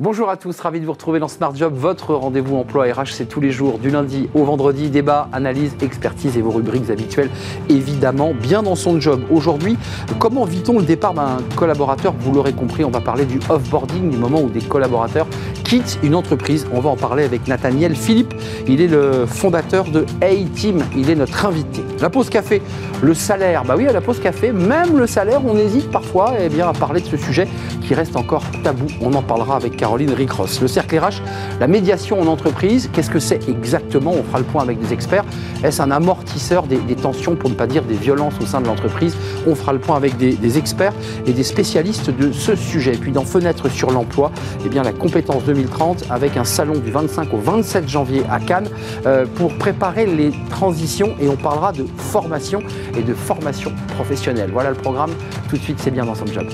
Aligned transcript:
Bonjour 0.00 0.30
à 0.30 0.36
tous, 0.36 0.60
ravi 0.60 0.78
de 0.78 0.86
vous 0.86 0.92
retrouver 0.92 1.18
dans 1.18 1.26
Smart 1.26 1.52
Job, 1.56 1.74
votre 1.74 2.14
rendez-vous 2.14 2.56
emploi 2.56 2.84
RH, 2.84 3.14
c'est 3.14 3.24
tous 3.24 3.40
les 3.40 3.50
jours, 3.50 3.80
du 3.80 3.90
lundi 3.90 4.28
au 4.32 4.44
vendredi, 4.44 4.90
débat, 4.90 5.28
analyse, 5.32 5.74
expertise 5.82 6.38
et 6.38 6.40
vos 6.40 6.52
rubriques 6.52 6.88
habituelles, 6.88 7.30
évidemment, 7.68 8.32
bien 8.32 8.62
dans 8.62 8.76
son 8.76 9.00
job. 9.00 9.22
Aujourd'hui, 9.28 9.76
comment 10.20 10.44
vit-on 10.44 10.78
le 10.78 10.84
départ 10.84 11.14
d'un 11.14 11.38
collaborateur? 11.56 12.14
Vous 12.20 12.32
l'aurez 12.32 12.52
compris, 12.52 12.84
on 12.84 12.90
va 12.90 13.00
parler 13.00 13.24
du 13.24 13.40
off-boarding, 13.48 14.08
du 14.08 14.16
moment 14.16 14.40
où 14.40 14.48
des 14.48 14.60
collaborateurs 14.60 15.26
quittent 15.68 15.98
une 16.02 16.14
entreprise. 16.14 16.66
On 16.72 16.80
va 16.80 16.88
en 16.88 16.96
parler 16.96 17.24
avec 17.24 17.46
Nathaniel 17.46 17.94
Philippe, 17.94 18.32
il 18.66 18.80
est 18.80 18.86
le 18.86 19.26
fondateur 19.26 19.84
de 19.90 20.06
A-Team, 20.22 20.82
il 20.96 21.10
est 21.10 21.14
notre 21.14 21.44
invité. 21.44 21.84
La 22.00 22.08
pause 22.08 22.30
café, 22.30 22.62
le 23.02 23.12
salaire, 23.12 23.64
bah 23.64 23.74
oui, 23.76 23.84
la 23.84 24.00
pause 24.00 24.18
café, 24.18 24.50
même 24.50 24.96
le 24.96 25.06
salaire, 25.06 25.42
on 25.44 25.58
hésite 25.58 25.90
parfois 25.90 26.32
eh 26.40 26.48
bien, 26.48 26.68
à 26.68 26.72
parler 26.72 27.02
de 27.02 27.06
ce 27.06 27.18
sujet 27.18 27.46
qui 27.86 27.94
reste 27.94 28.16
encore 28.16 28.44
tabou. 28.64 28.86
On 29.02 29.12
en 29.12 29.22
parlera 29.22 29.56
avec 29.56 29.76
Caroline 29.76 30.12
Ricross. 30.12 30.60
Le 30.62 30.68
cercle 30.68 30.98
RH, 30.98 31.22
la 31.60 31.66
médiation 31.66 32.20
en 32.20 32.26
entreprise, 32.26 32.88
qu'est-ce 32.92 33.10
que 33.10 33.18
c'est 33.18 33.46
exactement? 33.48 34.14
On 34.18 34.22
fera 34.22 34.38
le 34.38 34.44
point 34.44 34.62
avec 34.62 34.80
des 34.80 34.92
experts. 34.94 35.24
Est-ce 35.62 35.82
un 35.82 35.90
amortisseur 35.90 36.64
des, 36.66 36.78
tensions, 36.96 37.36
pour 37.36 37.50
ne 37.50 37.54
pas 37.54 37.66
dire 37.66 37.82
des 37.82 37.94
violences 37.94 38.34
au 38.40 38.46
sein 38.46 38.60
de 38.60 38.66
l'entreprise? 38.66 39.16
On 39.46 39.54
fera 39.54 39.72
le 39.72 39.80
point 39.80 39.96
avec 39.96 40.16
des, 40.16 40.58
experts 40.58 40.94
et 41.26 41.32
des 41.32 41.42
spécialistes 41.42 42.10
de 42.10 42.32
ce 42.32 42.56
sujet. 42.56 42.94
Et 42.94 42.98
puis 42.98 43.12
dans 43.12 43.24
Fenêtre 43.24 43.68
sur 43.68 43.90
l'emploi, 43.90 44.32
eh 44.64 44.68
bien 44.68 44.82
la 44.82 44.92
compétence 44.92 45.44
2030 45.58 46.04
avec 46.10 46.36
un 46.36 46.44
salon 46.44 46.78
du 46.78 46.90
25 46.90 47.32
au 47.34 47.38
27 47.38 47.88
janvier 47.88 48.22
à 48.30 48.38
Cannes 48.38 48.68
euh, 49.06 49.26
pour 49.34 49.56
préparer 49.58 50.06
les 50.06 50.32
transitions 50.50 51.14
et 51.20 51.28
on 51.28 51.36
parlera 51.36 51.72
de 51.72 51.84
formation 51.96 52.62
et 52.96 53.02
de 53.02 53.14
formation 53.14 53.72
professionnelle. 53.96 54.50
Voilà 54.52 54.70
le 54.70 54.76
programme. 54.76 55.10
Tout 55.48 55.56
de 55.56 55.62
suite, 55.62 55.78
c'est 55.80 55.90
bien 55.90 56.04
dans 56.04 56.14
son 56.14 56.26
job. 56.26 56.46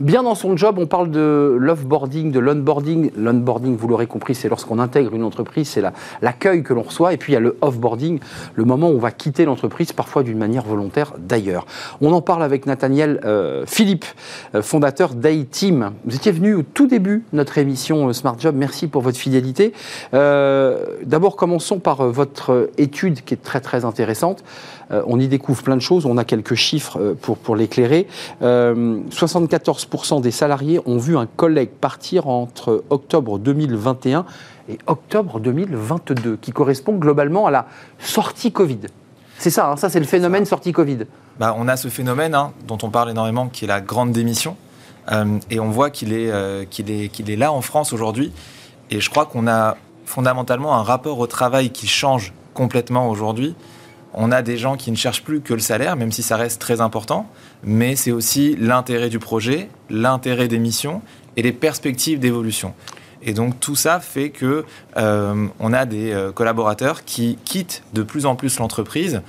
Bien 0.00 0.22
dans 0.22 0.36
son 0.36 0.56
job, 0.56 0.78
on 0.78 0.86
parle 0.86 1.10
de 1.10 1.56
l'offboarding, 1.58 2.30
de 2.30 2.38
l'onboarding. 2.38 3.10
L'onboarding, 3.16 3.76
vous 3.76 3.88
l'aurez 3.88 4.06
compris, 4.06 4.36
c'est 4.36 4.48
lorsqu'on 4.48 4.78
intègre 4.78 5.12
une 5.12 5.24
entreprise, 5.24 5.70
c'est 5.70 5.82
l'accueil 6.22 6.62
que 6.62 6.72
l'on 6.72 6.82
reçoit. 6.82 7.14
Et 7.14 7.16
puis 7.16 7.32
il 7.32 7.34
y 7.34 7.36
a 7.36 7.40
le 7.40 7.56
offboarding, 7.62 8.20
le 8.54 8.64
moment 8.64 8.90
où 8.90 8.94
on 8.94 9.00
va 9.00 9.10
quitter 9.10 9.44
l'entreprise, 9.44 9.92
parfois 9.92 10.22
d'une 10.22 10.38
manière 10.38 10.62
volontaire 10.62 11.14
d'ailleurs. 11.18 11.66
On 12.00 12.12
en 12.12 12.20
parle 12.20 12.44
avec 12.44 12.64
Nathaniel 12.66 13.20
euh, 13.24 13.64
Philippe, 13.66 14.04
euh, 14.54 14.62
fondateur 14.62 15.14
d'A-Team. 15.14 15.90
Vous 16.04 16.14
étiez 16.14 16.30
venu 16.30 16.54
au 16.54 16.62
tout 16.62 16.86
début 16.86 17.24
de 17.32 17.36
notre 17.36 17.58
émission 17.58 18.06
euh, 18.06 18.12
Smart 18.12 18.36
Job. 18.38 18.54
Merci 18.56 18.86
pour 18.86 19.02
votre 19.02 19.18
fidélité. 19.18 19.72
D'abord, 20.12 21.34
commençons 21.34 21.80
par 21.80 22.06
votre 22.06 22.70
étude 22.78 23.24
qui 23.24 23.34
est 23.34 23.42
très 23.42 23.60
très 23.60 23.84
intéressante. 23.84 24.44
Euh, 24.90 25.02
on 25.06 25.20
y 25.20 25.28
découvre 25.28 25.62
plein 25.62 25.76
de 25.76 25.82
choses. 25.82 26.06
On 26.06 26.16
a 26.16 26.24
quelques 26.24 26.54
chiffres 26.54 26.98
euh, 27.00 27.14
pour, 27.14 27.38
pour 27.38 27.56
l'éclairer. 27.56 28.06
74% 28.40 29.87
euh, 29.94 30.20
des 30.20 30.30
salariés 30.30 30.80
ont 30.86 30.98
vu 30.98 31.16
un 31.16 31.26
collègue 31.26 31.70
partir 31.70 32.28
entre 32.28 32.84
octobre 32.90 33.38
2021 33.38 34.24
et 34.68 34.78
octobre 34.86 35.40
2022, 35.40 36.36
qui 36.36 36.52
correspond 36.52 36.94
globalement 36.96 37.46
à 37.46 37.50
la 37.50 37.66
sortie 37.98 38.52
Covid. 38.52 38.80
C'est 39.38 39.50
ça, 39.50 39.70
hein, 39.70 39.76
ça 39.76 39.88
c'est 39.88 40.00
le 40.00 40.06
phénomène 40.06 40.44
sortie 40.44 40.72
Covid. 40.72 40.98
Bah, 41.38 41.54
on 41.56 41.68
a 41.68 41.76
ce 41.76 41.88
phénomène 41.88 42.34
hein, 42.34 42.52
dont 42.66 42.78
on 42.82 42.90
parle 42.90 43.10
énormément, 43.10 43.48
qui 43.48 43.64
est 43.64 43.68
la 43.68 43.80
grande 43.80 44.12
démission. 44.12 44.56
et 45.50 45.58
on 45.58 45.70
voit 45.70 45.88
qu'il 45.88 46.12
est, 46.12 46.30
qu'il 46.68 46.90
est, 46.90 47.08
qu'il 47.08 47.30
est 47.30 47.36
là 47.36 47.50
en 47.50 47.62
France 47.62 47.94
aujourd'hui. 47.94 48.32
Et 48.90 49.00
je 49.00 49.08
crois 49.08 49.24
qu'on 49.24 49.46
a 49.46 49.76
fondamentalement 50.04 50.74
un 50.74 50.82
rapport 50.82 51.18
au 51.18 51.26
travail 51.26 51.70
qui 51.70 51.86
change 51.86 52.34
complètement 52.52 53.08
aujourd'hui 53.08 53.54
on 54.14 54.32
a 54.32 54.42
des 54.42 54.56
gens 54.56 54.76
qui 54.76 54.90
ne 54.90 54.96
cherchent 54.96 55.22
plus 55.22 55.40
que 55.40 55.54
le 55.54 55.60
salaire, 55.60 55.96
même 55.96 56.12
si 56.12 56.22
ça 56.22 56.36
reste 56.36 56.60
très 56.60 56.80
important, 56.80 57.26
mais 57.62 57.96
c'est 57.96 58.12
aussi 58.12 58.56
l'intérêt 58.58 59.08
du 59.08 59.18
projet, 59.18 59.68
l'intérêt 59.90 60.48
des 60.48 60.58
missions 60.58 61.02
et 61.36 61.42
les 61.42 61.52
perspectives 61.52 62.18
d'évolution. 62.18 62.74
Et 63.22 63.32
donc 63.32 63.58
tout 63.60 63.76
ça 63.76 64.00
fait 64.00 64.30
que 64.30 64.64
euh, 64.96 65.46
on 65.58 65.72
a 65.72 65.86
des 65.86 66.12
euh, 66.12 66.32
collaborateurs 66.32 67.04
qui 67.04 67.38
quittent 67.44 67.82
de 67.92 68.02
plus 68.02 68.26
en 68.26 68.36
plus 68.36 68.58
l'entreprise, 68.58 69.22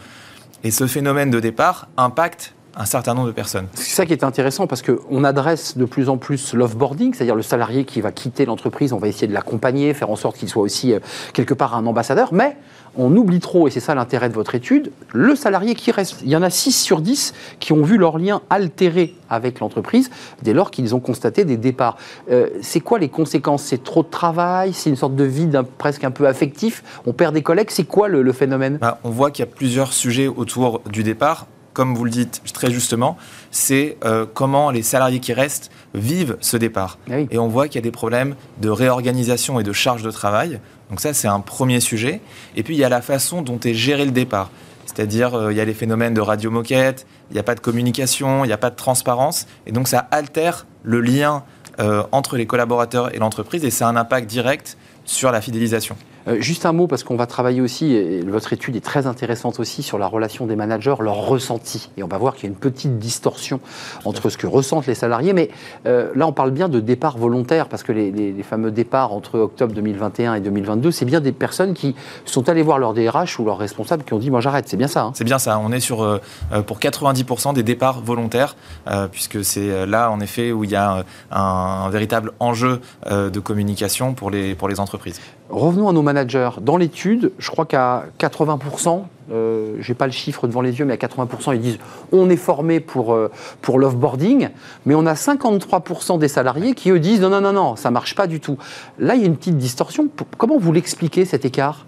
et 0.63 0.71
ce 0.71 0.87
phénomène 0.87 1.31
de 1.31 1.39
départ 1.39 1.87
impacte 1.97 2.53
un 2.75 2.85
certain 2.85 3.13
nombre 3.13 3.27
de 3.27 3.33
personnes. 3.33 3.67
C'est 3.73 3.95
ça 3.95 4.05
qui 4.05 4.13
est 4.13 4.23
intéressant 4.23 4.67
parce 4.67 4.81
qu'on 4.81 5.23
adresse 5.23 5.77
de 5.77 5.85
plus 5.85 6.07
en 6.07 6.17
plus 6.17 6.53
l'offboarding, 6.53 7.13
c'est-à-dire 7.13 7.35
le 7.35 7.41
salarié 7.41 7.83
qui 7.83 7.99
va 7.99 8.11
quitter 8.11 8.45
l'entreprise, 8.45 8.93
on 8.93 8.97
va 8.97 9.07
essayer 9.07 9.27
de 9.27 9.33
l'accompagner, 9.33 9.93
faire 9.93 10.09
en 10.09 10.15
sorte 10.15 10.37
qu'il 10.37 10.49
soit 10.49 10.61
aussi 10.61 10.93
euh, 10.93 10.99
quelque 11.33 11.53
part 11.53 11.75
un 11.75 11.85
ambassadeur, 11.85 12.33
mais 12.33 12.55
on 12.97 13.15
oublie 13.15 13.39
trop, 13.39 13.67
et 13.67 13.71
c'est 13.71 13.79
ça 13.79 13.95
l'intérêt 13.95 14.29
de 14.29 14.33
votre 14.33 14.55
étude, 14.55 14.91
le 15.13 15.35
salarié 15.35 15.75
qui 15.75 15.91
reste. 15.91 16.21
Il 16.23 16.29
y 16.29 16.35
en 16.35 16.41
a 16.41 16.49
6 16.49 16.71
sur 16.71 17.01
10 17.01 17.33
qui 17.59 17.73
ont 17.73 17.83
vu 17.83 17.97
leur 17.97 18.17
lien 18.17 18.41
altéré 18.49 19.15
avec 19.29 19.59
l'entreprise 19.59 20.09
dès 20.41 20.53
lors 20.53 20.71
qu'ils 20.71 20.95
ont 20.95 20.99
constaté 20.99 21.45
des 21.45 21.57
départs. 21.57 21.97
Euh, 22.31 22.47
c'est 22.61 22.79
quoi 22.79 22.99
les 22.99 23.09
conséquences? 23.09 23.63
C'est 23.63 23.83
trop 23.83 24.03
de 24.03 24.09
travail? 24.09 24.73
C'est 24.73 24.89
une 24.89 24.95
sorte 24.95 25.15
de 25.15 25.23
vide 25.23 25.61
presque 25.77 26.03
un 26.03 26.11
peu 26.11 26.27
affectif? 26.27 26.83
On 27.05 27.13
perd 27.13 27.33
des 27.33 27.43
collègues? 27.43 27.69
C'est 27.69 27.85
quoi 27.85 28.07
le, 28.07 28.31
phénomène? 28.31 28.77
Bah, 28.79 28.99
On 29.03 29.09
voit 29.09 29.31
qu'il 29.31 29.45
y 29.45 29.47
a 29.47 29.51
plusieurs 29.51 29.93
sujets 29.93 30.27
autour 30.27 30.81
du 30.89 31.03
départ. 31.03 31.47
Comme 31.73 31.95
vous 31.95 32.03
le 32.03 32.11
dites 32.11 32.41
très 32.53 32.71
justement, 32.71 33.15
c'est 33.51 33.97
euh, 34.03 34.25
comment 34.33 34.71
les 34.71 34.81
salariés 34.81 35.19
qui 35.19 35.33
restent 35.33 35.71
vivent 35.93 36.37
ce 36.39 36.57
départ. 36.57 36.97
Ah 37.09 37.19
et 37.29 37.37
on 37.37 37.47
voit 37.47 37.67
qu'il 37.67 37.75
y 37.75 37.79
a 37.79 37.81
des 37.81 37.91
problèmes 37.91 38.35
de 38.61 38.69
réorganisation 38.69 39.59
et 39.59 39.63
de 39.63 39.73
charge 39.73 40.03
de 40.03 40.11
travail. 40.11 40.59
Donc 40.89 40.99
ça, 40.99 41.13
c'est 41.13 41.27
un 41.27 41.39
premier 41.39 41.79
sujet. 41.79 42.21
Et 42.55 42.63
puis, 42.63 42.75
il 42.75 42.79
y 42.79 42.83
a 42.83 42.89
la 42.89 43.01
façon 43.01 43.41
dont 43.41 43.59
est 43.59 43.73
géré 43.73 44.05
le 44.05 44.11
départ. 44.11 44.51
C'est-à-dire, 44.85 45.35
euh, 45.35 45.53
il 45.53 45.57
y 45.57 45.61
a 45.61 45.65
les 45.65 45.73
phénomènes 45.73 46.13
de 46.13 46.21
radio-moquette, 46.21 47.05
il 47.29 47.33
n'y 47.33 47.39
a 47.39 47.43
pas 47.43 47.55
de 47.55 47.59
communication, 47.59 48.43
il 48.43 48.47
n'y 48.47 48.53
a 48.53 48.57
pas 48.57 48.71
de 48.71 48.75
transparence. 48.75 49.45
Et 49.67 49.71
donc, 49.71 49.87
ça 49.87 49.99
altère 50.11 50.65
le 50.83 50.99
lien 50.99 51.43
euh, 51.79 52.03
entre 52.11 52.35
les 52.35 52.45
collaborateurs 52.45 53.15
et 53.15 53.19
l'entreprise 53.19 53.63
et 53.63 53.71
ça 53.71 53.87
a 53.87 53.91
un 53.91 53.95
impact 53.95 54.29
direct 54.29 54.77
sur 55.05 55.31
la 55.31 55.39
fidélisation. 55.39 55.95
Euh, 56.27 56.41
juste 56.41 56.65
un 56.65 56.73
mot, 56.73 56.87
parce 56.87 57.03
qu'on 57.03 57.15
va 57.15 57.25
travailler 57.25 57.61
aussi, 57.61 57.93
et 57.93 58.21
votre 58.21 58.53
étude 58.53 58.75
est 58.75 58.83
très 58.83 59.07
intéressante 59.07 59.59
aussi 59.59 59.83
sur 59.83 59.97
la 59.97 60.07
relation 60.07 60.45
des 60.45 60.55
managers, 60.55 60.95
leur 60.99 61.15
ressenti. 61.15 61.89
Et 61.97 62.03
on 62.03 62.07
va 62.07 62.17
voir 62.17 62.35
qu'il 62.35 62.43
y 62.43 62.47
a 62.47 62.49
une 62.49 62.59
petite 62.59 62.99
distorsion 62.99 63.59
entre 64.05 64.29
ce 64.29 64.37
que 64.37 64.47
ressentent 64.47 64.87
les 64.87 64.95
salariés. 64.95 65.33
Mais 65.33 65.49
euh, 65.85 66.11
là, 66.15 66.27
on 66.27 66.31
parle 66.31 66.51
bien 66.51 66.69
de 66.69 66.79
départ 66.79 67.17
volontaire, 67.17 67.67
parce 67.67 67.83
que 67.83 67.91
les, 67.91 68.35
fameux 68.43 68.71
départs 68.71 69.13
entre 69.13 69.37
octobre 69.39 69.73
2021 69.73 70.35
et 70.35 70.39
2022, 70.41 70.91
c'est 70.91 71.05
bien 71.05 71.19
des 71.19 71.31
personnes 71.31 71.73
qui 71.73 71.95
sont 72.25 72.49
allées 72.49 72.63
voir 72.63 72.79
leur 72.79 72.93
DRH 72.93 73.39
ou 73.39 73.45
leur 73.45 73.57
responsable 73.57 74.03
qui 74.03 74.13
ont 74.13 74.19
dit 74.19 74.31
Moi, 74.31 74.41
j'arrête. 74.41 74.67
C'est 74.67 74.77
bien 74.77 74.87
ça. 74.87 75.03
Hein 75.03 75.11
c'est 75.13 75.23
bien 75.23 75.39
ça. 75.39 75.59
On 75.59 75.71
est 75.71 75.79
sur, 75.79 76.03
euh, 76.03 76.19
pour 76.65 76.79
90% 76.79 77.53
des 77.53 77.63
départs 77.63 78.01
volontaires, 78.01 78.55
puisque 79.11 79.43
c'est 79.43 79.85
là, 79.85 80.09
en 80.11 80.19
effet, 80.19 80.51
où 80.51 80.63
il 80.63 80.71
y 80.71 80.75
a 80.75 81.03
un, 81.31 81.89
véritable 81.89 82.31
enjeu 82.39 82.81
de 83.09 83.39
communication 83.39 84.13
pour 84.13 84.31
les, 84.31 84.55
pour 84.55 84.67
les 84.67 84.79
entreprises. 84.79 85.19
Revenons 85.49 85.89
à 85.89 85.93
nos 85.93 86.03
Dans 86.61 86.77
l'étude, 86.77 87.31
je 87.39 87.49
crois 87.49 87.65
qu'à 87.65 88.05
80%, 88.19 89.03
euh, 89.31 89.75
je 89.79 89.91
n'ai 89.91 89.95
pas 89.95 90.05
le 90.05 90.11
chiffre 90.11 90.47
devant 90.47 90.61
les 90.61 90.79
yeux, 90.79 90.85
mais 90.85 90.93
à 90.93 90.97
80%, 90.97 91.53
ils 91.53 91.61
disent 91.61 91.77
on 92.11 92.29
est 92.29 92.35
formé 92.35 92.79
pour, 92.79 93.13
euh, 93.13 93.31
pour 93.61 93.79
l'offboarding, 93.79 94.49
mais 94.85 94.95
on 94.95 95.05
a 95.05 95.13
53% 95.13 96.17
des 96.17 96.27
salariés 96.27 96.73
qui, 96.73 96.89
eux, 96.89 96.99
disent 96.99 97.21
non, 97.21 97.29
non, 97.29 97.41
non, 97.41 97.53
non, 97.53 97.75
ça 97.75 97.91
marche 97.91 98.15
pas 98.15 98.27
du 98.27 98.39
tout. 98.39 98.57
Là, 98.97 99.15
il 99.15 99.21
y 99.21 99.23
a 99.23 99.27
une 99.27 99.37
petite 99.37 99.57
distorsion. 99.57 100.07
Comment 100.37 100.57
vous 100.57 100.71
l'expliquez, 100.71 101.25
cet 101.25 101.45
écart? 101.45 101.85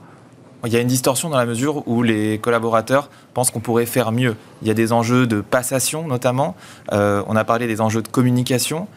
Il 0.63 0.71
y 0.71 0.75
a 0.75 0.79
une 0.79 0.87
distorsion 0.87 1.29
dans 1.29 1.37
la 1.37 1.47
mesure 1.47 1.87
où 1.87 2.03
les 2.03 2.37
collaborateurs 2.37 3.09
pensent 3.33 3.49
qu'on 3.49 3.61
pourrait 3.61 3.87
faire 3.87 4.11
mieux. 4.11 4.35
Il 4.61 4.67
y 4.67 4.71
a 4.71 4.75
des 4.75 4.93
enjeux 4.93 5.25
de 5.25 5.41
passation 5.41 6.07
notamment, 6.07 6.55
euh, 6.91 7.23
on 7.27 7.35
a 7.35 7.43
parlé 7.43 7.65
des 7.65 7.81
enjeux 7.81 8.03
de 8.03 8.07
communication, 8.07 8.87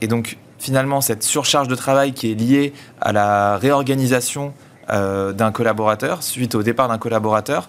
et 0.00 0.06
donc 0.08 0.36
finalement 0.64 1.02
cette 1.02 1.22
surcharge 1.22 1.68
de 1.68 1.74
travail 1.74 2.14
qui 2.14 2.32
est 2.32 2.34
liée 2.34 2.72
à 3.00 3.12
la 3.12 3.58
réorganisation 3.58 4.54
euh, 4.90 5.32
d'un 5.32 5.52
collaborateur, 5.52 6.22
suite 6.22 6.54
au 6.54 6.62
départ 6.62 6.88
d'un 6.88 6.96
collaborateur, 6.96 7.68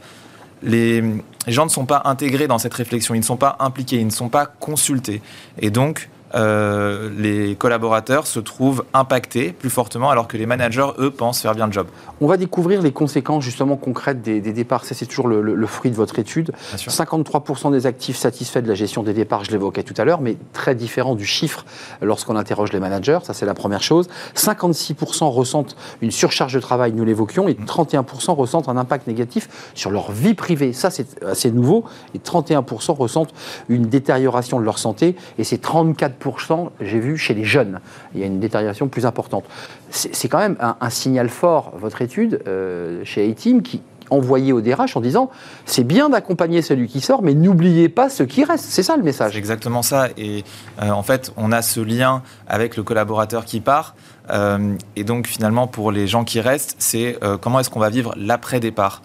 les, 0.63 1.03
gens 1.47 1.65
ne 1.65 1.69
sont 1.69 1.86
pas 1.86 2.03
intégrés 2.06 2.47
dans 2.47 2.57
cette 2.57 2.74
réflexion, 2.74 3.13
ils 3.13 3.19
ne 3.19 3.25
sont 3.25 3.36
pas 3.36 3.57
impliqués, 3.59 3.97
ils 3.97 4.06
ne 4.06 4.12
sont 4.12 4.30
pas 4.30 4.45
consultés. 4.45 5.21
Et 5.59 5.71
donc, 5.71 6.09
euh, 6.33 7.10
les 7.18 7.56
collaborateurs 7.56 8.27
se 8.27 8.39
trouvent 8.39 8.83
impactés 8.94 9.51
plus 9.51 9.69
fortement 9.69 10.10
alors 10.10 10.27
que 10.27 10.38
les 10.38 10.45
managers, 10.45 10.88
eux, 10.98 11.12
pensent 11.12 11.42
faire 11.42 11.56
bien 11.56 11.68
le 11.68 11.72
job. 11.72 11.88
On 12.19 12.27
va 12.27 12.38
découvrir 12.38 12.81
les 12.81 12.92
conséquences 12.92 13.44
justement 13.44 13.75
concrètes 13.75 14.22
des, 14.22 14.42
départs. 14.42 14.86
c'est 14.86 15.06
toujours 15.06 15.27
le, 15.27 15.68
fruit 15.68 15.92
de 15.92 15.95
votre 15.95 16.19
étude. 16.19 16.51
53% 16.75 17.72
des 17.72 17.86
actifs 17.86 18.18
satisfaits 18.18 18.60
de 18.60 18.68
la 18.68 18.75
gestion 18.75 19.04
des 19.04 19.13
départs, 19.13 19.44
je 19.45 19.51
l'évoquais 19.51 19.83
tout 19.83 19.94
à 19.98 20.06
l'heure, 20.06 20.22
mais 20.22 20.38
très 20.54 20.75
différent 20.75 21.16
du 21.16 21.25
chiffre 21.25 21.66
lorsqu'on 22.01 22.36
interroge 22.36 22.72
les 22.74 22.80
managers. 22.80 23.19
Ça, 23.24 23.33
c'est 23.33 23.45
la 23.45 23.54
première 23.54 23.83
chose. 23.83 24.07
56% 24.36 25.25
ressentent 25.25 25.75
une 26.01 26.12
surcharge 26.12 26.54
de 26.54 26.60
travail, 26.60 26.94
nous 26.94 27.06
l'évoquions, 27.06 27.48
et 27.48 27.54
31% 27.54 28.33
ressentent 28.33 28.69
un 28.69 28.77
impact 28.77 29.07
négatif 29.07 29.72
sur 29.74 29.92
leur 29.92 30.12
vie 30.12 30.33
privée. 30.33 30.74
Ça, 30.74 30.89
c'est 30.89 31.24
assez 31.24 31.51
nouveau. 31.51 31.86
Et 32.13 32.19
31% 32.19 32.94
ressentent 32.94 33.33
une 33.69 33.88
détérioration 33.88 34.60
de 34.60 34.66
leur 34.66 34.80
santé. 34.80 35.16
Et 35.38 35.44
c'est 35.44 35.57
34 35.57 36.14
4%, 36.21 36.69
j'ai 36.81 37.00
vu, 37.00 37.17
chez 37.17 37.33
les 37.33 37.44
jeunes. 37.44 37.79
Il 38.13 38.21
y 38.21 38.23
a 38.23 38.27
une 38.27 38.39
détérioration 38.39 38.88
plus 38.88 39.06
importante. 39.06 39.45
C'est 39.89 40.27
quand 40.27 40.39
même 40.39 40.57
un, 40.59 40.89
signal 40.89 41.29
fort, 41.29 41.73
votre 41.77 42.01
étude, 42.01 42.41
euh, 42.47 43.01
chez 43.03 43.29
A-Team, 43.29 43.62
qui 43.62 43.81
envoyé 44.12 44.53
au 44.53 44.62
DRH 44.62 44.95
en 44.97 45.01
disant 45.01 45.31
c'est 45.65 45.83
bien 45.83 46.09
d'accompagner 46.09 46.62
celui 46.62 46.88
qui 46.88 47.01
sort, 47.01 47.23
mais 47.23 47.33
n'oubliez 47.33 47.89
pas 47.89 48.07
ceux 48.07 48.25
qui 48.25 48.44
restent. 48.44 48.67
C'est 48.69 48.83
ça 48.83 48.97
le 48.97 49.03
message. 49.03 49.35
Exactement 49.35 49.81
ça. 49.81 50.09
Et 50.15 50.44
euh, 50.81 50.91
en 50.91 51.01
fait, 51.01 51.33
on 51.38 51.51
a 51.51 51.63
ce 51.63 51.79
lien 51.79 52.21
avec 52.47 52.77
le 52.77 52.83
collaborateur 52.83 53.45
qui 53.45 53.62
part. 53.62 53.95
Euh, 54.29 54.75
et 54.95 55.03
donc 55.03 55.25
finalement, 55.25 55.65
pour 55.65 55.91
les 55.91 56.06
gens 56.06 56.23
qui 56.23 56.39
restent, 56.39 56.75
c'est 56.77 57.17
comment 57.41 57.59
est-ce 57.59 57.69
qu'on 57.69 57.79
va 57.79 57.89
vivre 57.89 58.13
l'après-départ? 58.15 59.01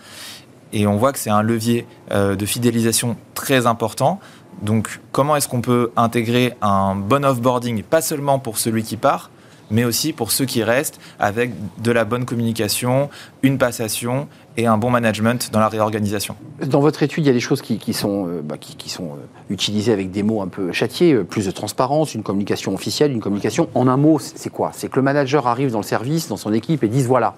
Et 0.73 0.87
on 0.87 0.97
voit 0.97 1.13
que 1.13 1.19
c'est 1.19 1.31
un 1.31 1.43
levier 1.43 1.87
de 2.11 2.47
fidélisation 2.47 3.17
très 3.35 3.67
important. 3.67 4.21
Donc 4.63 5.01
comment 5.13 5.37
est-ce 5.37 5.49
qu'on 5.49 5.61
peut 5.61 5.91
intégrer 5.97 6.55
un 6.63 6.95
bon 6.95 7.25
offboarding, 7.25 7.83
pas 7.83 8.03
seulement 8.03 8.39
pour 8.39 8.59
celui 8.59 8.83
qui 8.83 8.97
part, 8.97 9.31
mais 9.71 9.85
aussi 9.85 10.13
pour 10.13 10.33
ceux 10.33 10.45
qui 10.45 10.63
restent 10.63 11.01
avec 11.19 11.53
de 11.83 11.93
la 11.93 12.05
bonne 12.05 12.25
communication, 12.25 13.09
une 13.43 13.57
passation 13.57 14.29
et 14.57 14.67
un 14.67 14.77
bon 14.77 14.91
management 14.91 15.51
dans 15.53 15.61
la 15.61 15.69
réorganisation? 15.69 16.37
Dans 16.65 16.81
votre 16.81 17.03
étude, 17.03 17.25
il 17.25 17.27
y 17.29 17.31
a 17.31 17.33
des 17.33 17.41
choses 17.41 17.63
qui, 17.63 17.93
sont, 17.93 18.27
euh, 18.27 18.43
bah, 18.43 18.57
qui, 18.59 18.91
sont 18.91 19.13
euh, 19.13 19.17
utilisées 19.49 19.93
avec 19.93 20.11
des 20.11 20.23
mots 20.23 20.43
un 20.43 20.49
peu 20.49 20.73
châtiés, 20.73 21.13
euh, 21.13 21.25
plus 21.25 21.47
de 21.47 21.51
transparence, 21.51 22.15
une 22.15 22.23
communication 22.23 22.75
officielle, 22.75 23.13
une 23.13 23.21
communication. 23.21 23.69
En 23.75 23.87
un 23.87 23.97
mot, 23.97 24.19
c'est 24.19 24.51
quoi? 24.51 24.73
C'est 24.75 24.89
que 24.89 24.97
le 24.97 25.03
manager 25.03 25.47
arrive 25.47 25.71
dans 25.71 25.79
le 25.79 25.85
service, 25.85 26.29
dans 26.29 26.37
son 26.37 26.53
équipe 26.53 26.83
et 26.83 26.89
dise 26.89 27.07
voilà, 27.07 27.35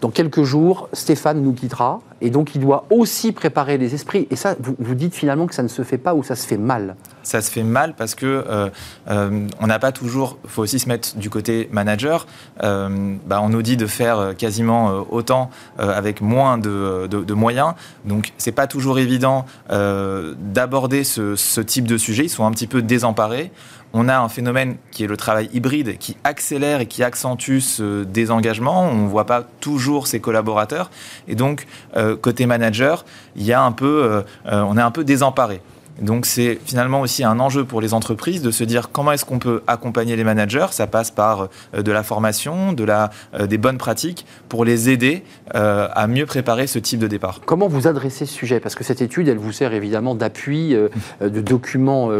dans 0.00 0.10
quelques 0.10 0.42
jours, 0.42 0.88
Stéphane 0.92 1.42
nous 1.42 1.52
quittera, 1.52 2.00
et 2.20 2.30
donc 2.30 2.54
il 2.54 2.60
doit 2.60 2.86
aussi 2.90 3.32
préparer 3.32 3.78
les 3.78 3.94
esprits. 3.94 4.26
Et 4.30 4.36
ça, 4.36 4.56
vous, 4.60 4.76
vous 4.78 4.94
dites 4.94 5.14
finalement 5.14 5.46
que 5.46 5.54
ça 5.54 5.62
ne 5.62 5.68
se 5.68 5.82
fait 5.82 5.98
pas 5.98 6.14
ou 6.14 6.22
ça 6.22 6.36
se 6.36 6.46
fait 6.46 6.58
mal 6.58 6.96
ça 7.26 7.42
se 7.42 7.50
fait 7.50 7.64
mal 7.64 7.94
parce 7.94 8.14
que 8.14 8.26
euh, 8.26 8.70
euh, 9.10 9.48
on 9.60 9.66
n'a 9.66 9.78
pas 9.78 9.92
toujours. 9.92 10.38
Il 10.44 10.50
faut 10.50 10.62
aussi 10.62 10.78
se 10.78 10.88
mettre 10.88 11.16
du 11.16 11.28
côté 11.28 11.68
manager. 11.72 12.26
Euh, 12.62 13.16
bah, 13.26 13.40
on 13.42 13.48
nous 13.48 13.62
dit 13.62 13.76
de 13.76 13.86
faire 13.86 14.34
quasiment 14.38 15.06
autant 15.10 15.50
avec 15.78 16.20
moins 16.20 16.56
de, 16.56 17.34
moyens. 17.34 17.74
Donc 18.04 18.32
c'est 18.38 18.52
pas 18.52 18.66
toujours 18.66 18.98
évident 18.98 19.44
d'aborder 19.68 21.04
ce, 21.04 21.34
ce, 21.34 21.60
type 21.60 21.86
de 21.86 21.98
sujet. 21.98 22.24
Ils 22.24 22.30
sont 22.30 22.46
un 22.46 22.52
petit 22.52 22.68
peu 22.68 22.80
désemparés 22.80 23.50
on 23.92 24.08
a 24.08 24.18
un 24.18 24.28
phénomène 24.28 24.76
qui 24.90 25.04
est 25.04 25.06
le 25.06 25.16
travail 25.16 25.48
hybride, 25.52 25.98
qui 25.98 26.16
accélère 26.24 26.80
et 26.80 26.86
qui 26.86 27.02
accentue 27.02 27.60
ce 27.60 28.04
désengagement. 28.04 28.82
On 28.82 29.04
ne 29.04 29.08
voit 29.08 29.26
pas 29.26 29.42
toujours 29.60 30.06
ses 30.06 30.20
collaborateurs. 30.20 30.90
Et 31.28 31.34
donc, 31.34 31.66
euh, 31.96 32.16
côté 32.16 32.46
manager, 32.46 33.04
euh, 33.38 34.22
euh, 34.46 34.62
on 34.62 34.76
est 34.76 34.82
un 34.82 34.90
peu 34.90 35.04
désemparé. 35.04 35.60
Donc 36.00 36.26
c'est 36.26 36.58
finalement 36.64 37.00
aussi 37.00 37.24
un 37.24 37.40
enjeu 37.40 37.64
pour 37.64 37.80
les 37.80 37.94
entreprises 37.94 38.42
de 38.42 38.50
se 38.50 38.64
dire 38.64 38.90
comment 38.90 39.12
est-ce 39.12 39.24
qu'on 39.24 39.38
peut 39.38 39.62
accompagner 39.66 40.16
les 40.16 40.24
managers. 40.24 40.66
Ça 40.70 40.86
passe 40.86 41.10
par 41.10 41.48
euh, 41.74 41.82
de 41.82 41.92
la 41.92 42.02
formation, 42.02 42.72
de 42.72 42.84
la, 42.84 43.10
euh, 43.34 43.46
des 43.46 43.58
bonnes 43.58 43.78
pratiques 43.78 44.26
pour 44.48 44.64
les 44.64 44.90
aider 44.90 45.22
euh, 45.54 45.88
à 45.94 46.06
mieux 46.06 46.26
préparer 46.26 46.66
ce 46.66 46.78
type 46.78 47.00
de 47.00 47.06
départ. 47.06 47.40
Comment 47.46 47.68
vous 47.68 47.86
adressez 47.86 48.26
ce 48.26 48.34
sujet? 48.34 48.60
Parce 48.60 48.74
que 48.74 48.84
cette 48.84 49.00
étude, 49.00 49.28
elle 49.28 49.38
vous 49.38 49.52
sert 49.52 49.72
évidemment 49.72 50.14
d'appui, 50.14 50.74
de 51.20 51.40
document 51.40 52.10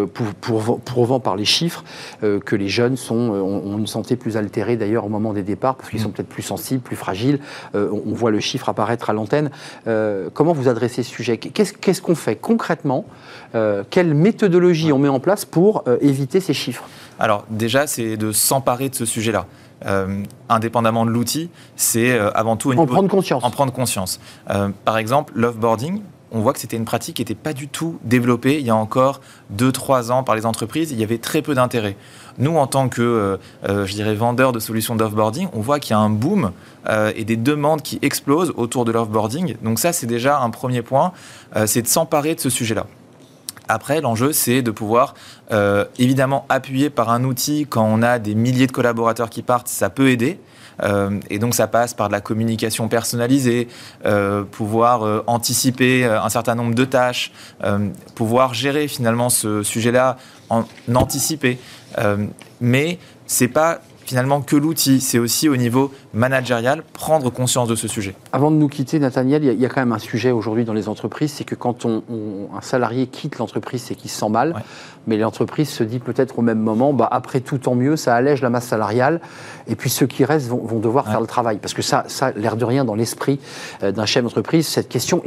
pour, 0.41 0.81
prouvant 0.81 1.21
par 1.21 1.37
les 1.37 1.45
chiffres 1.45 1.85
que 2.21 2.57
les 2.57 2.69
jeunes 2.69 2.97
sont, 2.97 3.15
ont 3.15 3.79
une 3.79 3.87
santé 3.87 4.17
plus 4.17 4.37
altérée 4.37 4.77
d'ailleurs 4.77 5.05
au 5.05 5.09
moment 5.09 5.33
des 5.33 5.43
départs 5.43 5.77
parce 5.77 5.91
qu'ils 5.91 6.01
sont 6.01 6.11
peut-être 6.11 6.29
plus 6.29 6.43
sensibles, 6.43 6.83
plus 6.83 6.97
fragiles. 6.97 7.41
on 7.75 8.13
voit 8.13 8.31
le 8.31 8.41
chiffre 8.41 8.69
apparaître 8.69 9.11
à 9.11 9.13
l'antenne. 9.13 9.51
comment 10.35 10.53
vous 10.53 10.69
adressez 10.69 11.03
ce 11.03 11.11
sujet? 11.11 11.39
Qu'est-ce 11.39 12.03
qu'on 12.03 12.15
fait 12.15 12.37
concrètement 12.37 13.07
euh, 13.67 13.83
quelle 13.89 14.15
méthodologie 14.15 14.93
on 14.93 14.99
met 14.99 15.09
en 15.09 15.21
place 15.21 15.45
pour 15.45 15.83
euh, 15.87 15.99
éviter 16.01 16.41
ces 16.41 16.55
chiffres 16.55 16.85
Alors 17.19 17.45
déjà, 17.51 17.87
c'est 17.87 18.17
de 18.17 18.33
s'emparer 18.33 18.89
de 18.89 18.95
ce 18.95 19.05
sujet-là. 19.05 19.47
Euh, 19.85 20.23
indépendamment 20.49 21.05
de 21.05 21.11
l'outil, 21.11 21.51
c'est 21.75 22.19
avant 22.19 22.57
tout 22.57 22.73
en 22.73 22.87
prendre 22.87 23.11
conscience. 23.11 23.45
En 23.45 23.51
prendre 23.51 23.73
conscience. 23.73 24.21
par 24.85 24.97
exemple, 24.97 25.35
l'offboarding, 25.37 26.01
on 26.33 26.41
voit 26.41 26.55
que 26.55 26.59
c'était 26.59 26.79
une 26.79 26.87
pratique 26.87 27.17
qui 27.17 27.23
n'était 27.23 27.35
pas 27.35 27.53
du 27.53 27.69
tout 27.69 27.99
développée 28.03 28.59
il 28.59 28.67
y 28.67 28.71
a 28.71 28.75
encore 28.75 29.21
2-3 29.57 30.11
ans 30.11 30.23
par 30.23 30.35
les 30.35 30.47
entreprises. 30.47 30.93
Il 30.93 30.99
y 30.99 31.05
avait 31.05 31.19
très 31.19 31.43
peu 31.43 31.55
d'intérêt. 31.55 31.97
Nous, 32.39 32.57
en 32.57 32.67
tant 32.67 32.89
que, 32.89 33.39
je 33.69 33.93
dirais, 33.93 34.15
vendeurs 34.15 34.53
de 34.53 34.59
solutions 34.59 34.97
d'offboarding, 34.97 35.49
on 35.53 35.61
voit 35.61 35.79
qu'il 35.79 35.91
y 35.91 35.95
a 35.95 35.99
un 35.99 36.11
boom 36.11 36.53
et 37.15 37.25
des 37.25 37.37
demandes 37.37 37.83
qui 37.83 37.99
explosent 38.01 38.55
autour 38.57 38.87
de 38.87 38.93
l'offboarding. 38.93 39.57
Donc 39.63 39.79
ça, 39.79 39.93
c'est 39.93 40.07
déjà 40.07 40.41
un 40.41 40.51
premier 40.51 40.83
point, 40.83 41.13
c'est 41.67 41.83
de 41.83 41.89
s'emparer 41.89 42.35
de 42.35 42.41
ce 42.41 42.51
sujet-là. 42.51 42.87
Après, 43.69 44.01
l'enjeu, 44.01 44.33
c'est 44.33 44.63
de 44.63 44.71
pouvoir 44.71 45.15
euh, 45.53 45.85
évidemment 45.99 46.47
appuyer 46.49 46.91
par 46.91 47.11
un 47.11 47.25
outil 47.25 47.67
quand 47.69 47.85
on 47.85 48.03
a 48.03 48.19
des 48.19 48.35
milliers 48.35 48.67
de 48.67 48.73
collaborateurs 48.73 49.31
qui 49.31 49.43
partent, 49.43 49.69
ça 49.69 49.91
peut 49.91 50.11
aider. 50.11 50.39
Euh, 50.83 51.19
et 51.31 51.39
donc 51.39 51.55
ça 51.55 51.67
passe 51.67 51.95
par 51.95 52.09
de 52.09 52.13
la 52.13 52.21
communication 52.21 52.89
personnalisée, 52.89 53.69
euh, 54.05 54.45
pouvoir 54.45 55.25
anticiper 55.27 56.05
un 56.05 56.29
certain 56.29 56.55
nombre 56.55 56.75
de 56.75 56.85
tâches, 56.85 57.33
pouvoir 58.15 58.55
gérer 58.55 58.87
finalement 58.89 59.31
ce 59.31 59.63
sujet-là 59.63 60.19
en 60.51 60.65
anticiper. 60.95 61.59
mais 62.61 62.99
c'est 63.27 63.49
pas 63.49 63.81
finalement 64.07 64.41
que 64.41 64.57
l'outil, 64.57 65.01
c'est 65.01 65.19
aussi 65.19 65.49
au 65.49 65.57
niveau 65.57 65.93
managérial 66.15 66.83
prendre 66.93 67.29
conscience 67.31 67.69
de 67.69 67.75
ce 67.75 67.89
sujet. 67.89 68.15
Avant 68.33 68.51
de 68.51 68.57
nous 68.57 68.69
quitter, 68.69 68.99
Nathaniel, 69.01 69.45
il 69.45 69.61
y, 69.61 69.67
a 69.67 69.69
quand 69.69 69.81
même 69.81 69.93
un 69.93 69.99
sujet 69.99 70.31
aujourd'hui 70.31 70.65
dans 70.65 70.73
les 70.73 70.89
entreprises, 70.89 71.33
c'est 71.33 71.45
que 71.45 71.57
quand 71.57 71.85
on, 71.85 72.03
un 72.57 72.61
salarié 72.61 73.09
quitte 73.09 73.39
l'entreprise, 73.39 73.83
c'est 73.83 73.97
qu'il 73.97 74.09
se 74.09 74.19
sent 74.19 74.29
mal, 74.29 74.55
mais 75.09 75.17
l'entreprise 75.17 75.69
se 75.69 75.83
dit 75.83 75.99
peut-être 75.99 76.39
au 76.39 76.43
même 76.43 76.61
moment, 76.61 76.93
bah, 76.93 77.09
après 77.11 77.41
tout, 77.41 77.59
tant 77.59 77.75
mieux, 77.75 77.97
ça 77.97 78.15
allège 78.15 78.43
la 78.43 78.51
masse 78.51 78.67
salariale, 78.67 79.21
et 79.67 79.75
puis 79.75 79.91
ceux 79.91 80.07
qui 80.07 80.25
restent 80.25 80.49
vont, 80.49 80.79
devoir 80.79 81.07
faire 81.07 81.21
le 81.21 81.27
travail. 81.27 81.59
Parce 81.59 81.75
que 81.75 81.83
ça, 81.83 82.05
ça 82.07 82.31
l'air 82.31 82.57
de 82.57 82.65
rien, 82.65 82.85
dans 82.85 82.95
l'esprit 82.95 83.41
euh, 83.83 83.91
d'un 83.91 84.07
chef 84.07 84.23
d'entreprise, 84.23 84.69
cette 84.69 84.89
question, 84.89 85.23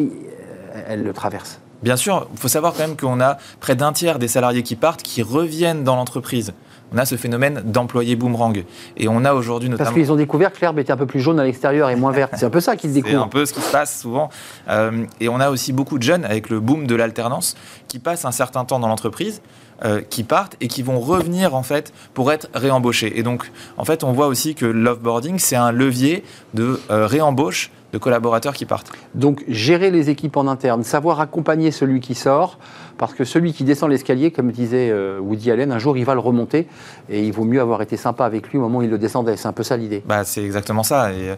elle 0.88 1.04
le 1.04 1.14
traverse. 1.14 1.60
Bien 1.84 1.98
sûr, 1.98 2.28
il 2.34 2.40
faut 2.40 2.48
savoir 2.48 2.74
quand 2.74 2.88
même 2.88 2.98
qu'on 2.98 3.22
a 3.22 3.38
près 3.60 3.76
d'un 3.76 3.94
tiers 3.94 4.20
des 4.20 4.28
salariés 4.28 4.64
qui 4.64 4.76
partent 4.76 5.02
qui 5.02 5.22
reviennent 5.22 5.84
dans 5.84 5.96
l'entreprise 5.96 6.54
on 6.94 6.98
a 6.98 7.06
ce 7.06 7.16
phénomène 7.16 7.62
d'employés 7.66 8.16
boomerang. 8.16 8.64
Et 8.98 9.08
on 9.08 9.24
a 9.26 9.34
aujourd'hui 9.34 9.70
notamment... 9.70 9.90
Parce 9.90 9.96
qu'ils 10.00 10.12
ont 10.12 10.16
découvert 10.16 10.52
que 10.52 10.60
l'herbe 10.62 10.80
était 10.80 10.92
un 10.92 10.98
peu 10.98 11.06
plus 11.06 11.20
jaune 11.20 11.40
à 11.40 11.44
l'extérieur 11.44 11.90
et 11.90 11.96
moins 11.96 12.12
verte. 12.12 12.34
C'est 12.38 12.46
un 12.46 12.50
peu 12.50 12.62
ça 12.62 12.76
qu'ils 12.76 12.94
découvrent. 12.94 13.18
C'est 13.18 13.24
un 13.24 13.28
peu 13.28 13.46
ce 13.46 13.54
qui 13.54 13.62
se 13.62 13.72
passe 13.72 14.02
souvent. 14.02 14.30
Euh, 14.70 15.06
et 15.20 15.30
on 15.30 15.40
a 15.40 15.50
aussi 15.50 15.74
beaucoup 15.74 15.98
de 15.98 16.04
jeunes, 16.04 16.26
avec 16.26 16.50
le 16.50 16.60
boom 16.60 16.88
de 16.88 16.96
l'alternance, 16.96 17.56
qui 17.88 18.00
passent 18.00 18.26
un 18.26 18.32
certain 18.32 18.66
temps 18.66 18.80
dans 18.80 18.88
l'entreprise, 18.88 19.42
euh, 19.86 20.02
qui 20.02 20.24
partent 20.24 20.58
et 20.60 20.68
qui 20.68 20.84
vont 20.84 21.00
revenir 21.00 21.56
en 21.56 21.64
fait 21.64 21.94
pour 22.14 22.34
être 22.34 22.50
réembauchés. 22.54 23.18
Et 23.18 23.24
donc, 23.24 23.50
en 23.78 23.86
fait, 23.86 24.04
on 24.04 24.12
voit 24.12 24.28
aussi 24.28 24.54
que 24.54 24.66
l'offboarding, 24.66 25.40
c'est 25.40 25.56
un 25.56 25.72
levier 25.72 26.26
de 26.54 26.82
euh, 26.90 27.08
réembauche 27.08 27.72
de 27.94 27.98
collaborateurs 27.98 28.54
qui 28.54 28.66
partent. 28.66 28.92
Donc, 29.16 29.44
gérer 29.48 29.90
les 29.90 30.10
équipes 30.10 30.36
en 30.36 30.48
interne, 30.48 30.84
savoir 30.84 31.22
accompagner 31.22 31.72
celui 31.72 32.02
qui 32.02 32.14
sort, 32.14 32.60
parce 33.00 33.14
que 33.14 33.24
celui 33.24 33.54
qui 33.54 33.64
descend 33.64 33.90
l'escalier, 33.90 34.30
comme 34.30 34.52
disait 34.52 34.90
euh, 34.92 35.20
Woody 35.20 35.50
Allen, 35.50 35.72
un 35.72 35.80
jour 35.80 35.98
il 35.98 36.04
va 36.04 36.14
le 36.14 36.20
remonter 36.20 36.68
et 37.10 37.26
il 37.26 37.32
vaut 37.32 37.46
mieux 37.46 37.62
avoir 37.62 37.82
été 37.82 37.96
sympa 37.96 38.26
avec 38.26 38.50
lui 38.50 38.58
au 38.58 38.62
moment 38.62 38.80
où 38.80 38.82
il 38.84 38.90
le 38.90 38.98
descendait. 38.98 39.38
C'est 39.38 39.48
un 39.48 39.54
peu 39.54 39.64
ça 39.64 39.78
l'idée. 39.78 40.04
Bah, 40.06 40.26
c'est 40.26 40.44
exactement 40.44 40.84
ça. 40.84 41.14
Et, 41.14 41.30
euh, 41.30 41.36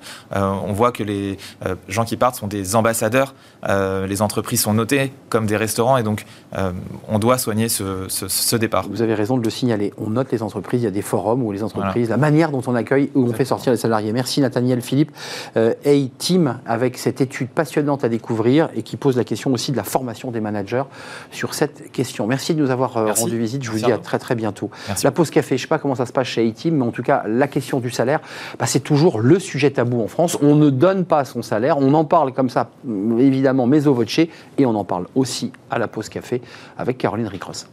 on 0.65 0.73
voit 0.73 0.91
que 0.91 1.03
les 1.03 1.37
euh, 1.65 1.75
gens 1.87 2.03
qui 2.03 2.17
partent 2.17 2.35
sont 2.35 2.47
des 2.47 2.75
ambassadeurs. 2.75 3.35
les 3.67 4.21
entreprises 4.23 4.61
sont 4.61 4.73
notées 4.73 5.13
comme 5.29 5.45
des 5.45 5.55
restaurants 5.55 5.97
et 5.97 6.03
donc 6.03 6.25
on 7.07 7.19
doit 7.19 7.37
soigner 7.37 7.69
ce, 7.69 8.55
départ. 8.55 8.87
Vous 8.89 9.03
avez 9.03 9.13
raison 9.13 9.37
de 9.37 9.43
le 9.43 9.49
signaler. 9.51 9.93
On 9.97 10.09
note 10.09 10.31
les 10.31 10.41
entreprises. 10.41 10.81
Il 10.81 10.85
y 10.85 10.87
a 10.87 10.91
des 10.91 11.03
forums 11.03 11.43
où 11.43 11.51
les 11.51 11.61
entreprises, 11.61 12.09
la 12.09 12.17
manière 12.17 12.49
dont 12.49 12.63
on 12.65 12.73
accueille, 12.73 13.11
où 13.13 13.23
on 13.23 13.33
fait 13.33 13.45
sortir 13.45 13.71
les 13.71 13.77
salariés. 13.77 14.11
Merci 14.11 14.41
Nathaniel 14.41 14.81
Philippe. 14.81 15.11
A-Team 15.55 16.59
avec 16.65 16.97
cette 16.97 17.21
étude 17.21 17.49
passionnante 17.49 18.03
à 18.03 18.09
découvrir 18.09 18.69
et 18.75 18.81
qui 18.81 18.97
pose 18.97 19.15
la 19.15 19.23
question 19.23 19.53
aussi 19.53 19.71
de 19.71 19.77
la 19.77 19.83
formation 19.83 20.31
des 20.31 20.41
managers 20.41 20.83
sur 21.29 21.50
cette 21.53 21.91
question. 21.91 22.27
Merci 22.27 22.53
de 22.53 22.61
nous 22.61 22.71
avoir 22.71 22.97
euh, 22.97 23.11
rendu 23.11 23.37
visite. 23.37 23.63
Je 23.63 23.71
vous 23.71 23.77
dis 23.77 23.91
à 23.91 23.97
très 23.97 24.19
très 24.19 24.35
bientôt. 24.35 24.69
La 25.03 25.11
pause 25.11 25.29
café, 25.29 25.57
je 25.57 25.61
ne 25.63 25.65
sais 25.65 25.67
pas 25.67 25.79
comment 25.79 25.95
ça 25.95 26.05
se 26.05 26.13
passe 26.13 26.27
chez 26.27 26.47
A-Team, 26.47 26.77
mais 26.77 26.85
en 26.85 26.91
tout 26.91 27.03
cas, 27.03 27.23
la 27.27 27.47
question 27.47 27.79
du 27.79 27.89
salaire, 27.89 28.19
bah, 28.59 28.65
c'est 28.65 28.79
toujours 28.79 29.19
le 29.19 29.39
sujet 29.39 29.71
tabou 29.71 30.01
en 30.01 30.07
France. 30.07 30.37
On 30.41 30.55
ne 30.55 30.69
donne 30.69 31.05
pas 31.05 31.25
son 31.25 31.41
salaire, 31.41 31.77
on 31.77 31.93
en 31.93 32.05
parle 32.05 32.33
comme 32.33 32.49
ça, 32.49 32.69
évidemment, 33.19 33.67
mais 33.67 33.87
au 33.87 33.93
voce, 33.93 34.19
et 34.19 34.65
on 34.65 34.75
en 34.75 34.83
parle 34.83 35.07
aussi 35.15 35.51
à 35.69 35.79
la 35.79 35.87
pause 35.87 36.09
café 36.09 36.41
avec 36.77 36.97
Caroline 36.97 37.27
Ricross. 37.27 37.67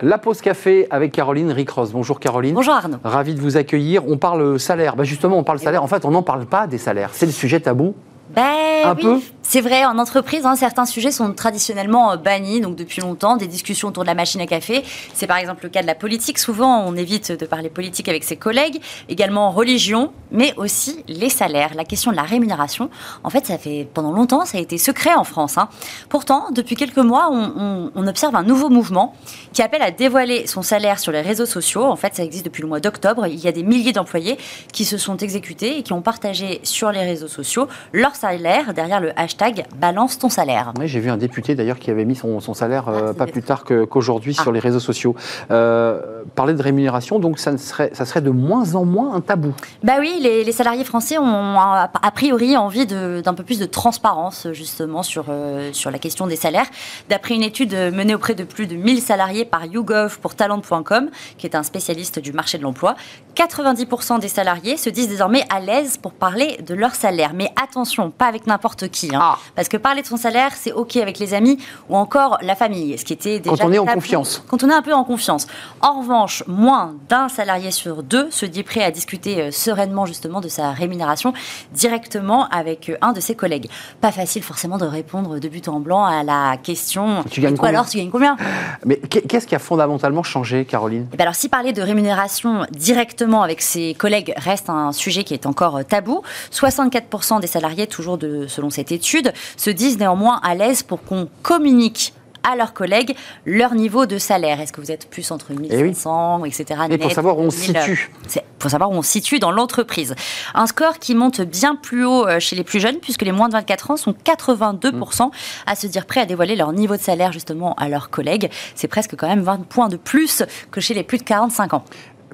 La 0.00 0.18
pause 0.18 0.40
café 0.40 0.86
avec 0.90 1.12
Caroline 1.12 1.50
Ricross. 1.50 1.92
Bonjour 1.92 2.20
Caroline. 2.20 2.54
Bonjour 2.54 2.74
Arnaud. 2.74 2.98
Ravi 3.04 3.34
de 3.34 3.40
vous 3.40 3.56
accueillir. 3.56 4.06
On 4.06 4.18
parle 4.18 4.58
salaire. 4.60 4.96
Bah 4.96 5.04
justement, 5.04 5.38
on 5.38 5.44
parle 5.44 5.60
salaire. 5.60 5.82
En 5.82 5.86
fait, 5.86 6.04
on 6.04 6.10
n'en 6.10 6.22
parle 6.22 6.46
pas 6.46 6.66
des 6.66 6.78
salaires. 6.78 7.10
C'est 7.12 7.26
le 7.26 7.32
sujet 7.32 7.60
tabou 7.60 7.94
ben, 8.34 8.88
un 8.90 8.94
peu 8.94 9.20
C'est 9.46 9.60
vrai, 9.60 9.84
en 9.84 9.98
entreprise, 9.98 10.46
hein, 10.46 10.56
certains 10.56 10.86
sujets 10.86 11.10
sont 11.10 11.34
traditionnellement 11.34 12.12
euh, 12.12 12.16
bannis, 12.16 12.62
donc 12.62 12.76
depuis 12.76 13.02
longtemps, 13.02 13.36
des 13.36 13.46
discussions 13.46 13.88
autour 13.88 14.02
de 14.02 14.08
la 14.08 14.14
machine 14.14 14.40
à 14.40 14.46
café. 14.46 14.82
C'est 15.12 15.26
par 15.26 15.36
exemple 15.36 15.64
le 15.64 15.68
cas 15.68 15.82
de 15.82 15.86
la 15.86 15.94
politique. 15.94 16.38
Souvent, 16.38 16.82
on 16.86 16.96
évite 16.96 17.30
de 17.30 17.44
parler 17.44 17.68
politique 17.68 18.08
avec 18.08 18.24
ses 18.24 18.36
collègues. 18.36 18.80
Également 19.10 19.50
religion, 19.50 20.12
mais 20.32 20.54
aussi 20.56 21.04
les 21.08 21.28
salaires. 21.28 21.74
La 21.74 21.84
question 21.84 22.10
de 22.10 22.16
la 22.16 22.22
rémunération, 22.22 22.88
en 23.22 23.28
fait, 23.28 23.46
ça 23.46 23.58
fait 23.58 23.86
pendant 23.92 24.12
longtemps, 24.12 24.46
ça 24.46 24.56
a 24.56 24.60
été 24.62 24.78
secret 24.78 25.12
en 25.14 25.24
France. 25.24 25.58
Hein. 25.58 25.68
Pourtant, 26.08 26.46
depuis 26.50 26.74
quelques 26.74 26.96
mois, 26.96 27.28
on, 27.30 27.90
on, 27.94 28.06
observe 28.06 28.34
un 28.36 28.42
nouveau 28.42 28.70
mouvement 28.70 29.14
qui 29.52 29.60
appelle 29.60 29.82
à 29.82 29.90
dévoiler 29.90 30.46
son 30.46 30.62
salaire 30.62 30.98
sur 30.98 31.12
les 31.12 31.20
réseaux 31.20 31.46
sociaux. 31.46 31.84
En 31.84 31.96
fait, 31.96 32.14
ça 32.14 32.24
existe 32.24 32.46
depuis 32.46 32.62
le 32.62 32.68
mois 32.68 32.80
d'octobre. 32.80 33.26
Il 33.26 33.38
y 33.38 33.48
a 33.48 33.52
des 33.52 33.62
milliers 33.62 33.92
d'employés 33.92 34.38
qui 34.72 34.86
se 34.86 34.96
sont 34.96 35.18
exécutés 35.18 35.78
et 35.78 35.82
qui 35.82 35.92
ont 35.92 36.02
partagé 36.02 36.60
sur 36.62 36.90
les 36.92 37.04
réseaux 37.04 37.28
sociaux 37.28 37.68
leur 37.92 38.14
salaire 38.16 38.72
derrière 38.72 39.00
le 39.00 39.12
hashtag 39.18 39.33
balance 39.76 40.18
ton 40.18 40.28
salaire. 40.28 40.72
Oui, 40.78 40.88
j'ai 40.88 41.00
vu 41.00 41.10
un 41.10 41.16
député 41.16 41.54
d'ailleurs 41.54 41.78
qui 41.78 41.90
avait 41.90 42.04
mis 42.04 42.14
son, 42.16 42.40
salaire 42.54 42.88
euh, 42.88 43.10
ah, 43.10 43.14
pas 43.14 43.26
plus 43.26 43.42
tard 43.42 43.64
qu'aujourd'hui 43.64 44.34
sur 44.34 44.48
ah. 44.48 44.52
les 44.52 44.60
réseaux 44.60 44.80
sociaux. 44.80 45.14
Euh, 45.50 46.22
parler 46.34 46.54
de 46.54 46.62
rémunération, 46.62 47.18
donc 47.18 47.38
ça, 47.38 47.56
serait, 47.58 47.90
ça 47.92 48.04
serait 48.04 48.20
de 48.20 48.30
moins 48.30 48.74
en 48.74 48.84
moins 48.84 49.14
un 49.14 49.20
tabou. 49.20 49.52
Bah 49.82 49.94
oui, 49.98 50.18
les, 50.20 50.52
salariés 50.52 50.84
français 50.84 51.18
ont 51.18 51.58
a, 51.58 52.10
priori 52.14 52.56
envie 52.56 52.86
d'un 52.86 53.34
peu 53.34 53.42
plus 53.42 53.58
de 53.58 53.66
transparence 53.66 54.46
justement 54.52 55.02
sur, 55.02 55.26
euh, 55.28 55.72
sur 55.72 55.90
la 55.90 55.98
question 55.98 56.26
des 56.26 56.36
salaires. 56.36 56.66
D'après 57.08 57.34
une 57.34 57.42
étude 57.42 57.74
menée 57.92 58.14
auprès 58.14 58.34
de 58.34 58.44
plus 58.44 58.66
de 58.66 58.76
1000 58.76 59.00
salariés 59.00 59.44
par 59.44 59.66
YouGov 59.66 60.18
pour 60.20 60.34
talent.com, 60.34 61.10
qui 61.38 61.46
est 61.46 61.56
un 61.56 61.62
spécialiste 61.62 62.18
du 62.18 62.32
marché 62.32 62.58
de 62.58 62.62
l'emploi, 62.62 62.94
90% 63.34 64.20
des 64.20 64.28
salariés 64.28 64.76
se 64.76 64.90
disent 64.90 65.08
désormais 65.08 65.44
à 65.50 65.60
l'aise 65.60 65.96
pour 65.96 66.12
parler 66.12 66.58
de 66.66 66.74
leur 66.74 66.94
salaire. 66.94 67.32
Mais 67.34 67.50
attention, 67.60 68.10
pas 68.10 68.26
avec 68.26 68.46
n'importe 68.46 68.88
qui. 68.88 69.14
Hein. 69.14 69.20
Ah. 69.24 69.38
Parce 69.54 69.68
que 69.68 69.76
parler 69.76 70.02
de 70.02 70.06
son 70.06 70.16
salaire, 70.16 70.52
c'est 70.54 70.72
OK 70.72 70.96
avec 70.96 71.18
les 71.18 71.32
amis 71.32 71.58
ou 71.88 71.96
encore 71.96 72.38
la 72.42 72.54
famille, 72.54 72.98
ce 72.98 73.04
qui 73.04 73.14
était 73.14 73.40
déjà. 73.40 73.56
Quand 73.56 73.68
on 73.68 73.72
est 73.72 73.78
en 73.78 73.86
confiance. 73.86 74.44
Quand 74.48 74.62
on 74.62 74.68
est 74.68 74.74
un 74.74 74.82
peu 74.82 74.92
en 74.92 75.04
confiance. 75.04 75.46
En 75.80 76.00
revanche, 76.00 76.42
moins 76.46 76.94
d'un 77.08 77.28
salarié 77.28 77.70
sur 77.70 78.02
deux 78.02 78.30
se 78.30 78.44
dit 78.44 78.62
prêt 78.62 78.82
à 78.82 78.90
discuter 78.90 79.40
euh, 79.40 79.50
sereinement 79.50 80.04
justement 80.04 80.40
de 80.40 80.48
sa 80.48 80.72
rémunération 80.72 81.32
directement 81.72 82.48
avec 82.48 82.90
euh, 82.90 82.96
un 83.00 83.12
de 83.12 83.20
ses 83.20 83.34
collègues. 83.34 83.70
Pas 84.00 84.12
facile 84.12 84.42
forcément 84.42 84.76
de 84.76 84.84
répondre 84.84 85.38
de 85.38 85.48
but 85.48 85.68
en 85.68 85.80
blanc 85.80 86.04
à 86.04 86.22
la 86.22 86.56
question. 86.62 87.24
Tu 87.30 87.40
gagnes 87.40 87.56
combien 87.56 87.70
alors 87.70 87.88
tu 87.88 87.96
gagnes 87.96 88.10
combien? 88.10 88.36
Mais 88.84 88.96
qu'est-ce 88.96 89.46
qui 89.46 89.54
a 89.54 89.58
fondamentalement 89.58 90.22
changé, 90.22 90.64
Caroline? 90.66 91.06
Eh 91.12 91.16
ben 91.16 91.22
Alors 91.22 91.34
si 91.34 91.48
parler 91.48 91.72
de 91.72 91.80
rémunération 91.80 92.66
directement 92.70 93.42
avec 93.42 93.62
ses 93.62 93.94
collègues 93.94 94.34
reste 94.36 94.68
un 94.68 94.92
sujet 94.92 95.24
qui 95.24 95.32
est 95.32 95.46
encore 95.46 95.84
tabou, 95.84 96.22
64% 96.52 97.40
des 97.40 97.46
salariés, 97.46 97.86
toujours 97.86 98.18
de, 98.18 98.46
selon 98.48 98.70
cette 98.70 98.92
étude, 98.92 99.13
se 99.56 99.70
disent 99.70 99.98
néanmoins 99.98 100.40
à 100.42 100.54
l'aise 100.54 100.82
pour 100.82 101.02
qu'on 101.02 101.28
communique 101.42 102.14
à 102.44 102.56
leurs 102.56 102.74
collègues 102.74 103.16
leur 103.44 103.74
niveau 103.74 104.06
de 104.06 104.18
salaire. 104.18 104.60
Est-ce 104.60 104.72
que 104.72 104.80
vous 104.80 104.92
êtes 104.92 105.08
plus 105.08 105.30
entre 105.30 105.52
1500, 105.52 106.42
eh 106.44 106.48
etc. 106.48 106.80
Et 106.90 106.98
pour 106.98 107.10
savoir 107.10 107.38
où 107.38 107.42
on 107.42 107.50
se 107.50 107.58
situe. 107.58 108.10
Pour 108.58 108.70
savoir 108.70 108.90
où 108.90 108.94
on 108.94 109.02
se 109.02 109.10
situe 109.10 109.38
dans 109.38 109.50
l'entreprise. 109.50 110.14
Un 110.54 110.66
score 110.66 110.98
qui 110.98 111.14
monte 111.14 111.40
bien 111.40 111.74
plus 111.74 112.04
haut 112.04 112.26
euh, 112.26 112.40
chez 112.40 112.56
les 112.56 112.64
plus 112.64 112.80
jeunes, 112.80 112.98
puisque 112.98 113.22
les 113.22 113.32
moins 113.32 113.48
de 113.48 113.54
24 113.54 113.90
ans 113.90 113.96
sont 113.96 114.12
82% 114.12 115.30
à 115.66 115.74
se 115.74 115.86
dire 115.86 116.06
prêts 116.06 116.20
à 116.20 116.26
dévoiler 116.26 116.54
leur 116.54 116.72
niveau 116.72 116.96
de 116.96 117.02
salaire 117.02 117.32
justement 117.32 117.74
à 117.74 117.88
leurs 117.88 118.10
collègues. 118.10 118.50
C'est 118.74 118.88
presque 118.88 119.16
quand 119.16 119.26
même 119.26 119.42
20 119.42 119.66
points 119.66 119.88
de 119.88 119.96
plus 119.96 120.44
que 120.70 120.80
chez 120.80 120.94
les 120.94 121.02
plus 121.02 121.18
de 121.18 121.24
45 121.24 121.74
ans. 121.74 121.84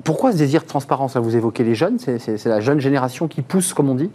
Pourquoi 0.05 0.33
ce 0.33 0.39
désir 0.39 0.63
de 0.63 0.67
transparence? 0.67 1.17
Vous 1.17 1.37
évoquez 1.37 1.63
les 1.63 1.75
jeunes, 1.75 1.99
c'est 1.99 2.47
la 2.47 2.61
jeune 2.61 2.81
génération 2.81 3.29
qui 3.29 3.43
pousse, 3.43 3.75
comme 3.75 3.91
on 3.91 3.95
dit? 3.95 4.11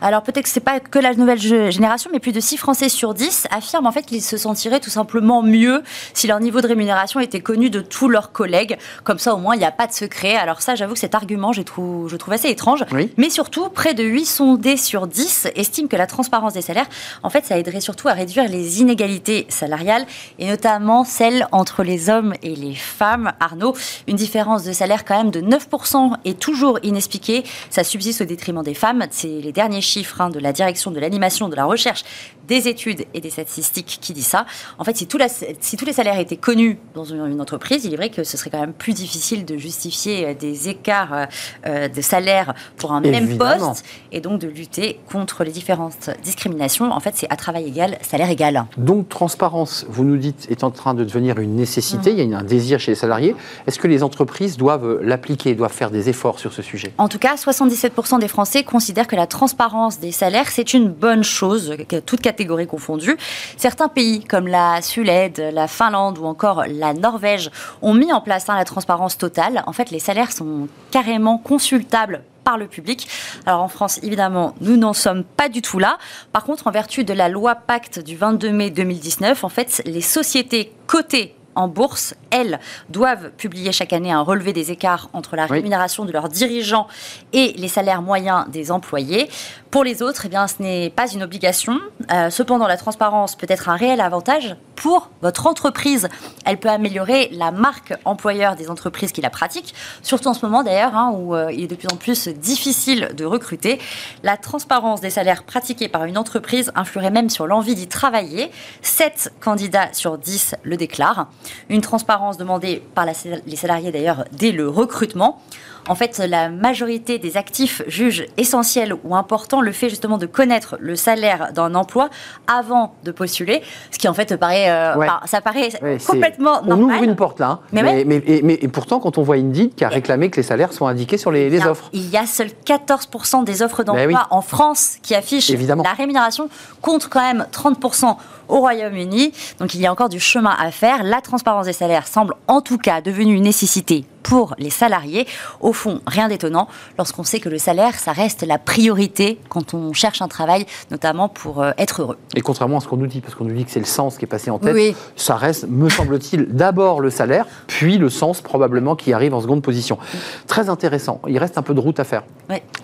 Alors 0.00 0.22
peut-être 0.22 0.44
que 0.44 0.50
c'est 0.50 0.60
pas 0.60 0.80
que 0.80 0.98
la 0.98 1.14
nouvelle 1.14 1.38
génération, 1.38 2.10
mais 2.12 2.20
plus 2.20 2.32
de 2.32 2.40
6 2.40 2.56
Français 2.56 2.88
sur 2.88 3.14
10 3.14 3.48
affirment 3.50 3.86
en 3.86 3.92
fait 3.92 4.02
qu'ils 4.02 4.22
se 4.22 4.36
sentiraient 4.36 4.80
tout 4.80 4.90
simplement 4.90 5.42
mieux 5.42 5.82
si 6.14 6.26
leur 6.26 6.40
niveau 6.40 6.60
de 6.60 6.68
rémunération 6.68 7.20
était 7.20 7.40
connu 7.40 7.70
de 7.70 7.80
tous 7.80 8.08
leurs 8.08 8.32
collègues. 8.32 8.78
Comme 9.04 9.18
ça, 9.18 9.34
au 9.34 9.38
moins, 9.38 9.54
il 9.54 9.58
n'y 9.58 9.64
a 9.64 9.72
pas 9.72 9.86
de 9.86 9.92
secret. 9.92 10.36
Alors 10.36 10.62
ça, 10.62 10.74
j'avoue 10.74 10.94
que 10.94 11.00
cet 11.00 11.14
argument, 11.14 11.52
je 11.52 11.62
trouve, 11.62 12.08
je 12.08 12.16
trouve 12.16 12.34
assez 12.34 12.48
étrange. 12.48 12.84
Mais 13.16 13.30
surtout, 13.30 13.68
près 13.68 13.94
de 13.94 14.04
8 14.04 14.24
sondés 14.24 14.76
sur 14.76 15.06
10 15.06 15.48
estiment 15.56 15.88
que 15.88 15.96
la 15.96 16.06
transparence 16.06 16.52
des 16.52 16.62
salaires, 16.62 16.88
en 17.22 17.30
fait, 17.30 17.44
ça 17.44 17.58
aiderait 17.58 17.80
surtout 17.80 18.08
à 18.08 18.12
réduire 18.12 18.48
les 18.48 18.80
inégalités 18.80 19.46
salariales, 19.48 20.06
et 20.38 20.48
notamment 20.48 21.04
celles 21.04 21.46
entre 21.52 21.82
les 21.82 22.08
hommes 22.10 22.34
et 22.42 22.54
les 22.54 22.74
femmes. 22.74 23.32
Arnaud, 23.40 23.74
une 24.06 24.16
différence 24.16 24.64
de 24.64 24.72
salaire 24.72 25.04
quand 25.04 25.16
même 25.16 25.30
de 25.30 25.40
9% 25.40 26.14
est 26.24 26.38
toujours 26.38 26.78
inexpliquée. 26.82 27.44
Ça 27.70 27.84
subsiste 27.84 28.20
au 28.20 28.24
détriment 28.24 28.62
des 28.62 28.74
femmes. 28.74 29.04
C'est 29.10 29.28
les 29.28 29.52
derniers 29.52 29.80
chiffres 29.88 30.20
hein, 30.20 30.30
de 30.30 30.38
la 30.38 30.52
direction 30.52 30.90
de 30.90 31.00
l'animation, 31.00 31.48
de 31.48 31.56
la 31.56 31.64
recherche, 31.64 32.04
des 32.48 32.66
études 32.66 33.04
et 33.14 33.20
des 33.20 33.30
statistiques 33.30 33.98
qui 34.00 34.12
dit 34.12 34.22
ça. 34.22 34.46
En 34.78 34.84
fait, 34.84 34.96
si, 34.96 35.06
tout 35.06 35.18
si 35.60 35.76
tous 35.76 35.84
les 35.84 35.92
salaires 35.92 36.18
étaient 36.18 36.36
connus 36.36 36.78
dans 36.94 37.04
une, 37.04 37.40
entreprise, 37.40 37.84
il 37.84 37.92
est 37.92 37.96
vrai 37.96 38.08
que 38.08 38.24
ce 38.24 38.36
serait 38.36 38.50
quand 38.50 38.60
même 38.60 38.72
plus 38.72 38.94
difficile 38.94 39.44
de 39.44 39.56
justifier 39.56 40.26
euh, 40.26 40.34
des 40.34 40.68
écarts 40.68 41.12
euh, 41.12 41.26
euh, 41.66 41.88
de 41.88 42.00
salaire 42.00 42.54
pour 42.76 42.92
un 42.92 43.00
même 43.00 43.36
poste 43.36 43.84
et 44.10 44.20
donc 44.20 44.40
de 44.40 44.48
lutter 44.48 44.98
contre 45.12 45.44
les 45.44 45.50
différentes 45.50 46.10
discriminations. 46.22 46.90
En 46.90 47.00
fait, 47.00 47.12
c'est 47.14 47.30
à 47.30 47.36
travail 47.36 47.66
égal, 47.66 47.98
salaire 48.00 48.30
égal. 48.30 48.64
Donc, 48.78 49.08
transparence, 49.08 49.86
vous 49.88 50.04
nous 50.04 50.16
dites, 50.16 50.46
est 50.50 50.64
en 50.64 50.70
train 50.70 50.94
de 50.94 51.04
devenir 51.04 51.38
une 51.38 51.54
nécessité. 51.54 52.12
Mmh. 52.12 52.18
Il 52.18 52.30
y 52.30 52.34
a 52.34 52.38
un 52.38 52.42
désir 52.42 52.80
chez 52.80 52.92
les 52.92 52.96
salariés. 52.96 53.36
Est-ce 53.66 53.78
que 53.78 53.88
les 53.88 54.02
entreprises 54.02 54.56
doivent 54.56 55.00
l'appliquer, 55.02 55.54
doivent 55.54 55.72
faire 55.72 55.90
des 55.90 56.08
efforts 56.08 56.38
sur 56.38 56.52
ce 56.52 56.62
sujet? 56.62 56.92
En 56.96 57.08
tout 57.08 57.18
cas, 57.18 57.34
77% 57.34 58.20
des 58.20 58.28
Français 58.28 58.64
considèrent 58.64 59.06
que 59.06 59.16
la 59.16 59.26
transparence 59.26 59.77
des 60.00 60.12
salaires, 60.12 60.48
c'est 60.50 60.74
une 60.74 60.88
bonne 60.88 61.22
chose, 61.22 61.74
toute 62.04 62.20
catégorie 62.20 62.66
confondue. 62.66 63.16
Certains 63.56 63.88
pays 63.88 64.24
comme 64.24 64.48
la 64.48 64.82
Suède, 64.82 65.50
la 65.52 65.68
Finlande 65.68 66.18
ou 66.18 66.26
encore 66.26 66.64
la 66.66 66.92
Norvège 66.94 67.50
ont 67.80 67.94
mis 67.94 68.12
en 68.12 68.20
place 68.20 68.48
hein, 68.48 68.56
la 68.56 68.64
transparence 68.64 69.16
totale. 69.16 69.62
En 69.66 69.72
fait, 69.72 69.90
les 69.90 70.00
salaires 70.00 70.32
sont 70.32 70.68
carrément 70.90 71.38
consultables 71.38 72.22
par 72.42 72.58
le 72.58 72.66
public. 72.66 73.08
Alors 73.46 73.62
en 73.62 73.68
France, 73.68 74.00
évidemment, 74.02 74.54
nous 74.60 74.76
n'en 74.76 74.94
sommes 74.94 75.22
pas 75.22 75.48
du 75.48 75.62
tout 75.62 75.78
là. 75.78 75.98
Par 76.32 76.44
contre, 76.44 76.66
en 76.66 76.70
vertu 76.70 77.04
de 77.04 77.12
la 77.12 77.28
loi 77.28 77.54
Pacte 77.54 78.00
du 78.00 78.16
22 78.16 78.50
mai 78.50 78.70
2019, 78.70 79.44
en 79.44 79.48
fait, 79.48 79.82
les 79.86 80.00
sociétés 80.00 80.72
cotées 80.86 81.34
en 81.58 81.66
bourse, 81.66 82.14
elles, 82.30 82.60
doivent 82.88 83.30
publier 83.30 83.72
chaque 83.72 83.92
année 83.92 84.12
un 84.12 84.20
relevé 84.20 84.52
des 84.52 84.70
écarts 84.70 85.10
entre 85.12 85.34
la 85.34 85.46
rémunération 85.46 86.04
de 86.04 86.12
leurs 86.12 86.28
dirigeants 86.28 86.86
et 87.32 87.52
les 87.56 87.66
salaires 87.66 88.00
moyens 88.00 88.48
des 88.48 88.70
employés. 88.70 89.28
Pour 89.72 89.82
les 89.82 90.00
autres, 90.00 90.22
eh 90.26 90.28
bien, 90.28 90.46
ce 90.46 90.62
n'est 90.62 90.88
pas 90.88 91.10
une 91.10 91.22
obligation. 91.22 91.80
Euh, 92.12 92.30
cependant, 92.30 92.68
la 92.68 92.76
transparence 92.76 93.34
peut 93.34 93.46
être 93.50 93.68
un 93.68 93.74
réel 93.74 94.00
avantage 94.00 94.56
pour 94.76 95.10
votre 95.20 95.46
entreprise. 95.48 96.08
Elle 96.44 96.58
peut 96.58 96.70
améliorer 96.70 97.28
la 97.32 97.50
marque 97.50 97.92
employeur 98.04 98.54
des 98.54 98.70
entreprises 98.70 99.10
qui 99.10 99.20
la 99.20 99.28
pratiquent, 99.28 99.74
surtout 100.02 100.28
en 100.28 100.34
ce 100.34 100.46
moment 100.46 100.62
d'ailleurs, 100.62 100.94
hein, 100.94 101.12
où 101.14 101.34
euh, 101.34 101.52
il 101.52 101.64
est 101.64 101.66
de 101.66 101.74
plus 101.74 101.88
en 101.92 101.96
plus 101.96 102.28
difficile 102.28 103.10
de 103.16 103.24
recruter. 103.24 103.80
La 104.22 104.36
transparence 104.36 105.00
des 105.00 105.10
salaires 105.10 105.42
pratiqués 105.42 105.88
par 105.88 106.04
une 106.04 106.16
entreprise 106.16 106.70
influerait 106.76 107.10
même 107.10 107.28
sur 107.28 107.48
l'envie 107.48 107.74
d'y 107.74 107.88
travailler. 107.88 108.52
7 108.82 109.34
candidats 109.40 109.92
sur 109.92 110.18
10 110.18 110.54
le 110.62 110.76
déclarent. 110.76 111.26
Une 111.68 111.80
transparence 111.80 112.36
demandée 112.36 112.82
par 112.94 113.06
les 113.06 113.56
salariés 113.56 113.92
d'ailleurs 113.92 114.24
dès 114.32 114.52
le 114.52 114.68
recrutement. 114.68 115.40
En 115.88 115.94
fait, 115.94 116.18
la 116.18 116.50
majorité 116.50 117.18
des 117.18 117.36
actifs 117.36 117.82
jugent 117.86 118.26
essentiel 118.36 118.94
ou 119.04 119.16
important 119.16 119.62
le 119.62 119.72
fait 119.72 119.88
justement 119.88 120.18
de 120.18 120.26
connaître 120.26 120.76
le 120.80 120.96
salaire 120.96 121.50
d'un 121.54 121.74
emploi 121.74 122.10
avant 122.46 122.94
de 123.04 123.10
postuler, 123.10 123.62
ce 123.90 123.98
qui 123.98 124.06
en 124.06 124.12
fait 124.12 124.36
paraît, 124.36 124.70
euh, 124.70 124.94
ça 125.24 125.40
paraît 125.40 125.70
complètement 126.06 126.62
normal. 126.62 126.78
On 126.78 126.82
ouvre 126.82 127.02
une 127.04 127.16
porte 127.16 127.40
là, 127.40 127.46
hein. 127.46 127.60
mais, 127.72 128.04
mais, 128.04 128.56
pourtant 128.68 129.00
quand 129.00 129.16
on 129.16 129.22
voit 129.22 129.36
Indeed 129.36 129.74
qui 129.74 129.84
a 129.84 129.88
réclamé 129.88 130.28
que 130.28 130.36
les 130.36 130.42
salaires 130.42 130.72
soient 130.74 130.90
indiqués 130.90 131.16
sur 131.16 131.30
les, 131.30 131.48
offres. 131.66 131.88
Il 131.92 132.08
y 132.10 132.16
a 132.16 132.26
seuls 132.26 132.50
14% 132.66 133.44
des 133.44 133.62
offres 133.62 133.82
d'emploi 133.82 134.26
en 134.30 134.42
France 134.42 134.96
qui 135.02 135.14
affichent 135.14 135.50
la 135.50 135.92
rémunération, 135.92 136.48
contre 136.82 137.08
quand 137.08 137.20
même 137.20 137.46
30% 137.50 138.16
au 138.48 138.60
Royaume-Uni. 138.60 139.32
Donc 139.58 139.74
il 139.74 139.80
y 139.80 139.86
a 139.86 139.92
encore 139.92 140.08
du 140.08 140.20
chemin 140.20 140.54
à 140.58 140.70
faire. 140.70 141.02
La 141.02 141.20
transparence 141.20 141.66
des 141.66 141.72
salaires 141.72 142.06
semble 142.06 142.34
en 142.46 142.60
tout 142.60 142.78
cas 142.78 143.00
devenue 143.00 143.34
une 143.34 143.44
nécessité 143.44 144.04
pour 144.28 144.54
les 144.58 144.68
salariés. 144.68 145.26
Au 145.60 145.72
fond, 145.72 146.02
rien 146.06 146.28
d'étonnant 146.28 146.68
lorsqu'on 146.98 147.24
sait 147.24 147.40
que 147.40 147.48
le 147.48 147.56
salaire, 147.56 147.94
ça 147.94 148.12
reste 148.12 148.42
la 148.46 148.58
priorité 148.58 149.40
quand 149.48 149.72
on 149.72 149.94
cherche 149.94 150.20
un 150.20 150.28
travail, 150.28 150.66
notamment 150.90 151.30
pour 151.30 151.62
euh, 151.62 151.70
être 151.78 152.02
heureux. 152.02 152.18
Et 152.36 152.42
contrairement 152.42 152.76
à 152.76 152.80
ce 152.80 152.88
qu'on 152.88 152.98
nous 152.98 153.06
dit, 153.06 153.22
parce 153.22 153.34
qu'on 153.34 153.44
nous 153.44 153.54
dit 153.54 153.64
que 153.64 153.70
c'est 153.70 153.80
le 153.80 153.86
sens 153.86 154.18
qui 154.18 154.26
est 154.26 154.28
passé 154.28 154.50
en 154.50 154.58
tête, 154.58 154.94
ça 155.16 155.36
reste, 155.36 155.66
me 155.66 155.88
semble-t-il, 155.88 156.48
d'abord 156.48 157.00
le 157.00 157.08
salaire, 157.08 157.46
puis 157.66 157.96
le 157.96 158.10
sens 158.10 158.42
probablement 158.42 158.96
qui 158.96 159.14
arrive 159.14 159.32
en 159.32 159.40
seconde 159.40 159.62
position. 159.62 159.98
Très 160.46 160.68
intéressant. 160.68 161.22
Il 161.26 161.38
reste 161.38 161.56
un 161.56 161.62
peu 161.62 161.72
de 161.72 161.80
route 161.80 161.98
à 161.98 162.04
faire. 162.04 162.24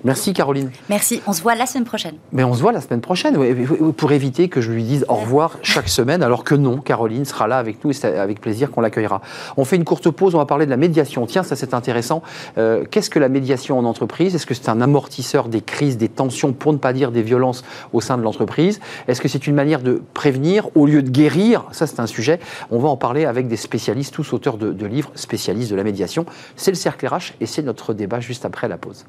Merci 0.02 0.32
Caroline. 0.32 0.70
Merci. 0.88 1.20
On 1.26 1.34
se 1.34 1.42
voit 1.42 1.54
la 1.54 1.66
semaine 1.66 1.84
prochaine. 1.84 2.14
Mais 2.32 2.44
on 2.44 2.54
se 2.54 2.62
voit 2.62 2.72
la 2.72 2.80
semaine 2.80 3.02
prochaine, 3.02 3.36
pour 3.92 4.12
éviter 4.12 4.48
que 4.48 4.62
je 4.62 4.72
lui 4.72 4.82
dise 4.82 5.04
au 5.08 5.14
revoir 5.14 5.58
chaque 5.62 5.90
semaine, 5.90 6.22
alors 6.22 6.42
que 6.42 6.54
non, 6.54 6.78
Caroline 6.78 7.26
sera 7.26 7.48
là 7.48 7.58
avec 7.58 7.84
nous 7.84 7.90
et 7.90 7.94
c'est 7.94 8.16
avec 8.16 8.40
plaisir 8.40 8.70
qu'on 8.70 8.80
l'accueillera. 8.80 9.20
On 9.58 9.66
fait 9.66 9.76
une 9.76 9.84
courte 9.84 10.10
pause, 10.10 10.34
on 10.34 10.38
va 10.38 10.46
parler 10.46 10.64
de 10.64 10.70
la 10.70 10.78
médiation 10.78 11.22
tiens, 11.34 11.42
ça 11.42 11.56
c'est 11.56 11.74
intéressant. 11.74 12.22
Euh, 12.58 12.84
qu'est-ce 12.88 13.10
que 13.10 13.18
la 13.18 13.28
médiation 13.28 13.76
en 13.76 13.84
entreprise? 13.84 14.36
Est-ce 14.36 14.46
que 14.46 14.54
c'est 14.54 14.68
un 14.68 14.80
amortisseur 14.80 15.48
des 15.48 15.62
crises, 15.62 15.96
des 15.96 16.08
tensions, 16.08 16.52
pour 16.52 16.72
ne 16.72 16.78
pas 16.78 16.92
dire 16.92 17.10
des 17.10 17.22
violences 17.22 17.64
au 17.92 18.00
sein 18.00 18.16
de 18.16 18.22
l'entreprise? 18.22 18.78
Est-ce 19.08 19.20
que 19.20 19.26
c'est 19.26 19.48
une 19.48 19.56
manière 19.56 19.82
de 19.82 20.00
prévenir 20.14 20.68
au 20.76 20.86
lieu 20.86 21.02
de 21.02 21.10
guérir? 21.10 21.64
Ça 21.72 21.88
c'est 21.88 21.98
un 21.98 22.06
sujet. 22.06 22.38
On 22.70 22.78
va 22.78 22.88
en 22.88 22.96
parler 22.96 23.24
avec 23.24 23.48
des 23.48 23.56
spécialistes, 23.56 24.14
tous 24.14 24.32
auteurs 24.32 24.58
de, 24.58 24.72
de 24.72 24.86
livres 24.86 25.10
spécialistes 25.16 25.72
de 25.72 25.76
la 25.76 25.82
médiation. 25.82 26.24
C'est 26.54 26.70
le 26.70 26.76
cercle 26.76 27.04
RH 27.04 27.32
et 27.40 27.46
c'est 27.46 27.62
notre 27.62 27.94
débat 27.94 28.20
juste 28.20 28.44
après 28.44 28.68
la 28.68 28.78
pause. 28.78 29.04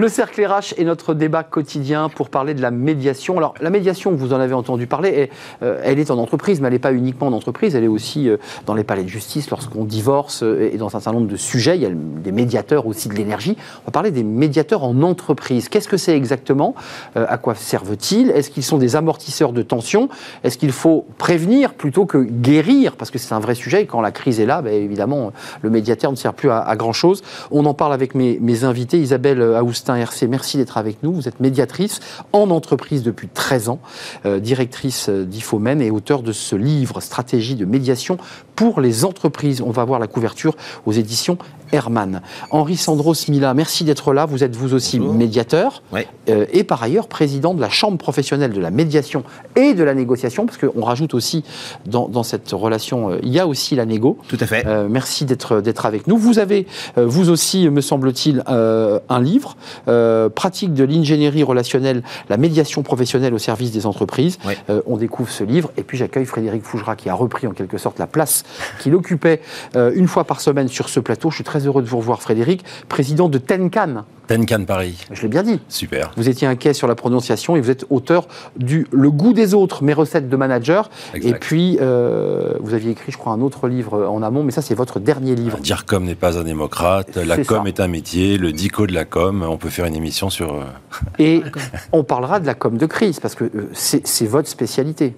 Le 0.00 0.08
cercle 0.08 0.42
RH 0.42 0.72
est 0.78 0.84
notre 0.84 1.12
débat 1.12 1.42
quotidien 1.42 2.08
pour 2.08 2.30
parler 2.30 2.54
de 2.54 2.62
la 2.62 2.70
médiation. 2.70 3.36
Alors, 3.36 3.52
la 3.60 3.68
médiation, 3.68 4.12
vous 4.12 4.32
en 4.32 4.40
avez 4.40 4.54
entendu 4.54 4.86
parler, 4.86 5.28
euh, 5.62 5.78
elle 5.84 5.98
est 5.98 6.10
en 6.10 6.16
entreprise, 6.16 6.62
mais 6.62 6.68
elle 6.68 6.72
n'est 6.72 6.78
pas 6.78 6.94
uniquement 6.94 7.26
en 7.26 7.34
entreprise, 7.34 7.76
elle 7.76 7.84
est 7.84 7.86
aussi 7.86 8.26
euh, 8.26 8.38
dans 8.64 8.72
les 8.72 8.82
palais 8.82 9.02
de 9.02 9.10
justice 9.10 9.50
lorsqu'on 9.50 9.84
divorce 9.84 10.42
euh, 10.42 10.70
et 10.72 10.78
dans 10.78 10.86
un 10.86 11.00
certain 11.00 11.12
nombre 11.12 11.26
de 11.26 11.36
sujets. 11.36 11.76
Il 11.76 11.82
y 11.82 11.86
a 11.86 11.90
des 11.92 12.32
médiateurs 12.32 12.86
aussi 12.86 13.10
de 13.10 13.14
l'énergie. 13.14 13.58
On 13.82 13.88
va 13.88 13.92
parler 13.92 14.10
des 14.10 14.22
médiateurs 14.22 14.84
en 14.84 15.02
entreprise. 15.02 15.68
Qu'est-ce 15.68 15.86
que 15.86 15.98
c'est 15.98 16.16
exactement 16.16 16.74
À 17.14 17.36
quoi 17.36 17.54
servent-ils? 17.54 18.30
Est-ce 18.30 18.48
qu'ils 18.48 18.62
sont 18.62 18.78
des 18.78 18.96
amortisseurs 18.96 19.52
de 19.52 19.60
tension 19.60 20.08
Est-ce 20.44 20.56
qu'il 20.56 20.72
faut 20.72 21.04
prévenir 21.18 21.74
plutôt 21.74 22.06
que 22.06 22.16
guérir? 22.16 22.96
Parce 22.96 23.10
que 23.10 23.18
c'est 23.18 23.34
un 23.34 23.40
vrai 23.40 23.54
sujet. 23.54 23.82
Et 23.82 23.86
quand 23.86 24.00
la 24.00 24.12
crise 24.12 24.40
est 24.40 24.46
là, 24.46 24.62
ben, 24.62 24.72
évidemment, 24.72 25.32
le 25.60 25.68
médiateur 25.68 26.10
ne 26.10 26.16
sert 26.16 26.32
plus 26.32 26.50
à, 26.50 26.74
grand-chose. 26.76 27.22
On 27.50 27.66
en 27.66 27.74
parle 27.74 27.92
avec 27.92 28.14
mes, 28.14 28.38
mes 28.40 28.64
invités. 28.64 28.98
Isabelle 28.98 29.42
Aoustin 29.42 29.89
RC, 29.96 30.26
merci 30.28 30.56
d'être 30.56 30.76
avec 30.78 31.02
nous. 31.02 31.12
Vous 31.12 31.28
êtes 31.28 31.40
médiatrice 31.40 32.00
en 32.32 32.50
entreprise 32.50 33.02
depuis 33.02 33.28
13 33.28 33.68
ans, 33.68 33.80
euh, 34.26 34.40
directrice 34.40 35.08
euh, 35.08 35.24
d'IFOMEN 35.24 35.80
et 35.80 35.90
auteur 35.90 36.22
de 36.22 36.32
ce 36.32 36.56
livre 36.56 37.00
Stratégie 37.00 37.54
de 37.54 37.64
médiation 37.64 38.18
pour 38.56 38.80
les 38.80 39.04
entreprises. 39.04 39.62
On 39.62 39.70
va 39.70 39.84
voir 39.84 39.98
la 39.98 40.06
couverture 40.06 40.56
aux 40.86 40.92
éditions 40.92 41.38
Herman. 41.72 42.20
Henri 42.50 42.76
Sandro 42.76 43.14
Smila, 43.14 43.54
merci 43.54 43.84
d'être 43.84 44.12
là. 44.12 44.26
Vous 44.26 44.42
êtes 44.42 44.56
vous 44.56 44.74
aussi 44.74 44.98
médiateur 44.98 45.82
euh, 46.28 46.44
et 46.52 46.64
par 46.64 46.82
ailleurs 46.82 47.06
président 47.06 47.54
de 47.54 47.60
la 47.60 47.68
Chambre 47.68 47.96
professionnelle 47.96 48.52
de 48.52 48.60
la 48.60 48.72
médiation 48.72 49.22
et 49.54 49.72
de 49.74 49.84
la 49.84 49.94
négociation, 49.94 50.46
parce 50.46 50.58
qu'on 50.58 50.84
rajoute 50.84 51.14
aussi 51.14 51.44
dans, 51.86 52.22
cette 52.24 52.50
relation, 52.50 53.18
il 53.22 53.28
y 53.28 53.38
a 53.38 53.46
aussi 53.46 53.76
la 53.76 53.86
négo. 53.86 54.18
Tout 54.26 54.38
à 54.40 54.46
fait. 54.46 54.66
merci 54.88 55.24
d'être 55.24 55.86
avec 55.86 56.08
nous. 56.08 56.16
Vous 56.16 56.40
avez, 56.40 56.66
vous 56.96 57.30
aussi, 57.30 57.68
me 57.68 57.80
semble-t-il, 57.80 58.42
un 58.46 59.20
livre 59.20 59.56
euh, 59.88 60.28
pratique 60.28 60.74
de 60.74 60.84
l'ingénierie 60.84 61.42
relationnelle, 61.42 62.02
la 62.28 62.36
médiation 62.36 62.82
professionnelle 62.82 63.34
au 63.34 63.38
service 63.38 63.72
des 63.72 63.86
entreprises. 63.86 64.38
Euh, 64.68 64.82
on 64.86 64.96
découvre 64.96 65.30
ce 65.30 65.44
livre 65.44 65.70
et 65.76 65.82
puis 65.82 65.98
j'accueille 65.98 66.26
Frédéric 66.26 66.62
Fougera 66.62 66.96
qui 66.96 67.08
a 67.08 67.14
repris 67.14 67.46
en 67.46 67.52
quelque 67.52 67.78
sorte 67.78 67.98
la 67.98 68.06
place 68.06 68.44
qu'il 68.80 68.94
occupait 68.94 69.40
euh, 69.76 69.92
une 69.94 70.08
fois 70.08 70.24
par 70.24 70.40
semaine 70.40 70.68
sur 70.68 70.88
ce 70.88 71.00
plateau. 71.00 71.30
Je 71.30 71.36
suis 71.36 71.44
très 71.44 71.66
heureux 71.66 71.82
de 71.82 71.88
vous 71.88 71.98
revoir 71.98 72.22
Frédéric, 72.22 72.64
président 72.88 73.28
de 73.28 73.38
Tenkan. 73.38 74.04
Tenkan 74.30 74.64
Paris. 74.64 74.96
Je 75.10 75.22
l'ai 75.22 75.28
bien 75.28 75.42
dit. 75.42 75.58
Super. 75.68 76.12
Vous 76.16 76.28
étiez 76.28 76.46
inquiet 76.46 76.72
sur 76.72 76.86
la 76.86 76.94
prononciation 76.94 77.56
et 77.56 77.60
vous 77.60 77.70
êtes 77.70 77.84
auteur 77.90 78.28
du 78.56 78.86
Le 78.92 79.10
goût 79.10 79.32
des 79.32 79.54
autres, 79.54 79.82
mes 79.82 79.92
recettes 79.92 80.28
de 80.28 80.36
manager. 80.36 80.88
Et 81.14 81.32
puis, 81.32 81.78
vous 81.80 82.74
aviez 82.74 82.92
écrit, 82.92 83.10
je 83.10 83.18
crois, 83.18 83.32
un 83.32 83.40
autre 83.40 83.66
livre 83.66 84.06
en 84.06 84.22
amont, 84.22 84.44
mais 84.44 84.52
ça, 84.52 84.62
c'est 84.62 84.76
votre 84.76 85.00
dernier 85.00 85.34
livre. 85.34 85.58
dire 85.58 85.84
comme 85.84 86.04
n'est 86.04 86.14
pas 86.14 86.38
un 86.38 86.44
démocrate, 86.44 87.16
la 87.16 87.42
com 87.42 87.66
est 87.66 87.80
un 87.80 87.88
métier, 87.88 88.38
le 88.38 88.52
dico 88.52 88.86
de 88.86 88.92
la 88.92 89.04
com, 89.04 89.44
on 89.48 89.56
peut 89.56 89.68
faire 89.68 89.86
une 89.86 89.96
émission 89.96 90.30
sur. 90.30 90.54
Euh, 90.54 90.64
Et 91.18 91.42
on 91.90 92.04
parlera 92.04 92.38
de 92.38 92.46
la 92.46 92.54
com 92.54 92.76
de 92.76 92.86
crise, 92.86 93.18
parce 93.18 93.34
que 93.34 93.44
euh, 93.44 93.70
c'est 93.72 94.26
votre 94.26 94.48
spécialité. 94.48 95.16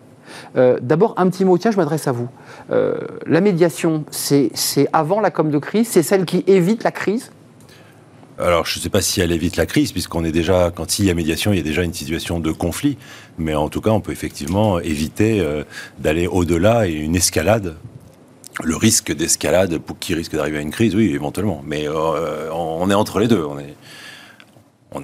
Euh, 0.57 0.79
d'abord, 0.81 1.13
un 1.19 1.29
petit 1.29 1.45
mot, 1.45 1.59
tiens, 1.59 1.71
je 1.71 1.77
m'adresse 1.77 2.09
à 2.09 2.13
vous. 2.13 2.29
la 2.71 3.41
médiation, 3.43 4.05
c'est 4.11 4.51
avant 4.95 5.21
la 5.21 5.31
com 5.31 5.51
de 5.51 5.59
crise, 5.59 5.89
c'est 5.89 6.03
celle 6.03 6.25
qui 6.25 6.45
évite 6.47 6.83
la 6.85 6.93
crise 6.93 7.31
alors, 8.39 8.67
je 8.67 8.79
ne 8.79 8.83
sais 8.83 8.89
pas 8.89 9.03
si 9.03 9.21
elle 9.21 9.31
évite 9.31 9.57
la 9.57 9.67
crise, 9.67 9.93
puisqu'on 9.93 10.25
est 10.25 10.33
déjà, 10.33 10.73
quand 10.75 10.99
il 10.99 11.05
y 11.05 11.11
a 11.11 11.15
médiation, 11.15 11.53
il 11.53 11.59
y 11.59 11.61
a 11.61 11.65
déjà 11.65 11.83
une 11.83 11.93
situation 11.93 12.41
de 12.41 12.51
conflit. 12.51 12.97
Mais 13.39 13.55
en 13.55 13.69
tout 13.69 13.81
cas, 13.81 13.91
on 13.91 14.01
peut 14.01 14.13
effectivement 14.13 14.81
éviter 14.81 15.47
d'aller 15.99 16.27
au-delà 16.27 16.89
et 16.89 16.93
une 16.93 17.15
escalade. 17.15 17.77
Le 18.65 18.77
risque 18.77 19.15
d'escalade, 19.15 19.79
pour 19.79 19.99
qui 19.99 20.15
risque 20.15 20.35
d'arriver 20.35 20.59
à 20.59 20.61
une 20.63 20.71
crise, 20.71 20.95
oui, 20.95 21.13
éventuellement. 21.15 21.63
Mais 21.67 21.87
on 21.89 22.91
est 22.91 22.95
entre 22.95 23.21
les 23.21 23.29
deux. 23.29 23.45
On 23.45 23.59
est, 23.59 23.77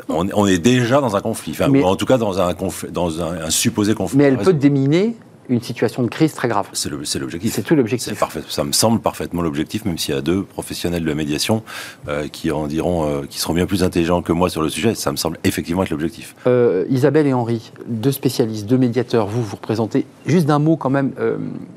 on, 0.08 0.46
est 0.46 0.58
déjà 0.58 1.00
dans 1.00 1.16
un 1.16 1.20
conflit, 1.20 1.52
enfin, 1.52 1.72
en 1.82 1.96
tout 1.96 2.06
cas 2.06 2.18
dans 2.18 2.40
un, 2.40 2.54
dans 2.90 3.22
un, 3.22 3.50
supposé 3.50 3.94
conflit. 3.94 4.18
Mais 4.18 4.24
elle 4.24 4.38
peut 4.38 4.52
déminer 4.52 5.16
une 5.48 5.62
situation 5.62 6.02
de 6.02 6.08
crise 6.08 6.34
très 6.34 6.48
grave. 6.48 6.68
C'est 6.72 6.90
l'objectif. 6.90 7.52
C'est 7.54 7.62
tout 7.62 7.74
l'objectif. 7.74 8.22
Ça 8.48 8.64
me 8.64 8.72
semble 8.72 9.00
parfaitement 9.00 9.42
l'objectif, 9.42 9.84
même 9.84 9.98
s'il 9.98 10.14
y 10.14 10.18
a 10.18 10.20
deux 10.20 10.42
professionnels 10.42 11.02
de 11.02 11.08
la 11.08 11.14
médiation 11.14 11.62
euh, 12.08 12.28
qui 12.28 12.50
en 12.50 12.66
diront, 12.66 13.08
euh, 13.08 13.22
qui 13.28 13.38
seront 13.38 13.54
bien 13.54 13.66
plus 13.66 13.82
intelligents 13.82 14.22
que 14.22 14.32
moi 14.32 14.50
sur 14.50 14.62
le 14.62 14.68
sujet. 14.68 14.94
Ça 14.94 15.10
me 15.10 15.16
semble 15.16 15.38
effectivement 15.44 15.82
être 15.82 15.90
l'objectif. 15.90 16.34
Euh, 16.46 16.84
Isabelle 16.90 17.26
et 17.26 17.32
Henri, 17.32 17.72
deux 17.86 18.12
spécialistes, 18.12 18.66
deux 18.66 18.78
médiateurs, 18.78 19.26
vous 19.26 19.42
vous 19.42 19.56
représentez. 19.56 20.04
Juste 20.26 20.46
d'un 20.46 20.58
mot 20.58 20.76
quand 20.76 20.90
même, 20.90 21.12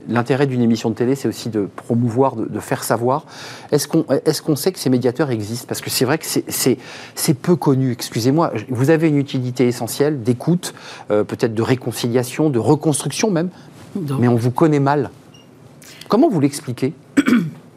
l'intérêt 0.08 0.48
d'une 0.48 0.62
émission 0.62 0.90
de 0.90 0.96
télé, 0.96 1.16
c'est 1.16 1.28
aussi 1.28 1.50
de 1.50 1.68
promouvoir, 1.76 2.36
de, 2.36 2.60
faire 2.60 2.84
savoir. 2.84 3.26
Est-ce 3.72 3.88
qu'on 3.88 4.06
est 4.10 4.42
qu'on 4.42 4.56
sait 4.56 4.72
que 4.72 4.80
ces 4.80 4.90
médiateurs 4.90 5.32
existent? 5.32 5.66
Parce 5.68 5.82
que 5.82 5.90
c'est 5.90 6.06
vrai 6.06 6.18
que 6.18 6.26
c'est 6.26 7.34
peu 7.34 7.56
connu. 7.56 7.92
Excusez-moi, 7.92 8.52
vous 8.70 8.90
avez 8.90 9.08
une 9.08 9.18
utilité 9.18 9.68
essentielle 9.68 10.22
d'écoute, 10.24 10.74
peut-être 11.08 11.54
de 11.54 11.62
réconciliation, 11.62 12.50
de 12.50 12.60
reconstruction 12.60 13.32
même 13.32 13.50
mais 13.96 14.28
on 14.28 14.36
vous 14.36 14.52
connaît 14.52 14.80
mal. 14.80 15.10
Comment 16.08 16.30
vous 16.30 16.40
l'expliquez? 16.40 16.94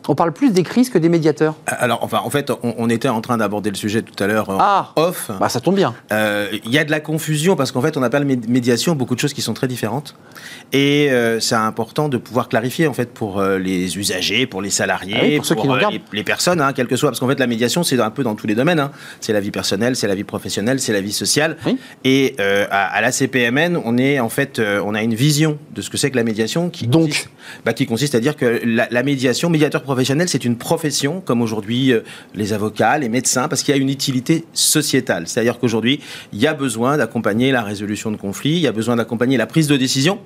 On 0.06 0.14
parle 0.14 0.32
plus 0.32 0.50
des 0.50 0.62
crises 0.62 0.90
que 0.90 0.98
des 0.98 1.08
médiateurs. 1.08 1.54
Alors, 1.66 2.00
enfin, 2.02 2.20
en 2.22 2.28
fait, 2.28 2.52
on, 2.62 2.90
était 2.90 3.08
en 3.08 3.22
train 3.22 3.38
d'aborder 3.38 3.70
le 3.70 3.76
sujet 3.76 4.02
tout 4.02 4.22
à 4.22 4.26
l'heure 4.26 4.46
ah, 4.60 4.92
off. 4.96 5.30
Bah, 5.40 5.48
ça 5.48 5.60
tombe 5.60 5.76
bien. 5.76 5.94
Euh, 6.12 6.48
il 6.64 6.70
y 6.70 6.78
a 6.78 6.84
de 6.84 6.90
la 6.90 7.00
confusion 7.00 7.56
parce 7.56 7.72
qu'en 7.72 7.80
fait, 7.80 7.96
on 7.96 8.02
appelle 8.02 8.24
médiation 8.24 8.94
beaucoup 8.94 9.14
de 9.14 9.20
choses 9.20 9.32
qui 9.32 9.40
sont 9.40 9.54
très 9.54 9.66
différentes. 9.66 10.14
Et 10.72 11.10
euh, 11.10 11.40
c'est 11.40 11.54
important 11.54 12.10
de 12.10 12.18
pouvoir 12.18 12.50
clarifier, 12.50 12.86
en 12.86 12.92
fait, 12.92 13.14
pour 13.14 13.38
euh, 13.40 13.58
les 13.58 13.96
usagers, 13.96 14.46
pour 14.46 14.60
les 14.60 14.68
salariés, 14.68 15.40
ah 15.40 15.54
pour, 15.54 15.78
les, 16.12 16.24
personnes, 16.24 16.60
hein, 16.60 16.72
quel 16.74 16.86
que 16.86 16.96
soit. 16.96 17.08
Parce 17.08 17.20
qu'en 17.20 17.28
fait, 17.28 17.40
la 17.40 17.46
médiation, 17.46 17.82
c'est 17.82 17.98
un 17.98 18.10
peu 18.10 18.22
dans 18.22 18.34
tous 18.34 18.46
les 18.46 18.54
domaines. 18.54 18.80
Hein. 18.80 18.90
C'est 19.20 19.32
la 19.32 19.40
vie 19.40 19.50
personnelle, 19.50 19.96
c'est 19.96 20.08
la 20.08 20.14
vie 20.14 20.24
professionnelle, 20.24 20.80
c'est 20.80 20.92
la 20.92 21.00
vie 21.00 21.12
sociale. 21.12 21.56
Et 22.04 22.36
à, 22.38 23.00
la 23.00 23.10
CPMN, 23.10 23.80
on 23.82 23.96
est, 23.96 24.20
en 24.20 24.28
fait, 24.28 24.60
on 24.60 24.94
a 24.94 25.02
une 25.02 25.14
vision 25.14 25.58
de 25.74 25.80
ce 25.80 25.88
que 25.88 25.96
c'est 25.96 26.10
que 26.10 26.16
la 26.16 26.24
médiation 26.24 26.68
qui, 26.68 26.86
Donc. 26.86 27.04
Consiste, 27.04 27.30
bah, 27.64 27.72
qui 27.72 27.86
consiste 27.86 28.14
à 28.14 28.20
dire 28.20 28.36
que 28.36 28.60
la, 28.64 28.86
la 28.90 29.02
médiation, 29.02 29.48
médiateur 29.50 29.82
professionnel, 29.82 29.93
c'est 30.26 30.44
une 30.44 30.56
profession, 30.56 31.20
comme 31.24 31.42
aujourd'hui 31.42 31.92
euh, 31.92 32.00
les 32.34 32.52
avocats, 32.52 32.98
les 32.98 33.08
médecins, 33.08 33.48
parce 33.48 33.62
qu'il 33.62 33.74
y 33.74 33.78
a 33.78 33.80
une 33.80 33.88
utilité 33.88 34.44
sociétale. 34.52 35.26
C'est-à-dire 35.26 35.58
qu'aujourd'hui, 35.58 36.00
il 36.32 36.40
y 36.40 36.46
a 36.46 36.54
besoin 36.54 36.96
d'accompagner 36.96 37.52
la 37.52 37.62
résolution 37.62 38.10
de 38.10 38.16
conflits, 38.16 38.54
il 38.56 38.60
y 38.60 38.66
a 38.66 38.72
besoin 38.72 38.96
d'accompagner 38.96 39.36
la 39.36 39.46
prise 39.46 39.66
de 39.66 39.76
décision 39.76 40.18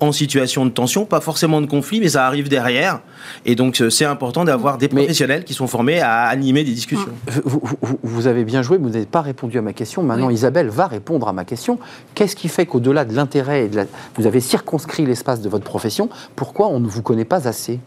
en 0.00 0.12
situation 0.12 0.64
de 0.64 0.70
tension, 0.70 1.04
pas 1.04 1.20
forcément 1.20 1.60
de 1.60 1.66
conflit, 1.66 2.00
mais 2.00 2.08
ça 2.08 2.26
arrive 2.26 2.48
derrière. 2.48 3.00
Et 3.44 3.54
donc 3.54 3.80
euh, 3.80 3.90
c'est 3.90 4.04
important 4.04 4.44
d'avoir 4.44 4.78
des 4.78 4.88
professionnels 4.88 5.44
qui 5.44 5.54
sont 5.54 5.66
formés 5.66 6.00
à 6.00 6.24
animer 6.24 6.64
des 6.64 6.72
discussions. 6.72 7.12
Vous, 8.02 8.26
avez 8.26 8.44
bien 8.44 8.62
joué, 8.62 8.78
mais 8.78 8.84
vous 8.84 8.92
n'avez 8.94 9.06
pas 9.06 9.20
répondu 9.20 9.58
à 9.58 9.62
ma 9.62 9.72
question. 9.72 10.02
Maintenant, 10.02 10.30
Isabelle 10.30 10.68
va 10.68 10.86
répondre 10.86 11.28
à 11.28 11.32
ma 11.32 11.44
question. 11.44 11.78
Qu'est-ce 12.14 12.36
qui 12.36 12.48
fait 12.48 12.66
qu'au-delà 12.66 13.04
de 13.04 13.14
l'intérêt, 13.14 13.68
de 13.68 13.86
vous 14.16 14.26
avez 14.26 14.40
circonscrit 14.40 15.06
l'espace 15.06 15.40
de 15.40 15.48
votre 15.48 15.64
profession, 15.64 16.08
pourquoi 16.36 16.68
on 16.68 16.80
ne 16.80 16.88
vous 16.88 17.02
connaît 17.02 17.24
pas 17.24 17.46
assez? 17.48 17.80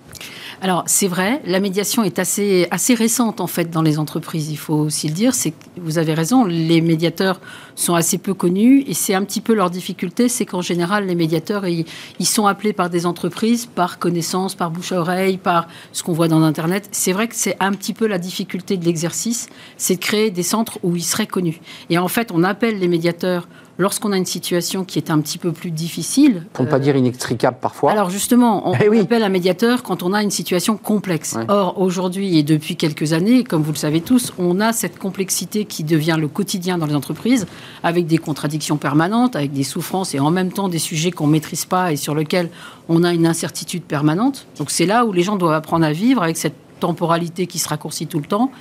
Alors 0.64 0.84
c'est 0.86 1.08
vrai, 1.08 1.42
la 1.46 1.60
médiation 1.60 2.04
est 2.04 2.20
assez, 2.20 2.68
assez 2.70 2.94
récente 2.94 3.42
en 3.42 3.48
fait 3.48 3.72
dans 3.72 3.82
les 3.82 3.98
entreprises, 3.98 4.52
il 4.52 4.58
faut 4.58 4.76
aussi 4.76 5.08
le 5.08 5.16
dire. 5.16 5.34
Vous 5.78 5.98
avez 5.98 6.14
raison, 6.14 6.46
les 6.46 6.82
médiateurs 6.82 7.42
sont 7.74 7.96
assez 7.96 8.20
peu 8.20 8.36
connus 8.36 8.84
et 8.86 8.94
c'est 8.94 9.16
un 9.16 9.24
petit 9.24 9.42
peu 9.42 9.56
leur 9.56 9.72
difficulté, 9.72 10.30
c'est 10.30 10.46
qu'en 10.46 10.62
général 10.62 11.08
les 11.08 11.16
médiateurs 11.16 11.66
ils, 11.68 11.86
sont 12.28 12.46
appelés 12.46 12.74
par 12.74 12.92
des 12.92 13.08
entreprises, 13.08 13.66
par 13.66 13.98
connaissance, 13.98 14.54
par 14.54 14.70
bouche 14.70 14.92
à 14.92 15.00
oreille, 15.00 15.38
par 15.38 15.68
ce 15.94 16.04
qu'on 16.04 16.14
voit 16.14 16.28
dans 16.28 16.44
Internet. 16.44 16.90
C'est 16.92 17.12
vrai 17.12 17.28
que 17.28 17.36
c'est 17.36 17.58
un 17.60 17.72
petit 17.72 17.94
peu 17.94 18.06
la 18.06 18.20
difficulté 18.20 18.78
de 18.78 18.86
l'exercice, 18.86 19.50
c'est 19.78 19.96
de 19.96 20.00
créer 20.00 20.30
des 20.30 20.44
centres 20.44 20.78
où 20.84 20.96
ils 20.96 21.04
seraient 21.04 21.26
connus. 21.26 21.60
Et 21.90 21.98
en 21.98 22.08
fait, 22.08 22.32
on 22.32 22.44
appelle 22.44 22.78
les 22.78 22.88
médiateurs 22.88 23.48
lorsqu'on 23.82 24.12
a 24.12 24.18
une 24.18 24.26
situation 24.26 24.86
qui 24.86 25.00
est 25.00 25.10
un 25.10 25.20
petit 25.20 25.38
peu 25.38 25.52
plus 25.52 25.72
difficile. 25.72 26.46
Pour 26.54 26.64
ne 26.64 26.70
pas 26.70 26.78
euh, 26.78 26.80
dire 26.80 26.96
inextricable 26.96 27.58
parfois. 27.60 27.92
Alors 27.92 28.10
justement, 28.10 28.70
on 28.70 28.74
eh 28.80 29.00
appelle 29.00 29.24
un 29.24 29.30
médiateur 29.30 29.84
quand 29.84 30.04
on 30.04 30.14
a 30.14 30.22
une 30.22 30.32
situation 30.32 30.78
complexe. 30.78 31.36
Or, 31.48 31.82
aujourd'hui 31.82 32.38
et 32.38 32.44
depuis 32.44 32.76
quelques 32.76 33.14
années, 33.14 33.44
comme 33.44 33.64
vous 33.64 33.72
le 33.72 33.78
savez 33.78 34.02
tous, 34.02 34.34
on 34.38 34.60
a 34.60 34.72
cette 34.72 35.00
complexité 35.00 35.66
qui 35.66 35.84
devient 35.84 36.18
le 36.20 36.28
quotidien 36.28 36.78
dans 36.78 36.86
les 36.86 36.96
entreprises, 36.96 37.48
avec 37.84 38.06
des 38.06 38.20
contradictions 38.20 38.78
permanentes, 38.78 39.36
avec 39.36 39.52
des 39.52 39.64
souffrances 39.64 40.14
et 40.14 40.20
en 40.20 40.30
même 40.30 40.52
temps 40.52 40.70
des 40.70 40.80
sujets 40.80 41.12
qu'on 41.12 41.28
ne 41.28 41.32
maîtrise 41.32 41.66
pas 41.66 41.92
et 41.92 41.96
sur 41.96 42.14
lesquels 42.14 42.50
on 42.88 43.04
a 43.04 43.14
une 43.14 43.26
incertitude 43.26 43.84
permanente. 43.84 44.46
Donc 44.60 44.70
c'est 44.70 44.86
là 44.86 45.06
où 45.06 45.12
les 45.12 45.24
gens 45.24 45.38
doivent 45.38 45.54
apprendre 45.54 45.86
à 45.86 45.92
vivre 45.92 46.22
avec 46.22 46.38
cette 46.38 46.56
temporalité 46.80 47.48
qui 47.48 47.60
se 47.60 47.70
raccourcit 47.70 48.08
tout 48.08 48.20
le 48.20 48.26
temps. 48.26 48.52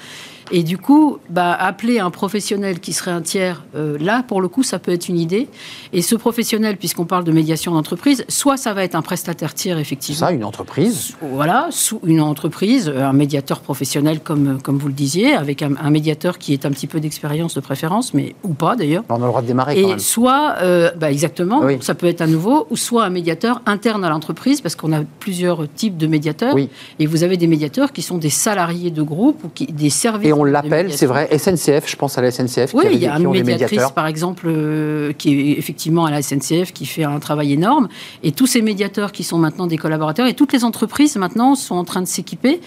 Et 0.52 0.62
du 0.62 0.78
coup, 0.78 1.18
bah, 1.28 1.52
appeler 1.54 2.00
un 2.00 2.10
professionnel 2.10 2.80
qui 2.80 2.92
serait 2.92 3.10
un 3.10 3.20
tiers, 3.20 3.62
euh, 3.76 3.96
là, 4.00 4.22
pour 4.26 4.40
le 4.40 4.48
coup, 4.48 4.62
ça 4.62 4.78
peut 4.78 4.90
être 4.92 5.08
une 5.08 5.18
idée. 5.18 5.48
Et 5.92 6.02
ce 6.02 6.16
professionnel, 6.16 6.76
puisqu'on 6.76 7.04
parle 7.04 7.24
de 7.24 7.32
médiation 7.32 7.72
d'entreprise, 7.72 8.24
soit 8.28 8.56
ça 8.56 8.72
va 8.74 8.82
être 8.84 8.94
un 8.94 9.02
prestataire 9.02 9.54
tiers, 9.54 9.78
effectivement. 9.78 10.26
Ça, 10.26 10.32
une 10.32 10.44
entreprise. 10.44 11.14
Voilà, 11.22 11.68
sous 11.70 12.00
une 12.04 12.20
entreprise, 12.20 12.88
un 12.88 13.12
médiateur 13.12 13.60
professionnel, 13.60 14.20
comme, 14.20 14.60
comme 14.62 14.78
vous 14.78 14.88
le 14.88 14.94
disiez, 14.94 15.34
avec 15.34 15.62
un, 15.62 15.74
un 15.80 15.90
médiateur 15.90 16.38
qui 16.38 16.52
est 16.52 16.66
un 16.66 16.70
petit 16.70 16.86
peu 16.86 17.00
d'expérience 17.00 17.54
de 17.54 17.60
préférence, 17.60 18.12
mais 18.14 18.34
ou 18.42 18.54
pas 18.54 18.74
d'ailleurs. 18.76 19.04
On 19.08 19.14
a 19.16 19.18
le 19.18 19.26
droit 19.26 19.42
de 19.42 19.46
démarrer 19.46 19.78
Et 19.78 19.82
quand 19.82 19.88
même. 19.90 19.98
soit, 20.00 20.56
euh, 20.62 20.90
bah, 20.98 21.12
exactement, 21.12 21.60
Oui. 21.62 21.78
ça 21.80 21.94
peut 21.94 22.06
être 22.06 22.22
un 22.22 22.26
nouveau, 22.26 22.66
ou 22.70 22.76
soit 22.76 23.04
un 23.04 23.10
médiateur 23.10 23.62
interne 23.66 24.04
à 24.04 24.08
l'entreprise, 24.10 24.60
parce 24.60 24.74
qu'on 24.74 24.92
a 24.92 25.02
plusieurs 25.20 25.72
types 25.72 25.96
de 25.96 26.06
médiateurs. 26.06 26.54
Oui. 26.54 26.68
Et 26.98 27.06
vous 27.06 27.22
avez 27.22 27.36
des 27.36 27.46
médiateurs 27.46 27.92
qui 27.92 28.02
sont 28.02 28.18
des 28.18 28.30
salariés 28.30 28.90
de 28.90 29.02
groupe 29.02 29.44
ou 29.44 29.48
qui, 29.48 29.66
des 29.66 29.90
services. 29.90 30.39
On 30.40 30.44
l'appelle, 30.44 30.92
c'est 30.92 31.07
vrai, 31.07 31.29
SNCF, 31.37 31.88
je 31.88 31.96
pense 31.96 32.16
à 32.16 32.22
la 32.22 32.31
SNCF, 32.31 32.72
Oui, 32.72 32.87
qui, 32.88 32.94
il 32.94 33.00
y 33.00 33.07
a 33.07 33.18
une 33.18 33.31
médiatrice, 33.31 33.90
par 33.94 34.07
exemple, 34.07 34.46
euh, 34.48 35.12
qui 35.12 35.53
est 35.53 35.59
effectivement 35.59 36.07
à 36.07 36.11
la 36.11 36.22
SNCF, 36.22 36.72
qui 36.72 36.87
fait 36.87 37.05
un 37.05 37.18
travail 37.18 37.53
énorme. 37.53 37.88
Et 38.22 38.33
tous 38.33 38.46
ces 38.46 38.62
médiateurs 38.62 39.12
qui 39.12 39.22
sont 39.22 39.37
maintenant 39.37 39.66
des 39.66 39.76
collaborateurs, 39.76 40.26
et 40.26 40.35
toutes 40.35 40.53
les 40.55 40.64
entreprises 40.64 41.16
maintenant 41.16 41.55
sont 41.55 41.74
en 41.74 41.85
train 41.85 42.00
de 42.00 42.07
s'équiper. 42.07 42.61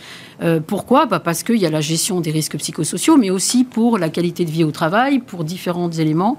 Euh, 0.44 0.60
pourquoi? 0.66 1.08
Bah, 1.08 1.20
Parce 1.20 1.42
qu'il 1.42 1.58
y 1.58 1.66
a 1.66 1.72
la 1.72 1.82
gestion 1.82 2.22
des 2.22 2.32
risques 2.32 2.58
psychosociaux, 2.58 3.18
mais 3.18 3.32
aussi 3.32 3.64
pour 3.64 3.98
la 3.98 4.10
qualité 4.10 4.46
de 4.46 4.52
vie 4.52 4.64
au 4.64 4.72
travail, 4.72 5.20
pour 5.20 5.44
différents 5.44 5.92
éléments. 5.92 6.38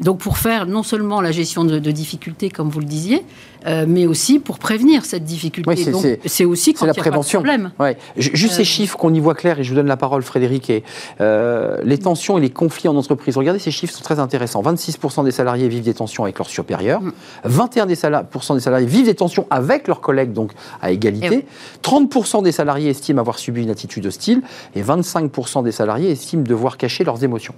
Donc 0.00 0.18
pour 0.18 0.38
faire 0.38 0.66
non 0.66 0.82
seulement 0.82 1.20
la 1.20 1.32
gestion 1.32 1.64
de, 1.64 1.78
de 1.78 1.90
difficultés, 1.90 2.50
comme 2.50 2.68
vous 2.68 2.80
le 2.80 2.86
disiez, 2.86 3.24
euh, 3.66 3.84
mais 3.88 4.06
aussi 4.06 4.38
pour 4.38 4.58
prévenir 4.60 5.04
cette 5.04 5.24
difficulté. 5.24 5.68
Oui, 5.68 5.76
c'est- 5.76 5.90
Donc 5.90 6.02
c'est- 6.02 6.20
c'est 6.26 6.44
aussi 6.44 6.72
quand 6.72 6.80
C'est 6.80 6.86
la 6.86 6.92
il 6.92 6.96
y 6.96 7.00
a 7.00 7.02
pas 7.02 7.08
de 7.08 7.10
prévention. 7.10 7.40
problème. 7.40 7.72
Ouais. 7.80 7.96
Juste 8.16 8.54
ces 8.54 8.60
Euh, 8.60 8.64
chiffres 8.64 8.96
qu'on 8.96 9.12
y 9.12 9.18
voit 9.18 9.34
clair, 9.34 9.58
et 9.58 9.64
je 9.64 9.70
vous 9.70 9.74
donne 9.74 9.88
la 9.88 9.96
parole, 9.96 10.22
Frédéric. 10.22 10.70
Et, 10.70 10.84
euh, 11.20 11.78
les 11.82 11.98
tensions 11.98 12.38
et 12.38 12.40
les 12.40 12.50
conflits 12.50 12.88
en 12.88 12.94
entreprise. 12.96 13.36
Regardez, 13.36 13.58
ces 13.58 13.72
chiffres 13.72 13.92
sont 13.92 14.04
très 14.04 14.20
intéressants. 14.20 14.62
26% 14.62 15.24
des 15.24 15.32
salariés 15.32 15.68
vivent 15.68 15.82
des 15.82 15.94
tensions 15.94 16.22
avec 16.22 16.38
leurs 16.38 16.48
supérieurs. 16.48 17.00
Mm. 17.02 17.12
21% 17.44 17.86
des, 17.86 17.94
sala- 17.96 18.22
pourcent 18.22 18.54
des 18.54 18.60
salariés 18.60 18.86
vivent 18.86 19.06
des 19.06 19.14
tensions 19.16 19.46
avec 19.50 19.88
leurs 19.88 20.00
collègues, 20.00 20.32
donc 20.32 20.52
à 20.80 20.92
égalité. 20.92 21.28
Eh 21.32 21.36
oui. 21.38 21.44
30% 21.82 22.42
des 22.42 22.52
salariés 22.52 22.90
estiment 22.90 23.20
avoir 23.20 23.38
subi 23.40 23.62
une 23.64 23.70
attitude 23.70 24.06
hostile. 24.06 24.42
Et 24.76 24.82
25% 24.82 25.62
des 25.64 25.72
salariés 25.72 26.10
estiment 26.12 26.42
devoir 26.44 26.76
cacher 26.76 27.02
leurs 27.02 27.24
émotions. 27.24 27.54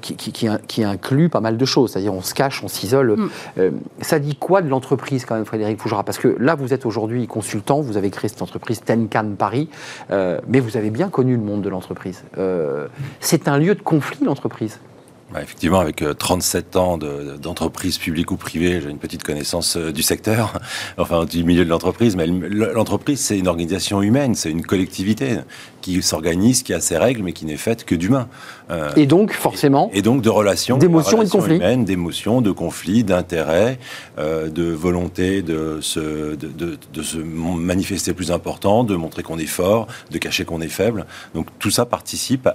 Qui, 0.00 0.14
qui- 0.14 0.32
qui 0.32 0.46
in- 0.46 0.58
qui 0.68 0.84
inclut 0.84 1.23
pas 1.28 1.40
mal 1.40 1.56
de 1.56 1.64
choses. 1.64 1.92
C'est-à-dire, 1.92 2.14
on 2.14 2.22
se 2.22 2.34
cache, 2.34 2.62
on 2.64 2.68
s'isole. 2.68 3.16
Mm. 3.16 3.30
Euh, 3.58 3.70
ça 4.00 4.18
dit 4.18 4.36
quoi 4.36 4.62
de 4.62 4.68
l'entreprise, 4.68 5.24
quand 5.24 5.34
même, 5.34 5.44
Frédéric 5.44 5.80
Fougera? 5.80 6.02
Parce 6.04 6.18
que 6.18 6.36
là, 6.38 6.54
vous 6.54 6.72
êtes 6.72 6.86
aujourd'hui 6.86 7.26
consultant, 7.26 7.80
vous 7.80 7.96
avez 7.96 8.10
créé 8.10 8.28
cette 8.28 8.42
entreprise 8.42 8.80
Tenkan 8.84 9.34
Paris, 9.36 9.68
euh, 10.10 10.40
mais 10.48 10.60
vous 10.60 10.76
avez 10.76 10.90
bien 10.90 11.08
connu 11.08 11.36
le 11.36 11.42
monde 11.42 11.62
de 11.62 11.68
l'entreprise. 11.68 12.24
Euh, 12.38 12.86
c'est 13.20 13.48
un 13.48 13.58
lieu 13.58 13.74
de 13.74 13.82
conflit, 13.82 14.24
l'entreprise. 14.24 14.80
Bah, 15.32 15.40
effectivement, 15.42 15.80
avec 15.80 16.02
euh, 16.02 16.14
37 16.14 16.76
ans 16.76 16.96
de- 16.96 17.36
d'entreprise 17.40 17.98
publique 17.98 18.30
ou 18.30 18.36
privée, 18.36 18.80
j'ai 18.80 18.88
une 18.88 18.98
petite 18.98 19.24
connaissance 19.24 19.76
du 19.76 20.02
secteur, 20.02 20.52
enfin 20.98 21.24
du 21.24 21.42
milieu 21.42 21.64
de 21.64 21.70
l'entreprise. 21.70 22.14
Mais 22.14 22.26
l'entreprise, 22.26 23.20
c'est 23.20 23.36
une 23.38 23.48
organisation 23.48 24.00
humaine, 24.00 24.34
c'est 24.36 24.50
une 24.50 24.64
collectivité 24.64 25.38
qui 25.80 26.02
s'organise, 26.02 26.62
qui 26.62 26.72
a 26.72 26.80
ses 26.80 26.98
règles, 26.98 27.22
mais 27.22 27.32
qui 27.32 27.46
n'est 27.46 27.56
faite 27.56 27.84
que 27.84 27.94
d'humains. 27.96 28.28
Euh, 28.70 28.90
Et 28.96 29.06
donc, 29.06 29.32
forcément, 29.32 29.90
et 29.92 30.00
donc 30.00 30.22
de 30.22 30.30
relations, 30.30 30.78
D'émotions 30.78 31.20
et 31.20 31.26
de 31.26 31.30
conflits. 31.30 31.58
d'émotions, 31.84 32.40
de 32.40 32.50
conflits, 32.50 33.04
d'intérêts, 33.04 33.78
euh, 34.18 34.48
de 34.48 34.64
volonté 34.72 35.42
de 35.42 35.80
se, 35.82 36.34
de, 36.34 36.48
de- 36.48 36.78
de 36.92 37.02
se 37.02 37.18
manifester 37.18 38.14
plus 38.14 38.30
important, 38.32 38.82
de 38.84 38.96
montrer 38.96 39.22
qu'on 39.22 39.38
est 39.38 39.44
fort, 39.46 39.86
de 40.10 40.16
cacher 40.18 40.44
qu'on 40.46 40.62
est 40.62 40.68
faible. 40.68 41.04
Donc 41.34 41.46
tout 41.58 41.70
ça 41.70 41.84
participe 41.84 42.46
à, 42.46 42.52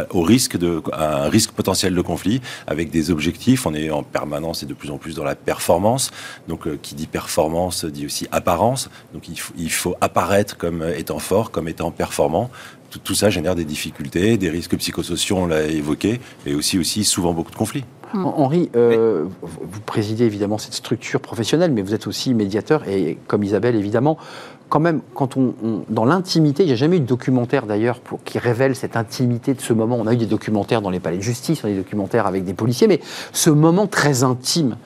à- 0.00 0.06
au 0.10 0.22
risque 0.22 0.56
de, 0.56 0.82
à 0.92 1.24
un 1.24 1.28
risque 1.28 1.50
potentiel 1.52 1.94
de 1.94 2.00
conflit 2.00 2.40
avec 2.66 2.90
des 2.90 3.10
objectifs. 3.10 3.66
On 3.66 3.74
est 3.74 3.90
en 3.90 4.02
permanence 4.02 4.62
et 4.62 4.66
de 4.66 4.74
plus 4.74 4.90
en 4.90 4.96
plus 4.96 5.14
dans 5.14 5.24
la 5.24 5.34
performance. 5.34 6.10
Donc 6.48 6.66
euh, 6.66 6.78
qui 6.80 6.94
dit 6.94 7.06
performance 7.06 7.84
dit 7.84 8.06
aussi 8.06 8.26
apparence. 8.32 8.88
Donc 9.12 9.28
il 9.28 9.38
faut, 9.38 9.52
il 9.58 9.70
faut 9.70 9.94
apparaître 10.00 10.56
comme 10.56 10.82
étant 10.96 11.18
fort, 11.18 11.50
comme 11.50 11.68
étant 11.68 11.90
performant. 11.90 12.50
Tout, 12.90 12.98
tout 12.98 13.14
ça 13.14 13.30
génère 13.30 13.54
des 13.54 13.64
difficultés, 13.64 14.36
des 14.36 14.50
risques 14.50 14.76
psychosociaux, 14.76 15.36
on 15.36 15.46
l'a 15.46 15.62
évoqué, 15.62 16.20
et 16.46 16.54
aussi, 16.54 16.78
aussi 16.78 17.04
souvent 17.04 17.32
beaucoup 17.32 17.52
de 17.52 17.56
conflits. 17.56 17.84
Henri, 18.12 18.68
euh, 18.74 19.26
vous 19.42 19.48
vous 19.70 19.80
présidez 19.80 20.24
évidemment 20.24 20.58
cette 20.58 20.74
structure 20.74 21.20
professionnelle, 21.20 21.70
mais 21.70 21.82
vous 21.82 21.94
êtes 21.94 22.08
aussi 22.08 22.34
médiateur, 22.34 22.88
et 22.88 23.18
comme 23.28 23.44
Isabelle, 23.44 23.76
évidemment, 23.76 24.18
quand 24.68 24.80
même, 24.80 25.00
quand 25.14 25.36
on, 25.36 25.54
on- 25.62 25.82
dans 25.88 26.04
l'intimité, 26.04 26.64
il 26.64 26.66
n'y 26.66 26.72
a 26.72 26.76
jamais 26.76 26.96
eu 26.96 27.00
de 27.00 27.06
documentaire 27.06 27.66
d'ailleurs 27.66 28.00
pour- 28.00 28.24
qui 28.24 28.40
révèle 28.40 28.74
cette 28.74 28.96
intimité 28.96 29.54
de 29.54 29.60
ce 29.60 29.72
moment. 29.72 29.96
On 30.00 30.08
a 30.08 30.14
eu 30.14 30.16
des 30.16 30.26
documentaires 30.26 30.82
dans 30.82 30.90
les 30.90 30.98
palais 30.98 31.18
de 31.18 31.22
justice, 31.22 31.60
on 31.62 31.68
a 31.68 31.70
eu 31.70 31.74
des 31.74 31.80
documentaires 31.82 32.26
avec 32.26 32.42
des 32.44 32.54
policiers, 32.54 32.88
mais 32.88 32.98
ce 33.32 33.50
moment 33.50 33.86
très 33.86 34.24
intime 34.24 34.76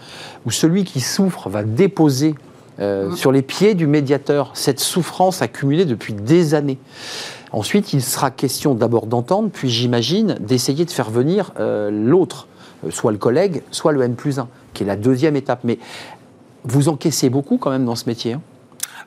où 0.45 0.51
celui 0.51 0.85
qui 0.85 1.01
souffre 1.01 1.49
va 1.49 1.63
déposer 1.65 2.35
euh, 2.81 3.13
sur 3.15 3.31
les 3.33 3.41
pieds 3.43 3.75
du 3.75 3.87
médiateur 3.87 4.51
cette 4.55 4.81
souffrance 4.81 5.41
accumulée 5.41 5.85
depuis 5.87 6.13
des 6.13 6.53
années. 6.55 6.79
Ensuite, 7.55 7.93
il 7.93 8.03
sera 8.03 8.33
question 8.33 8.75
d'abord 8.75 9.07
d'entendre, 9.07 9.49
puis 9.49 9.71
j'imagine 9.71 10.37
d'essayer 10.41 10.85
de 10.85 10.91
faire 10.91 11.09
venir 11.09 11.53
euh, 11.61 11.89
l'autre, 11.89 12.49
euh, 12.85 12.91
soit 12.91 13.13
le 13.13 13.19
collègue, 13.19 13.63
soit 13.71 13.93
le 13.93 14.03
N 14.03 14.17
plus 14.17 14.41
1, 14.41 14.49
qui 14.73 14.83
est 14.83 14.87
la 14.87 14.97
deuxième 14.97 15.37
étape. 15.37 15.61
Mais 15.63 15.79
vous 16.65 16.89
encaissez 16.89 17.31
beaucoup 17.31 17.57
quand 17.57 17.71
même 17.71 17.85
dans 17.85 17.95
ce 17.95 18.09
métier. 18.09 18.33
hein 18.33 18.43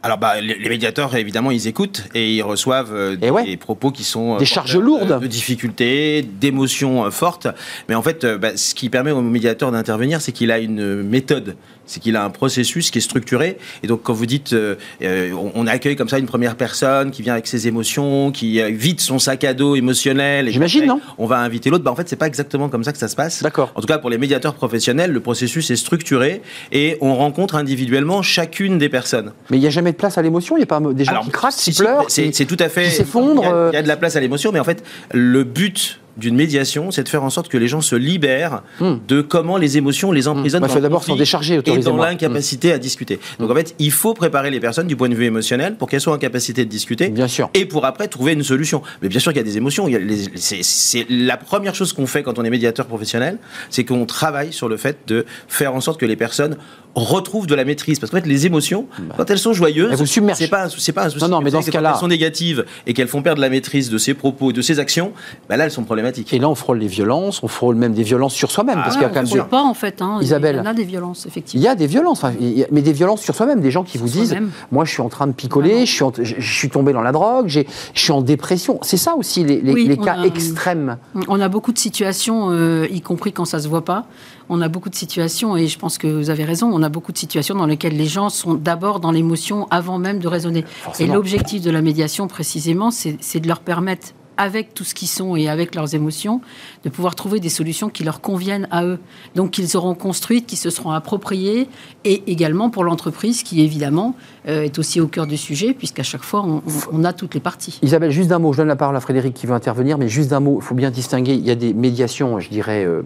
Alors, 0.03 0.17
bah, 0.17 0.39
les, 0.39 0.69
médiateurs, 0.69 1.15
évidemment, 1.15 1.51
ils 1.51 1.67
écoutent 1.67 2.03
et 2.13 2.35
ils 2.35 2.41
reçoivent 2.41 2.93
euh, 2.93 3.13
Et 3.13 3.17
des, 3.17 3.29
ouais. 3.29 3.57
propos 3.57 3.91
qui 3.91 4.03
sont 4.03 4.37
Des 4.37 4.45
charges 4.45 4.77
lourdes. 4.77 5.19
de 5.19 5.27
difficultés, 5.27 6.21
d'émotions 6.21 7.05
euh, 7.05 7.09
fortes. 7.09 7.47
Mais 7.89 7.95
en 7.95 8.01
fait, 8.01 8.23
euh, 8.23 8.37
bah, 8.37 8.55
ce 8.55 8.75
qui 8.75 8.89
permet 8.89 9.11
au 9.11 9.21
médiateur 9.21 9.71
d'intervenir, 9.71 10.21
c'est 10.21 10.31
qu'il 10.31 10.51
a 10.51 10.59
une 10.59 11.01
méthode, 11.03 11.55
c'est 11.87 11.99
qu'il 11.99 12.15
a 12.15 12.23
un 12.23 12.29
processus 12.29 12.91
qui 12.91 12.99
est 12.99 13.01
structuré. 13.01 13.57
Et 13.81 13.87
donc, 13.87 14.03
quand 14.03 14.13
vous 14.13 14.25
dites, 14.25 14.53
euh, 14.53 14.75
euh, 15.01 15.31
on, 15.55 15.65
accueille 15.65 15.95
comme 15.95 16.09
ça 16.09 16.19
une 16.19 16.27
première 16.27 16.55
personne 16.55 17.11
qui 17.11 17.21
vient 17.21 17.33
avec 17.33 17.47
ses 17.47 17.67
émotions, 17.67 18.31
qui 18.31 18.61
euh, 18.61 18.69
vide 18.69 18.99
son 18.99 19.19
sac 19.19 19.43
à 19.43 19.53
dos 19.53 19.75
émotionnel, 19.75 20.47
et 20.47 20.51
J'imagine, 20.51 20.85
non? 20.85 21.01
On 21.17 21.25
va 21.25 21.39
inviter 21.39 21.69
l'autre. 21.69 21.83
Bah, 21.83 21.91
en 21.91 21.95
fait, 21.95 22.07
c'est 22.07 22.15
pas 22.15 22.27
exactement 22.27 22.69
comme 22.69 22.83
ça 22.83 22.91
que 22.91 22.97
ça 22.97 23.07
se 23.07 23.15
passe. 23.15 23.41
D'accord. 23.41 23.71
En 23.75 23.81
tout 23.81 23.87
cas, 23.87 23.97
pour 23.97 24.09
les 24.09 24.17
médiateurs 24.17 24.53
professionnels, 24.53 25.11
le 25.11 25.19
processus 25.19 25.71
est 25.71 25.75
structuré 25.75 26.41
et 26.71 26.97
on 27.01 27.15
rencontre 27.15 27.55
individuellement 27.55 28.21
chacune 28.21 28.77
des 28.77 28.89
personnes. 28.89 29.33
Mais 29.49 29.57
il 29.57 29.61
n'y 29.61 29.67
a 29.67 29.71
jamais 29.71 29.91
de 29.91 29.97
place 29.97 30.17
à 30.17 30.21
l'émotion, 30.21 30.57
il 30.57 30.59
n'y 30.59 30.63
a 30.63 30.67
pas 30.67 30.79
des 30.79 31.05
gens 31.05 31.11
Alors, 31.11 31.25
qui 31.25 31.31
craquent, 31.31 31.53
si, 31.53 31.71
qui 31.71 31.79
pleurent, 31.79 32.05
C'est 32.09 32.45
tout 32.45 32.57
à 32.59 32.69
fait. 32.69 32.85
qui 32.85 32.91
s'effondrent, 32.91 33.43
Il 33.43 33.47
y 33.47 33.51
a-. 33.51 33.69
Il 33.71 33.75
y, 33.75 33.77
a 33.77 33.83
de 33.83 33.87
la 33.87 33.97
place 33.97 34.15
à 34.15 34.19
l'émotion, 34.19 34.51
mais 34.51 34.59
en 34.59 34.63
fait, 34.63 34.83
le 35.13 35.43
but 35.43 35.99
d'une 36.17 36.35
médiation, 36.35 36.91
c'est 36.91 37.03
de 37.03 37.09
faire 37.09 37.23
en 37.23 37.29
sorte 37.29 37.47
que 37.47 37.57
les 37.57 37.67
gens 37.67 37.81
se 37.81 37.95
libèrent 37.95 38.61
Hmm. 38.79 38.95
de 39.07 39.21
comment 39.21 39.57
les 39.57 39.77
émotions 39.77 40.11
les 40.11 40.27
emprisonnent. 40.27 40.61
Bah, 40.61 40.67
dans 40.67 40.73
faut 40.73 40.79
d'abord 40.79 41.03
s'en 41.03 41.15
décharger, 41.15 41.55
Et 41.65 41.77
dans. 41.79 41.95
Hmm. 41.95 42.01
l'incapacité 42.01 42.71
à 42.71 42.77
discuter. 42.77 43.19
Donc 43.39 43.49
en 43.49 43.55
fait, 43.55 43.75
il 43.79 43.91
faut 43.91 44.13
préparer 44.13 44.51
les 44.51 44.59
personnes 44.59 44.87
du 44.87 44.95
point 44.95 45.09
de 45.09 45.15
vue 45.15 45.25
émotionnel 45.25 45.75
pour 45.75 45.89
qu'elles 45.89 46.01
soient 46.01 46.13
en 46.13 46.19
capacité 46.19 46.65
de 46.65 46.69
discuter. 46.69 47.09
Bien 47.09 47.27
sûr. 47.27 47.49
Et 47.53 47.65
pour 47.65 47.85
après 47.85 48.07
trouver 48.07 48.33
une 48.33 48.43
solution. 48.43 48.81
Mais 49.01 49.09
bien 49.09 49.19
sûr 49.19 49.31
qu'il 49.31 49.39
y 49.39 49.45
a 49.45 49.45
des 49.45 49.57
émotions. 49.57 49.87
Il 49.87 50.17
C'est 50.35 51.05
la 51.09 51.37
première 51.37 51.75
chose 51.75 51.93
qu'on 51.93 52.07
fait 52.07 52.23
quand 52.23 52.39
on 52.39 52.43
est 52.43 52.49
médiateur 52.49 52.85
professionnel, 52.85 53.37
c'est 53.69 53.83
qu'on 53.83 54.05
travaille 54.05 54.53
sur 54.53 54.69
le 54.69 54.77
fait 54.77 54.97
de 55.07 55.25
faire 55.47 55.73
en 55.73 55.81
sorte 55.81 55.99
que 55.99 56.05
les 56.05 56.15
personnes 56.15 56.57
retrouvent 57.03 57.47
de 57.47 57.55
la 57.55 57.65
maîtrise. 57.65 57.99
Parce 57.99 58.11
qu'en 58.11 58.17
fait, 58.17 58.25
les 58.27 58.45
émotions, 58.45 58.87
quand 59.15 59.29
elles 59.29 59.39
sont 59.39 59.53
joyeuses, 59.53 59.87
Bah. 59.87 59.93
Elles 59.93 59.99
vous 59.99 60.05
submergent. 60.05 60.37
c'est 60.39 60.47
pas, 60.47 60.69
c'est 60.69 60.91
pas 60.91 61.05
un 61.05 61.09
souci. 61.09 61.23
Non, 61.23 61.29
non, 61.29 61.41
mais 61.41 61.51
dans 61.51 61.61
ce 61.61 61.67
quand 61.67 61.73
cas-là- 61.77 61.91
elles 61.95 61.99
sont 61.99 62.07
négatives 62.07 62.65
et 62.85 62.93
qu'elles 62.93 63.07
font 63.07 63.21
perdre 63.21 63.41
la 63.41 63.49
maîtrise 63.49 63.89
de 63.89 63.97
ses 63.97 64.13
propos, 64.13 64.51
de 64.51 64.61
ses 64.61 64.79
actions, 64.79 65.11
bah 65.49 65.57
là, 65.57 65.65
elles 65.65 65.71
sont 65.71 65.83
problématiques. 65.83 66.33
Et 66.33 66.39
là, 66.39 66.49
on 66.49 66.55
frôle 66.55 66.79
les 66.79 66.87
violences, 66.87 67.41
on 67.43 67.47
frôle 67.47 67.75
même 67.75 67.93
des 67.93 68.03
violences 68.03 68.33
sur 68.33 68.51
soi-même, 68.51 68.75
parce 68.75 68.93
qu'il 68.95 69.01
y 69.01 69.05
a 69.05 69.07
Ah, 69.07 69.13
quand 69.13 69.23
même 69.31 69.41
on 69.41 69.45
pas 69.45 69.61
en 69.63 69.73
fait. 69.73 70.01
hein. 70.01 70.19
Isabelle. 70.21 70.55
Il 70.55 70.59
y 70.65 70.67
en 70.67 70.71
a 70.71 70.73
des 70.73 70.83
violences, 70.83 71.23
Il 71.25 71.27
effectivement. 71.29 71.63
y 71.65 71.67
a 71.67 71.75
des 71.75 71.87
violences, 71.87 72.23
enfin, 72.23 72.33
il 72.39 72.57
y 72.59 72.63
a- 72.63 72.67
mais 72.71 72.81
des 72.81 72.93
violences 72.93 73.21
sur 73.21 73.35
soi-même, 73.35 73.61
des 73.61 73.71
gens 73.71 73.83
qui 73.83 73.97
vous 73.97 74.07
disent 74.07 74.29
soi-même. 74.29 74.51
Moi, 74.71 74.85
je 74.85 74.91
suis 74.91 75.01
en 75.01 75.09
train 75.09 75.27
de 75.27 75.33
picoler, 75.33 75.79
Ah 75.81 75.85
je, 75.85 75.91
suis 75.91 76.03
en- 76.03 76.11
je, 76.17 76.35
je 76.37 76.53
suis 76.57 76.69
tombé 76.69 76.93
dans 76.93 77.01
la 77.01 77.11
drogue, 77.11 77.47
j'ai- 77.47 77.67
je 77.93 77.99
suis 78.01 78.11
en 78.11 78.21
dépression. 78.21 78.79
C'est 78.81 78.97
ça 78.97 79.15
aussi, 79.15 79.43
les, 79.43 79.61
les- 79.61 79.73
Oui, 79.73 79.87
les 79.87 79.97
on 79.99 80.03
cas 80.03 80.15
a- 80.19 80.25
extrêmes. 80.25 80.97
On 81.27 81.39
a 81.39 81.47
beaucoup 81.49 81.71
de 81.73 81.77
situations, 81.79 82.49
euh, 82.51 82.87
y 82.91 83.01
compris 83.01 83.31
quand 83.33 83.45
ça 83.45 83.59
se 83.59 83.67
voit 83.67 83.85
pas. 83.85 84.05
On 84.49 84.61
a 84.61 84.69
beaucoup 84.69 84.89
de 84.89 84.95
situations, 84.95 85.57
et 85.57 85.67
je 85.67 85.77
pense 85.77 85.97
que 85.97 86.07
vous 86.07 86.29
avez 86.29 86.45
raison, 86.45 86.69
on 86.71 86.81
a 86.83 86.89
beaucoup 86.89 87.11
de 87.11 87.17
situations 87.17 87.55
dans 87.55 87.65
lesquelles 87.65 87.97
les 87.97 88.05
gens 88.05 88.29
sont 88.29 88.53
d'abord 88.53 88.99
dans 88.99 89.11
l'émotion 89.11 89.67
avant 89.71 89.97
même 89.97 90.19
de 90.19 90.27
raisonner. 90.27 90.63
Et 90.99 91.07
l'objectif 91.07 91.61
de 91.61 91.71
la 91.71 91.81
médiation, 91.81 92.27
précisément, 92.27 92.91
c'est 92.91 93.39
de 93.39 93.47
leur 93.47 93.59
permettre, 93.59 94.13
avec 94.37 94.73
tout 94.73 94.83
ce 94.83 94.93
qu'ils 94.93 95.07
sont 95.07 95.35
et 95.35 95.49
avec 95.49 95.73
leurs 95.75 95.95
émotions, 95.95 96.41
de 96.87 96.93
pouvoir 96.93 97.15
trouver 97.15 97.39
des 97.39 97.49
solutions 97.49 97.89
qui 97.89 98.03
leur 98.03 98.21
conviennent 98.21 98.67
à 98.71 98.85
eux. 98.85 98.99
Donc 99.35 99.51
qu'ils 99.51 99.75
auront 99.75 99.93
construites, 99.93 100.45
qui 100.45 100.55
se 100.55 100.69
seront 100.69 100.91
appropriées, 100.91 101.67
et 102.05 102.23
également 102.27 102.69
pour 102.69 102.83
l'entreprise 102.83 103.43
qui, 103.43 103.61
évidemment, 103.61 104.15
euh, 104.47 104.63
est 104.63 104.79
aussi 104.79 105.01
au 105.01 105.07
cœur 105.07 105.27
du 105.27 105.37
sujet, 105.37 105.73
puisqu'à 105.73 106.03
chaque 106.03 106.23
fois, 106.23 106.43
on, 106.45 106.61
on, 106.91 107.03
a 107.03 107.13
toutes 107.13 107.33
les 107.33 107.39
parties. 107.39 107.79
Isabelle, 107.81 108.11
juste 108.11 108.29
d'un 108.29 108.39
mot, 108.39 108.53
je 108.53 108.57
donne 108.57 108.67
la 108.67 108.75
parole 108.75 108.95
à 108.95 109.01
Frédéric 109.01 109.33
qui 109.33 109.47
veut 109.47 109.53
intervenir, 109.53 109.97
mais 109.97 110.07
juste 110.07 110.29
d'un 110.29 110.39
mot, 110.39 110.59
il 110.61 110.63
faut 110.63 110.75
bien 110.75 110.91
distinguer, 110.91 111.33
il 111.33 111.45
y 111.45 111.51
a 111.51 111.55
des 111.55 111.73
médiations, 111.73 112.39
je 112.39 112.49
dirais, 112.49 112.85
euh, 112.85 113.03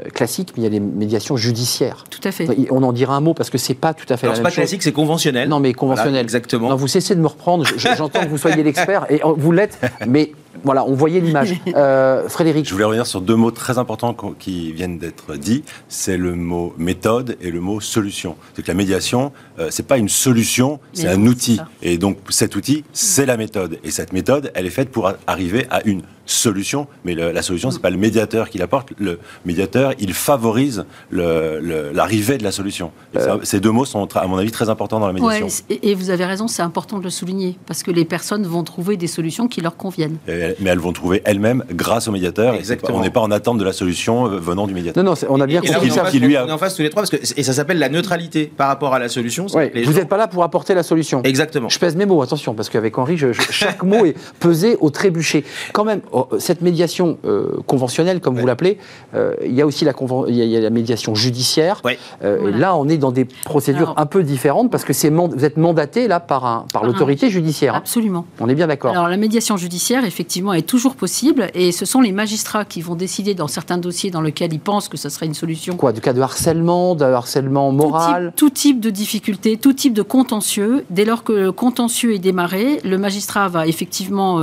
euh, 0.00 0.08
classiques, 0.10 0.52
mais 0.56 0.62
il 0.62 0.64
y 0.64 0.66
a 0.66 0.70
des 0.70 0.80
médiations 0.80 1.36
judiciaires. 1.36 2.04
Tout 2.10 2.20
à 2.24 2.32
fait. 2.32 2.48
On 2.70 2.82
en 2.82 2.92
dira 2.92 3.14
un 3.14 3.20
mot 3.20 3.34
parce 3.34 3.50
que 3.50 3.58
c'est 3.58 3.74
pas 3.74 3.94
tout 3.94 4.12
à 4.12 4.16
fait 4.16 4.26
Alors, 4.26 4.36
la 4.36 4.42
même 4.42 4.50
pas 4.50 4.54
classique, 4.54 4.82
c'est 4.82 4.92
conventionnel. 4.92 5.48
Non, 5.48 5.60
mais 5.60 5.72
conventionnel. 5.72 6.12
Voilà, 6.12 6.22
exactement. 6.22 6.70
Non, 6.70 6.76
vous 6.76 6.88
cessez 6.88 7.14
de 7.14 7.20
me 7.20 7.28
reprendre, 7.28 7.64
j'entends 7.76 8.24
que 8.24 8.28
vous 8.28 8.38
soyez 8.38 8.62
l'expert, 8.62 9.06
et 9.10 9.20
vous 9.36 9.52
l'êtes, 9.52 9.78
mais 10.08 10.32
voilà, 10.62 10.84
on 10.84 10.94
voyait 10.94 11.20
l'image. 11.20 11.54
Euh, 11.74 12.28
Frédéric 12.28 12.68
Je 12.68 12.72
voulais 12.72 12.84
revenir 12.84 13.03
sur 13.04 13.20
deux 13.20 13.36
mots 13.36 13.50
très 13.50 13.78
importants 13.78 14.14
qui 14.38 14.72
viennent 14.72 14.98
d'être 14.98 15.36
dits. 15.36 15.64
C'est 15.88 16.16
le 16.16 16.34
mot 16.34 16.74
méthode 16.78 17.36
et 17.40 17.50
le 17.50 17.60
mot 17.60 17.80
solution. 17.80 18.36
C'est 18.54 18.62
que 18.62 18.68
la 18.68 18.74
médiation, 18.74 19.32
euh, 19.58 19.68
c'est 19.70 19.86
pas 19.86 19.98
une 19.98 20.08
solution, 20.08 20.80
c'est 20.92 21.08
un 21.08 21.26
outil. 21.26 21.60
Et 21.82 21.98
donc 21.98 22.18
cet 22.28 22.56
outil, 22.56 22.84
c'est 22.92 23.26
la 23.26 23.36
méthode. 23.36 23.78
Et 23.84 23.90
cette 23.90 24.12
méthode, 24.12 24.50
elle 24.54 24.66
est 24.66 24.70
faite 24.70 24.90
pour 24.90 25.12
arriver 25.26 25.66
à 25.70 25.86
une 25.86 26.02
solution, 26.26 26.86
mais 27.04 27.14
le, 27.14 27.32
la 27.32 27.42
solution, 27.42 27.70
c'est 27.70 27.82
pas 27.82 27.90
le 27.90 27.96
médiateur 27.96 28.48
qui 28.48 28.58
l'apporte. 28.58 28.90
Le 28.98 29.18
médiateur, 29.44 29.92
il 29.98 30.14
favorise 30.14 30.84
l'arrivée 31.10 32.38
de 32.38 32.44
la 32.44 32.52
solution. 32.52 32.92
Euh. 33.16 33.38
Ces 33.42 33.60
deux 33.60 33.70
mots 33.70 33.84
sont, 33.84 34.08
à 34.16 34.26
mon 34.26 34.38
avis, 34.38 34.50
très 34.50 34.68
importants 34.68 35.00
dans 35.00 35.06
la 35.06 35.12
médiation. 35.12 35.46
Ouais, 35.46 35.78
et 35.82 35.94
vous 35.94 36.10
avez 36.10 36.24
raison, 36.24 36.48
c'est 36.48 36.62
important 36.62 36.98
de 36.98 37.04
le 37.04 37.10
souligner, 37.10 37.58
parce 37.66 37.82
que 37.82 37.90
les 37.90 38.04
personnes 38.04 38.44
vont 38.44 38.64
trouver 38.64 38.96
des 38.96 39.06
solutions 39.06 39.48
qui 39.48 39.60
leur 39.60 39.76
conviennent. 39.76 40.16
mais 40.26 40.70
elles 40.70 40.78
vont 40.78 40.92
trouver 40.92 41.22
elles-mêmes 41.24 41.64
grâce 41.70 42.08
au 42.08 42.12
médiateur. 42.12 42.54
Exactement. 42.54 42.98
on 42.98 43.02
n'est 43.02 43.10
pas 43.10 43.20
en 43.20 43.30
attente 43.30 43.58
de 43.58 43.64
la 43.64 43.72
solution 43.72 44.26
euh, 44.26 44.38
venant 44.38 44.66
du 44.66 44.74
médiateur. 44.74 45.02
Non, 45.02 45.12
non, 45.12 45.28
on 45.28 45.40
a 45.40 45.46
bien 45.46 45.60
compris 45.60 45.90
ça. 45.90 46.04
Qui 46.10 46.20
lui 46.20 46.36
a... 46.36 46.44
On 46.44 46.48
est 46.48 46.52
en 46.52 46.58
face 46.58 46.74
tous 46.74 46.82
les 46.82 46.90
trois, 46.90 47.02
parce 47.02 47.10
que, 47.10 47.16
et 47.16 47.42
ça 47.42 47.52
s'appelle 47.52 47.78
la 47.78 47.88
neutralité 47.88 48.46
par 48.46 48.68
rapport 48.68 48.94
à 48.94 48.98
la 48.98 49.08
solution. 49.08 49.46
Ouais, 49.54 49.72
vous 49.84 49.92
n'êtes 49.92 50.08
pas 50.08 50.16
là 50.16 50.28
pour 50.28 50.42
apporter 50.42 50.74
la 50.74 50.82
solution. 50.82 51.22
Exactement. 51.22 51.68
Je 51.68 51.78
pèse 51.78 51.96
mes 51.96 52.06
mots, 52.06 52.22
attention, 52.22 52.54
parce 52.54 52.68
qu'avec 52.68 52.96
Henri, 52.98 53.16
je, 53.16 53.32
chaque 53.32 53.82
mot 53.82 54.04
est 54.04 54.16
pesé 54.40 54.76
au 54.80 54.90
trébuchet. 54.90 55.44
Quand 55.72 55.84
même, 55.84 56.00
cette 56.38 56.62
médiation 56.62 57.18
euh, 57.24 57.58
conventionnelle, 57.66 58.20
comme 58.20 58.38
vous 58.38 58.46
l'appelez, 58.46 58.78
euh, 59.14 59.34
il 59.44 59.54
y 59.54 59.62
a 59.62 59.66
aussi 59.66 59.84
la, 59.84 59.92
il 60.28 60.34
y 60.34 60.56
a 60.56 60.60
la 60.60 60.70
médiation 60.70 61.14
judiciaire. 61.14 61.82
Euh, 62.22 62.48
et 62.48 62.52
là, 62.52 62.76
on 62.76 62.88
est 62.88 62.98
dans 62.98 63.12
des 63.12 63.24
procédures 63.24 63.94
un 63.96 64.06
peu 64.06 64.22
différentes 64.22 64.70
parce 64.70 64.84
que 64.84 64.92
vous 64.92 65.44
êtes 65.44 65.56
mandaté 65.56 66.08
là 66.08 66.20
par, 66.20 66.44
un, 66.44 66.66
par 66.72 66.84
l'autorité 66.84 67.30
judiciaire. 67.30 67.74
Hein. 67.74 67.78
Absolument. 67.78 68.26
On 68.40 68.48
est 68.48 68.54
bien 68.54 68.66
d'accord. 68.66 68.92
Alors 68.92 69.08
la 69.08 69.16
médiation 69.16 69.56
judiciaire, 69.56 70.04
effectivement, 70.04 70.52
est 70.52 70.66
toujours 70.66 70.94
possible 70.94 71.48
et 71.54 71.72
ce 71.72 71.84
sont 71.84 72.00
les 72.00 72.12
magistrats 72.12 72.64
qui 72.64 72.80
vont 72.80 72.94
décider 72.94 73.34
dans 73.34 73.48
certains 73.48 73.78
dossiers 73.78 74.10
dans 74.10 74.20
lesquels 74.20 74.52
ils 74.52 74.60
pensent 74.60 74.88
que 74.88 74.96
ce 74.96 75.08
serait 75.08 75.26
une 75.26 75.34
solution. 75.34 75.76
Quoi 75.76 75.92
Du 75.92 76.00
cas 76.00 76.12
de 76.12 76.20
harcèlement, 76.20 76.94
de 76.94 77.04
harcèlement 77.04 77.72
moral 77.72 78.32
tout 78.36 78.50
type, 78.50 78.54
tout 78.54 78.60
type 78.64 78.80
de 78.80 78.90
difficulté, 78.90 79.56
tout 79.56 79.72
type 79.72 79.94
de 79.94 80.02
contentieux. 80.02 80.84
Dès 80.90 81.04
lors 81.04 81.24
que 81.24 81.32
le 81.32 81.52
contentieux 81.52 82.14
est 82.14 82.18
démarré, 82.18 82.80
le 82.84 82.98
magistrat 82.98 83.48
va 83.48 83.66
effectivement 83.66 84.38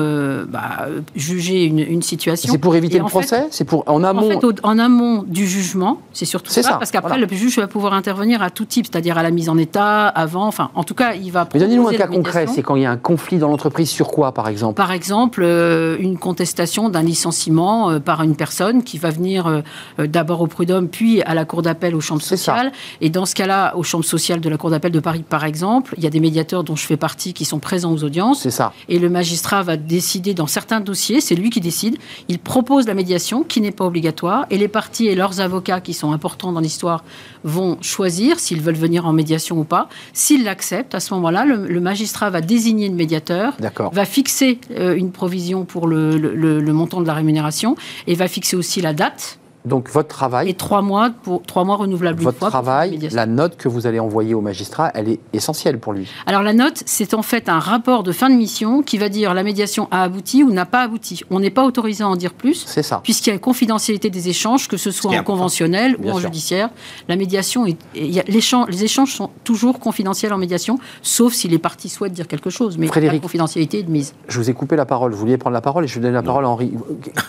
bah, 0.47 0.87
juger 1.15 1.60
une, 1.65 1.79
une 1.79 2.01
situation 2.01 2.51
c'est 2.51 2.57
pour 2.57 2.75
éviter 2.75 2.99
le 2.99 3.05
procès? 3.05 3.47
C'est 3.51 3.65
pour 3.65 3.83
en 3.87 4.03
amont. 4.03 4.27
En 4.27 4.39
fait, 4.39 4.59
en 4.63 4.79
amont 4.79 5.23
du 5.23 5.47
jugement, 5.47 5.99
c'est 6.13 6.25
surtout 6.25 6.51
ça, 6.51 6.77
parce 6.77 6.91
qu'après 6.91 7.17
le 7.17 7.27
juge 7.27 7.57
va 7.57 7.67
pouvoir 7.67 7.93
intervenir 7.93 8.41
à 8.41 8.49
tout 8.49 8.65
type, 8.65 8.87
c'est-à-dire 8.91 9.17
à 9.17 9.23
la 9.23 9.31
mise 9.31 9.49
en 9.49 9.57
état, 9.57 10.07
avant, 10.07 10.47
enfin, 10.47 10.69
en 10.75 10.83
tout 10.83 10.95
cas, 10.95 11.13
il 11.13 11.31
va. 11.31 11.47
Mais 11.53 11.59
donnez-nous 11.59 11.87
un 11.87 11.93
cas 11.93 12.07
concret. 12.07 12.47
C'est 12.47 12.63
quand 12.63 12.75
il 12.75 12.83
y 12.83 12.85
a 12.85 12.91
un 12.91 12.97
conflit 12.97 13.37
dans 13.37 13.49
l'entreprise 13.49 13.89
sur 13.89 14.09
quoi, 14.09 14.31
par 14.33 14.47
exemple? 14.47 14.75
Par 14.75 14.91
exemple, 14.91 15.41
euh, 15.43 15.97
une 15.99 16.17
contestation 16.17 16.89
d'un 16.89 17.03
licenciement 17.03 17.91
euh, 17.91 17.99
par 17.99 18.23
une 18.23 18.35
personne 18.35 18.83
qui 18.83 18.97
va 18.97 19.09
venir 19.09 19.47
euh, 19.47 19.61
d'abord 20.07 20.41
au 20.41 20.47
prud'homme, 20.47 20.87
puis 20.87 21.21
à 21.21 21.33
la 21.33 21.45
cour 21.45 21.61
d'appel 21.61 21.95
aux 21.95 22.01
chambres 22.01 22.21
sociales. 22.21 22.71
Et 22.99 23.09
dans 23.09 23.25
ce 23.25 23.35
cas-là, 23.35 23.75
aux 23.77 23.83
chambres 23.83 24.05
sociales 24.05 24.41
de 24.41 24.49
la 24.49 24.57
cour 24.57 24.71
d'appel 24.71 24.91
de 24.91 24.99
Paris, 24.99 25.23
par 25.27 25.45
exemple, 25.45 25.93
il 25.97 26.03
y 26.03 26.07
a 26.07 26.09
des 26.09 26.19
médiateurs 26.19 26.63
dont 26.63 26.75
je 26.75 26.85
fais 26.85 26.97
partie 26.97 27.33
qui 27.33 27.45
sont 27.45 27.59
présents 27.59 27.93
aux 27.93 28.03
audiences. 28.03 28.41
C'est 28.41 28.51
ça. 28.51 28.73
Et 28.89 28.97
le 28.99 29.09
magistrat 29.09 29.61
va 29.61 29.77
décider 29.77 30.33
dans 30.33 30.47
certains 30.47 30.79
dossiers, 30.79 31.21
c'est 31.21 31.35
lui 31.35 31.50
qui 31.51 31.61
décide. 31.61 31.97
Il 32.27 32.39
propose 32.39 32.87
la 32.87 32.95
médiation 32.95 33.43
qui 33.43 33.61
n'est 33.61 33.71
pas 33.71 33.85
obligatoire 33.85 34.47
et 34.49 34.57
les 34.57 34.67
parties 34.67 35.07
et 35.07 35.15
leurs 35.15 35.39
avocats 35.39 35.81
qui 35.81 35.93
sont 35.93 36.11
importants 36.11 36.51
dans 36.51 36.59
l'histoire 36.59 37.03
vont 37.43 37.77
choisir 37.81 38.39
s'ils 38.39 38.61
veulent 38.61 38.73
venir 38.73 39.05
en 39.05 39.13
médiation 39.13 39.59
ou 39.59 39.63
pas. 39.63 39.87
S'ils 40.13 40.43
l'acceptent, 40.43 40.95
à 40.95 40.99
ce 40.99 41.13
moment-là, 41.13 41.45
le, 41.45 41.81
magistrat 41.81 42.29
va 42.29 42.41
désigner 42.41 42.89
le 42.89 42.95
médiateur, 42.95 43.55
va 43.91 44.05
fixer 44.05 44.59
euh, 44.71 44.95
une 44.95 45.11
provision 45.11 45.65
pour 45.65 45.87
le, 45.87 46.17
le 46.17 46.73
montant 46.73 47.01
de 47.01 47.07
la 47.07 47.13
rémunération 47.13 47.75
et 48.07 48.15
va 48.15 48.27
fixer 48.27 48.55
aussi 48.55 48.81
la 48.81 48.93
date 48.93 49.40
donc 49.65 49.89
votre 49.89 50.07
travail. 50.07 50.49
Et 50.49 50.53
trois 50.53 50.81
mois, 50.81 51.11
pour, 51.23 51.43
trois 51.43 51.63
mois 51.63 51.75
renouvelables 51.75 52.21
votre 52.21 52.49
travail, 52.49 53.09
la 53.11 53.25
note 53.25 53.57
que 53.57 53.67
vous 53.67 53.87
allez 53.87 53.99
envoyer 53.99 54.33
au 54.33 54.41
magistrat, 54.41 54.91
elle 54.93 55.09
est 55.09 55.19
essentielle 55.33 55.79
pour 55.79 55.93
lui. 55.93 56.07
Alors 56.25 56.43
la 56.43 56.53
note, 56.53 56.83
c'est 56.85 57.13
en 57.13 57.21
fait 57.21 57.49
un 57.49 57.59
rapport 57.59 58.03
de 58.03 58.11
fin 58.11 58.29
de 58.29 58.35
mission 58.35 58.81
qui 58.81 58.97
va 58.97 59.09
dire 59.09 59.33
la 59.33 59.43
médiation 59.43 59.87
a 59.91 60.03
abouti 60.03 60.43
ou 60.43 60.51
n'a 60.51 60.65
pas 60.65 60.81
abouti. 60.81 61.21
On 61.29 61.39
n'est 61.39 61.49
pas 61.49 61.65
autorisé 61.65 62.03
à 62.03 62.07
en 62.07 62.15
dire 62.15 62.33
plus. 62.33 62.63
C'est 62.65 62.83
ça. 62.83 63.01
Puisqu'il 63.03 63.29
y 63.29 63.31
a 63.31 63.33
une 63.33 63.39
confidentialité 63.39 64.09
des 64.09 64.29
échanges, 64.29 64.67
que 64.67 64.77
ce 64.77 64.91
soit 64.91 65.11
en 65.11 65.23
conventionnel 65.23 65.95
ou 66.03 66.09
en 66.09 66.19
judiciaire. 66.19 66.69
La 67.07 67.15
médiation, 67.15 67.65
est, 67.65 67.77
les 67.95 68.83
échanges 68.83 69.13
sont 69.13 69.29
toujours 69.43 69.79
confidentiels 69.79 70.33
en 70.33 70.37
médiation, 70.37 70.79
sauf 71.01 71.33
si 71.33 71.47
les 71.47 71.59
parties 71.59 71.89
souhaitent 71.89 72.13
dire 72.13 72.27
quelque 72.27 72.49
chose. 72.49 72.77
Mais 72.77 72.87
la 72.87 73.19
confidentialité 73.19 73.79
est 73.79 73.83
de 73.83 73.91
mise. 73.91 74.13
Je 74.27 74.37
vous 74.37 74.49
ai 74.49 74.53
coupé 74.53 74.75
la 74.75 74.85
parole. 74.85 75.11
Vous 75.11 75.19
vouliez 75.19 75.37
prendre 75.37 75.53
la 75.53 75.61
parole 75.61 75.83
et 75.83 75.87
je 75.87 75.95
vous 75.95 76.01
donne 76.01 76.13
la 76.13 76.23
parole 76.23 76.45
à 76.45 76.49
Henri. 76.49 76.71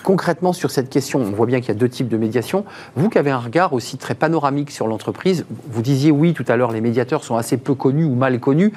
Concrètement 0.03 0.53
sur 0.53 0.71
cette 0.71 0.89
question, 0.89 1.19
on 1.19 1.31
voit 1.31 1.45
bien 1.45 1.59
qu'il 1.59 1.69
y 1.69 1.71
a 1.71 1.79
deux 1.79 1.89
types 1.89 2.07
de 2.07 2.17
médiation. 2.23 2.65
Vous 2.95 3.09
qui 3.09 3.17
avez 3.17 3.31
un 3.31 3.37
regard 3.37 3.73
aussi 3.73 3.97
très 3.97 4.15
panoramique 4.15 4.71
sur 4.71 4.87
l'entreprise, 4.87 5.45
vous 5.69 5.81
disiez 5.81 6.11
oui 6.11 6.33
tout 6.33 6.45
à 6.47 6.55
l'heure, 6.55 6.71
les 6.71 6.81
médiateurs 6.81 7.23
sont 7.23 7.35
assez 7.35 7.57
peu 7.57 7.75
connus 7.75 8.05
ou 8.05 8.15
mal 8.15 8.39
connus. 8.39 8.73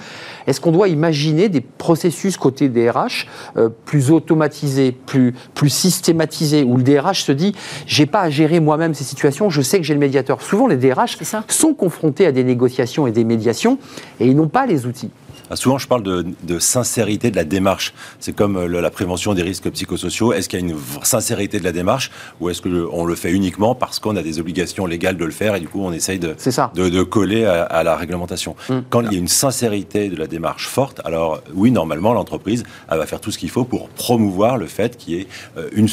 Est-ce 0.47 0.61
qu'on 0.61 0.73
doit 0.73 0.89
imaginer 0.89 1.49
des 1.49 1.61
processus 1.61 2.37
côté 2.37 2.69
DRH 2.69 3.27
euh, 3.57 3.69
plus 3.85 4.11
automatisés, 4.11 4.93
plus, 4.93 5.35
plus 5.55 5.71
systématisés, 5.71 6.63
où 6.65 6.77
le 6.77 6.83
DRH 6.83 7.23
se 7.23 7.33
dit 7.33 7.55
j'ai 7.87 8.07
pas 8.07 8.21
à 8.23 8.31
gérer 8.31 8.61
moi-même 8.61 8.95
ces 8.95 9.05
situations, 9.05 9.51
je 9.51 9.63
sais 9.63 9.79
que 9.79 9.85
j'ai 9.85 9.95
le 9.95 10.01
médiateur. 10.01 10.43
Souvent 10.43 10.67
les 10.67 10.77
DRH 10.77 11.19
sont 11.49 11.75
confrontés 11.75 12.27
à 12.27 12.33
des 12.33 12.45
négociations 12.45 13.07
et 13.07 13.13
des 13.13 13.25
médiations 13.25 13.79
et 14.21 14.27
ils 14.27 14.37
n'ont 14.37 14.49
pas 14.49 14.67
les 14.67 14.87
outils. 14.87 15.11
Ah, 15.51 15.57
souvent, 15.57 15.79
je 15.79 15.87
parle 15.87 16.03
de, 16.03 16.59
sincérité 16.59 17.31
de 17.31 17.37
la 17.37 17.45
démarche. 17.45 17.95
C'est 18.19 18.35
comme 18.35 18.57
euh, 18.57 18.81
la 18.81 18.91
prévention 18.91 19.35
des 19.35 19.43
risques 19.43 19.71
psychosociaux. 19.71 20.33
Est-ce 20.33 20.49
qu'il 20.49 20.61
y 20.61 20.63
a 20.63 20.67
une 20.67 20.77
sincérité 21.03 21.59
de 21.59 21.65
la 21.65 21.73
démarche 21.73 22.11
ou 22.41 22.51
est-ce 22.51 22.63
qu'on 22.63 23.05
le 23.05 23.15
fait 23.15 23.31
uniquement 23.31 23.75
parce 23.75 23.99
qu'on 23.99 24.17
a 24.17 24.23
des 24.23 24.41
obligations 24.41 24.87
légales 24.87 25.17
de 25.17 25.25
le 25.25 25.31
faire 25.31 25.55
et 25.55 25.61
du 25.61 25.69
coup 25.69 25.83
on 25.83 25.93
essaye 25.93 26.19
de, 26.19 26.35
de, 26.75 27.03
coller 27.03 27.45
à, 27.45 27.83
la 27.83 27.97
réglementation? 27.97 28.57
Hum. 28.69 28.85
Quand 28.91 29.03
il 29.03 29.13
y 29.13 29.17
a 29.17 29.19
une 29.19 29.29
sincérité 29.29 30.09
de 30.09 30.17
la 30.17 30.27
démarche 30.27 30.69
forte, 30.69 31.01
alors 31.05 31.41
oui, 31.55 31.71
normalement, 31.71 32.13
l'entreprise 32.13 32.65
va 32.89 33.07
faire 33.07 33.21
tout 33.21 33.31
ce 33.31 33.39
qu'il 33.39 33.51
faut 33.51 33.65
pour 33.65 33.89
promouvoir 33.89 34.57
le 34.57 34.67
fait 34.67 34.97
qu'il 34.97 35.15
y 35.15 35.21
ait 35.21 35.27
euh, 35.57 35.69
une, 35.73 35.89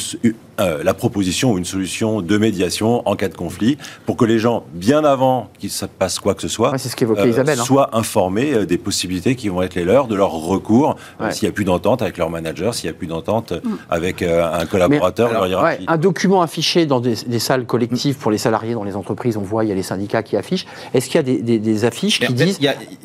euh, 0.60 0.82
la 0.82 0.94
proposition 0.94 1.52
ou 1.52 1.58
une 1.58 1.64
solution 1.64 2.20
de 2.20 2.38
médiation 2.38 3.06
en 3.08 3.16
cas 3.16 3.28
de 3.28 3.34
conflit 3.34 3.78
pour 4.06 4.16
que 4.16 4.24
les 4.24 4.38
gens, 4.38 4.64
bien 4.72 5.04
avant 5.04 5.50
qu'il 5.58 5.70
se 5.70 5.86
passe 5.86 6.18
quoi 6.18 6.34
que 6.34 6.42
ce 6.42 6.48
soit, 6.48 6.76
ce 6.78 6.88
hein. 6.88 7.56
soient 7.56 7.96
informés 7.96 8.66
des 8.66 8.78
possibilités 8.78 9.34
qui 9.34 9.48
vont 9.48 9.62
être 9.62 9.74
les 9.74 9.84
leurs, 9.84 10.06
de 10.06 10.14
leur 10.14 10.32
recours, 10.32 10.96
euh, 11.20 11.30
s'il 11.30 11.46
n'y 11.46 11.50
a 11.50 11.54
plus 11.54 11.64
d'entente 11.64 12.02
avec 12.02 12.18
leur 12.18 12.30
manager, 12.30 12.74
s'il 12.74 12.88
n'y 12.88 12.96
a 12.96 12.98
plus 12.98 13.06
d'entente 13.06 13.52
mm. 13.52 13.76
avec 13.90 14.22
euh, 14.22 14.44
un 14.52 14.66
collaborateur. 14.66 15.30
un 15.86 15.96
document 15.96 16.42
affiché 16.42 16.86
dans 16.86 17.00
des, 17.00 17.14
salles 17.38 17.66
collectives 17.66 18.16
pour 18.16 18.30
les 18.30 18.38
salariés 18.38 18.74
dans 18.74 18.84
les 18.84 18.96
entreprises, 18.96 19.36
on 19.36 19.42
voit, 19.42 19.64
il 19.64 19.68
y 19.68 19.72
a 19.72 19.74
les 19.74 19.82
syndicats 19.82 20.22
qui 20.22 20.36
affichent. 20.36 20.66
Est-ce 20.92 21.08
qu'il 21.08 21.16
y 21.16 21.56
a 21.56 21.58
des, 21.58 21.84
affiches 21.84 22.20
qui 22.20 22.32
disent 22.32 22.58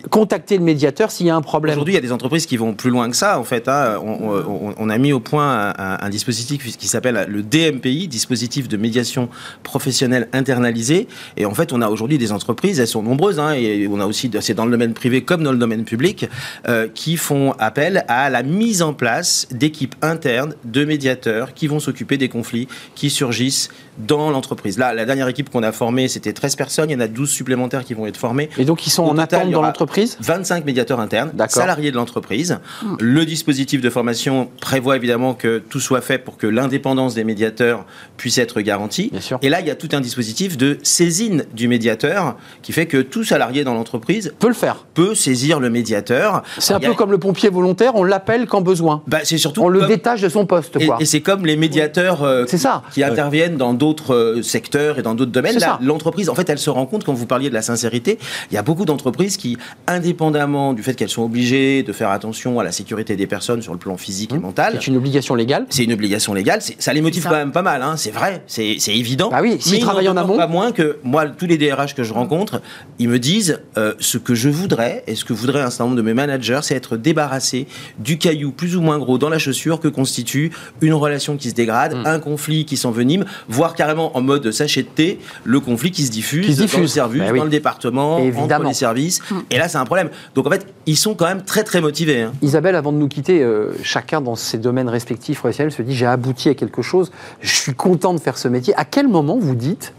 contacter 0.09 0.57
le 0.57 0.63
médiateur 0.63 1.11
s'il 1.11 1.27
y 1.27 1.29
a 1.29 1.35
un 1.35 1.41
problème? 1.41 1.75
Aujourd'hui, 1.75 1.93
il 1.93 1.97
y 1.97 1.99
a 1.99 2.01
des 2.01 2.11
entreprises 2.11 2.45
qui 2.45 2.57
vont 2.57 2.73
plus 2.73 2.89
loin 2.89 3.09
que 3.09 3.15
ça, 3.15 3.39
en 3.39 3.43
fait. 3.43 3.67
Hein. 3.67 3.99
On, 4.03 4.89
a 4.89 4.97
mis 4.97 5.13
au 5.13 5.19
point 5.19 5.73
un, 5.77 6.09
dispositif 6.09 6.77
qui 6.77 6.87
s'appelle 6.87 7.25
le 7.27 7.38
DMPI, 7.41 8.07
dispositif 8.07 8.67
de 8.67 8.77
médiation 8.77 9.29
professionnelle 9.63 10.27
internalisée. 10.33 11.07
Et 11.37 11.45
en 11.45 11.53
fait, 11.53 11.73
on 11.73 11.81
a 11.81 11.89
aujourd'hui 11.89 12.17
des 12.17 12.31
entreprises, 12.31 12.79
elles 12.79 12.87
sont 12.87 13.03
nombreuses, 13.03 13.39
hein, 13.39 13.53
et 13.53 13.87
on 13.87 13.99
a 13.99 14.05
aussi, 14.05 14.29
c'est 14.41 14.53
dans 14.53 14.65
le 14.65 14.71
domaine 14.71 14.93
privé 14.93 15.23
comme 15.23 15.43
dans 15.43 15.51
le 15.51 15.57
domaine 15.57 15.83
public, 15.83 16.27
euh, 16.67 16.87
qui 16.93 17.17
font 17.17 17.53
appel 17.59 18.05
à 18.07 18.29
la 18.29 18.43
mise 18.43 18.81
en 18.81 18.93
place 18.93 19.47
d'équipes 19.51 19.95
internes 20.01 20.55
de 20.63 20.85
médiateurs 20.85 21.53
qui 21.53 21.67
vont 21.67 21.79
s'occuper 21.79 22.17
des 22.17 22.29
conflits 22.29 22.67
qui 22.95 23.09
surgissent 23.09 23.69
dans 23.99 24.29
l'entreprise. 24.29 24.77
Là, 24.77 24.93
la 24.93 25.05
dernière 25.05 25.27
équipe 25.27 25.49
qu'on 25.49 25.63
a 25.63 25.71
formée, 25.71 26.07
c'était 26.07 26.33
13 26.33 26.55
personnes. 26.55 26.89
Il 26.89 26.93
y 26.93 26.95
en 26.95 26.99
a 26.99 27.07
12 27.07 27.29
supplémentaires 27.29 27.83
qui 27.83 27.93
vont 27.93 28.05
être 28.05 28.17
formés. 28.17 28.49
Et 28.57 28.65
donc, 28.65 28.87
ils 28.87 28.89
sont 28.89 29.03
en 29.03 29.17
attente 29.17 29.49
dans 29.51 29.61
l'entreprise 29.61 30.17
25 30.21 30.65
médiateurs 30.65 30.99
internes, 30.99 31.31
salariés 31.47 31.91
de 31.91 31.95
l'entreprise. 31.95 32.59
Hmm. 32.83 32.95
Le 32.99 33.25
dispositif 33.25 33.81
de 33.81 33.89
formation 33.89 34.49
prévoit 34.61 34.95
évidemment 34.95 35.33
que 35.33 35.59
tout 35.59 35.79
soit 35.79 36.01
fait 36.01 36.17
pour 36.17 36.37
que 36.37 36.47
l'indépendance 36.47 37.13
des, 37.15 37.23
médiateurs 37.23 37.85
puisse 38.17 38.37
être 38.37 38.61
garantie. 38.61 39.09
Bien 39.11 39.21
sûr. 39.21 39.39
Et 39.41 39.49
là, 39.49 39.59
il 39.61 39.67
y 39.67 39.69
a 39.69 39.75
tout 39.75 39.89
un 39.91 40.01
dispositif 40.01 40.57
de 40.57 40.79
saisine 40.81 41.45
du 41.53 41.67
médiateur 41.67 42.37
qui 42.63 42.71
fait 42.71 42.87
que 42.87 42.97
tout 42.97 43.23
salarié 43.23 43.63
dans 43.63 43.73
l'entreprise 43.73 44.33
Peut 44.39 44.47
le 44.47 44.53
faire. 44.53 44.85
peut 44.93 45.13
saisir 45.13 45.59
le 45.59 45.69
médiateur. 45.69 46.43
C'est 46.57 46.73
un 46.73 46.77
a- 46.77 46.79
peu 46.79 46.93
comme 46.93 47.11
le 47.11 47.17
pompier 47.17 47.49
volontaire, 47.49 47.95
on 47.95 48.03
l'appelle 48.03 48.47
quand 48.47 48.61
besoin. 48.61 49.03
Bah, 49.07 49.19
c'est 49.23 49.37
surtout 49.37 49.63
On 49.63 49.67
le 49.67 49.85
détache 49.85 50.21
de 50.21 50.29
son 50.29 50.45
poste, 50.45 50.77
Et, 50.79 50.87
quoi. 50.87 50.97
et 50.99 51.05
c'est 51.05 51.21
comme 51.21 51.45
les 51.45 51.55
médiateurs 51.55 52.23
euh, 52.23 52.45
ça. 52.47 52.83
qui 52.91 53.03
interviennent 53.03 53.57
dans 53.57 53.73
d'autres 53.73 53.88
euh, 54.13 54.41
secteurs 54.41 54.99
et 54.99 55.01
dans 55.01 55.15
d'autres 55.15 55.31
domaines. 55.31 55.57
Là. 55.59 55.79
L'entreprise, 55.81 56.29
en 56.29 56.35
fait, 56.35 56.49
elle 56.49 56.57
se 56.59 56.69
rend 56.69 56.85
compte, 56.85 57.03
quand 57.03 57.13
vous 57.13 57.25
parliez 57.25 57.49
de 57.49 57.53
la 57.53 57.61
sincérité, 57.61 58.17
il 58.51 58.55
y 58.55 58.57
a 58.57 58.61
beaucoup 58.63 58.85
d'entreprises 58.85 59.37
qui, 59.37 59.57
indépendamment 59.87 60.73
du 60.73 60.81
fait 60.83 60.93
qu'elles 60.93 61.09
sont 61.09 61.23
obligées 61.23 61.83
de 61.83 61.91
faire 61.93 62.09
attention 62.09 62.59
à 62.59 62.63
la 62.63 62.71
sécurité 62.71 63.15
des 63.15 63.27
personnes 63.27 63.61
sur 63.61 63.73
le 63.73 63.79
plan 63.79 63.97
physique 63.97 64.33
et 64.33 64.37
mental, 64.39 64.73
C'est 64.79 64.87
une 64.87 64.97
obligation 64.97 65.35
légale. 65.35 65.65
c'est 65.69 65.83
une 65.83 65.93
obligation 65.93 66.33
légale. 66.33 66.61
Ça 66.79 66.93
les 66.93 67.01
motive 67.01 67.23
quand 67.23 67.31
même 67.35 67.51
pas 67.51 67.61
mal, 67.61 67.81
hein, 67.81 67.95
c'est 67.97 68.11
vrai, 68.11 68.43
c'est 68.47 68.77
évident. 68.87 69.29
Bah 69.29 69.39
oui, 69.41 69.57
s'ils 69.59 69.79
travaillent 69.79 70.09
en 70.09 70.17
amont. 70.17 70.37
Pas 70.37 70.47
moins 70.47 70.71
que 70.71 70.97
moi, 71.03 71.25
tous 71.27 71.45
les 71.45 71.57
DRH 71.57 71.95
que 71.95 72.03
je 72.03 72.13
rencontre, 72.13 72.61
ils 72.97 73.09
me 73.09 73.19
disent 73.19 73.59
euh, 73.77 73.93
ce 73.99 74.17
que 74.17 74.35
je 74.35 74.49
voudrais 74.49 75.03
et 75.07 75.15
ce 75.15 75.25
que 75.25 75.33
voudrait 75.33 75.61
un 75.61 75.69
certain 75.69 75.85
nombre 75.85 75.97
de 75.97 76.01
mes 76.01 76.13
managers, 76.13 76.59
c'est 76.63 76.75
être 76.75 76.97
débarrassé 76.97 77.67
du 77.99 78.17
caillou 78.17 78.51
plus 78.51 78.75
ou 78.75 78.81
moins 78.81 78.97
gros 78.99 79.17
dans 79.17 79.29
la 79.29 79.39
chaussure 79.39 79.79
que 79.79 79.87
constitue 79.87 80.51
une 80.81 80.93
relation 80.93 81.37
qui 81.37 81.49
se 81.49 81.55
dégrade, 81.55 81.95
Mm. 81.95 82.03
un 82.05 82.19
conflit 82.19 82.65
qui 82.65 82.77
s'envenime, 82.77 83.25
voire 83.47 83.73
carrément 83.79 84.15
en 84.17 84.21
mode 84.21 84.51
sachet 84.51 84.83
de 84.83 84.89
thé, 84.89 85.19
le 85.45 85.61
conflit 85.61 85.89
qui 85.91 86.03
se 86.03 86.11
diffuse, 86.11 86.45
Qui 86.45 86.53
se 86.53 86.75
dans 86.75 86.81
le 86.81 86.87
service, 86.87 87.21
Bah 87.21 87.29
oui. 87.31 87.37
dans 87.39 87.45
le 87.45 87.49
département, 87.49 88.15
entre 88.17 88.25
Évidemment. 88.25 88.67
les 88.67 88.73
services. 88.73 89.21
Et 89.51 89.57
là, 89.57 89.69
c'est 89.69 89.77
un 89.77 89.85
problème. 89.85 90.09
Donc 90.35 90.47
en 90.47 90.49
fait, 90.49 90.67
ils 90.85 90.97
sont 90.97 91.15
quand 91.15 91.27
même 91.27 91.43
très 91.43 91.63
très 91.63 91.79
motivés. 91.79 92.23
hein. 92.23 92.33
Isabelle, 92.41 92.75
avant 92.75 92.91
de 92.91 92.97
nous 92.97 93.07
quitter, 93.07 93.41
euh, 93.41 93.71
chacun 93.81 94.19
dans 94.19 94.35
ses 94.35 94.57
domaines 94.57 94.89
respectifs 94.89 95.39
professionnels 95.39 95.71
se 95.71 95.81
dit 95.81 95.95
j'ai 95.95 96.05
abouti 96.05 96.49
à 96.49 96.55
quelque 96.55 96.81
chose, 96.81 97.09
je 97.39 97.55
suis 97.55 97.73
content 97.73 98.13
de 98.13 98.19
faire 98.19 98.37
ce 98.37 98.49
métier. 98.49 98.73
À 98.75 98.83
quel 98.83 99.07
moment 99.07 99.37
vous 99.39 99.55
dites 99.55 99.93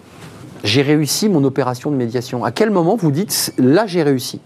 j'ai 0.62 0.82
réussi 0.82 1.30
mon 1.30 1.42
opération 1.44 1.90
de 1.90 1.96
médiation? 1.96 2.44
À 2.44 2.50
quel 2.52 2.70
moment 2.70 2.96
vous 2.96 3.10
dites 3.10 3.54
là 3.56 3.86
j'ai 3.86 4.02
réussi? 4.02 4.40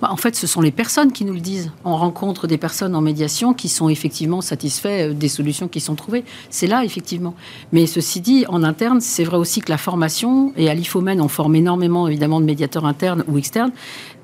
Bah, 0.00 0.08
en 0.10 0.16
fait, 0.16 0.34
ce 0.36 0.46
sont 0.46 0.60
les 0.60 0.70
personnes 0.70 1.12
qui 1.12 1.24
nous 1.24 1.32
le 1.34 1.40
disent. 1.40 1.70
On 1.84 1.96
rencontre 1.96 2.46
des 2.46 2.58
personnes 2.58 2.94
en 2.94 3.00
médiation 3.00 3.54
qui 3.54 3.68
sont 3.68 3.88
effectivement 3.88 4.40
satisfaits 4.40 5.10
euh, 5.10 5.12
des 5.12 5.28
solutions 5.28 5.68
qui 5.68 5.80
sont 5.80 5.94
trouvées. 5.94 6.24
C'est 6.50 6.66
là, 6.66 6.84
effectivement. 6.84 7.34
Mais 7.72 7.86
ceci 7.86 8.20
dit, 8.20 8.44
en 8.48 8.62
interne, 8.62 9.00
c'est 9.00 9.24
vrai 9.24 9.36
aussi 9.36 9.60
que 9.60 9.70
la 9.70 9.78
formation, 9.78 10.52
et 10.56 10.68
à 10.70 10.74
l'IFOMEN, 10.74 11.20
on 11.20 11.28
forme 11.28 11.54
énormément, 11.56 12.08
évidemment, 12.08 12.40
de 12.40 12.46
médiateurs 12.46 12.84
internes 12.84 13.24
ou 13.28 13.38
externes. 13.38 13.72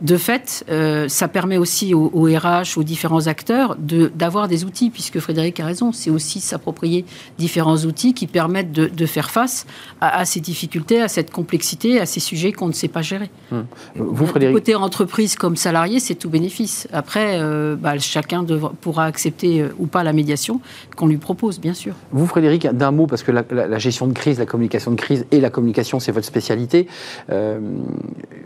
De 0.01 0.17
fait, 0.17 0.65
euh, 0.71 1.09
ça 1.09 1.29
permet 1.29 1.57
aussi 1.57 1.95
aux, 1.95 2.11
aux 2.13 2.25
RH, 2.27 2.77
aux 2.77 2.83
différents 2.83 3.27
acteurs, 3.27 3.77
de- 3.79 4.11
d'avoir 4.15 4.49
des 4.49 4.65
outils, 4.65 4.91
puisque 4.91 5.19
Frédéric 5.21 5.61
a 5.61 5.67
raison, 5.67 5.93
c'est 5.93 6.11
aussi 6.11 6.41
s'approprier 6.41 7.05
différents 7.39 7.79
outils 7.79 8.13
qui 8.13 8.27
permettent 8.27 8.73
de, 8.73 8.87
de 8.87 9.07
faire 9.07 9.31
face 9.31 9.67
à, 10.01 10.19
à 10.19 10.25
ces 10.25 10.41
difficultés, 10.41 11.01
à 11.01 11.09
cette 11.09 11.31
complexité, 11.31 12.01
à 12.01 12.07
ces 12.07 12.21
sujets 12.21 12.53
qu'on 12.53 12.67
ne 12.69 12.73
sait 12.73 12.89
pas 12.89 13.03
gérer. 13.03 13.31
Vous, 13.95 14.25
Du 14.25 14.31
Frédéric 14.31 14.55
Côté 14.55 14.75
entreprise 14.75 15.34
comme 15.39 15.57
salarié, 15.57 16.01
c'est 16.01 16.15
tout 16.15 16.31
bénéfice. 16.31 16.89
Après, 16.93 17.39
euh, 17.41 17.77
bah, 17.77 17.99
chacun 17.99 18.43
devra- 18.43 18.73
pourra 18.81 19.05
accepter 19.05 19.61
euh, 19.63 19.69
ou 19.79 19.87
pas 19.87 20.03
la 20.05 20.13
médiation 20.13 20.61
qu'on 20.97 21.07
lui 21.07 21.17
propose, 21.19 21.61
bien 21.61 21.75
sûr. 21.75 21.95
Vous, 22.13 22.27
Frédéric, 22.27 22.67
d'un 22.69 22.91
mot, 22.91 23.07
parce 23.07 23.23
que 23.23 23.33
la, 23.33 23.45
la- 23.51 23.67
la 23.67 23.79
gestion 23.79 24.07
de 24.07 24.13
crise, 24.13 24.39
la 24.39 24.47
communication 24.47 24.91
de 24.91 24.97
crise 24.97 25.27
et 25.31 25.41
la 25.41 25.51
communication, 25.51 26.01
c'est 26.01 26.13
votre 26.13 26.27
spécialité. 26.27 26.87
Euh, 27.31 27.59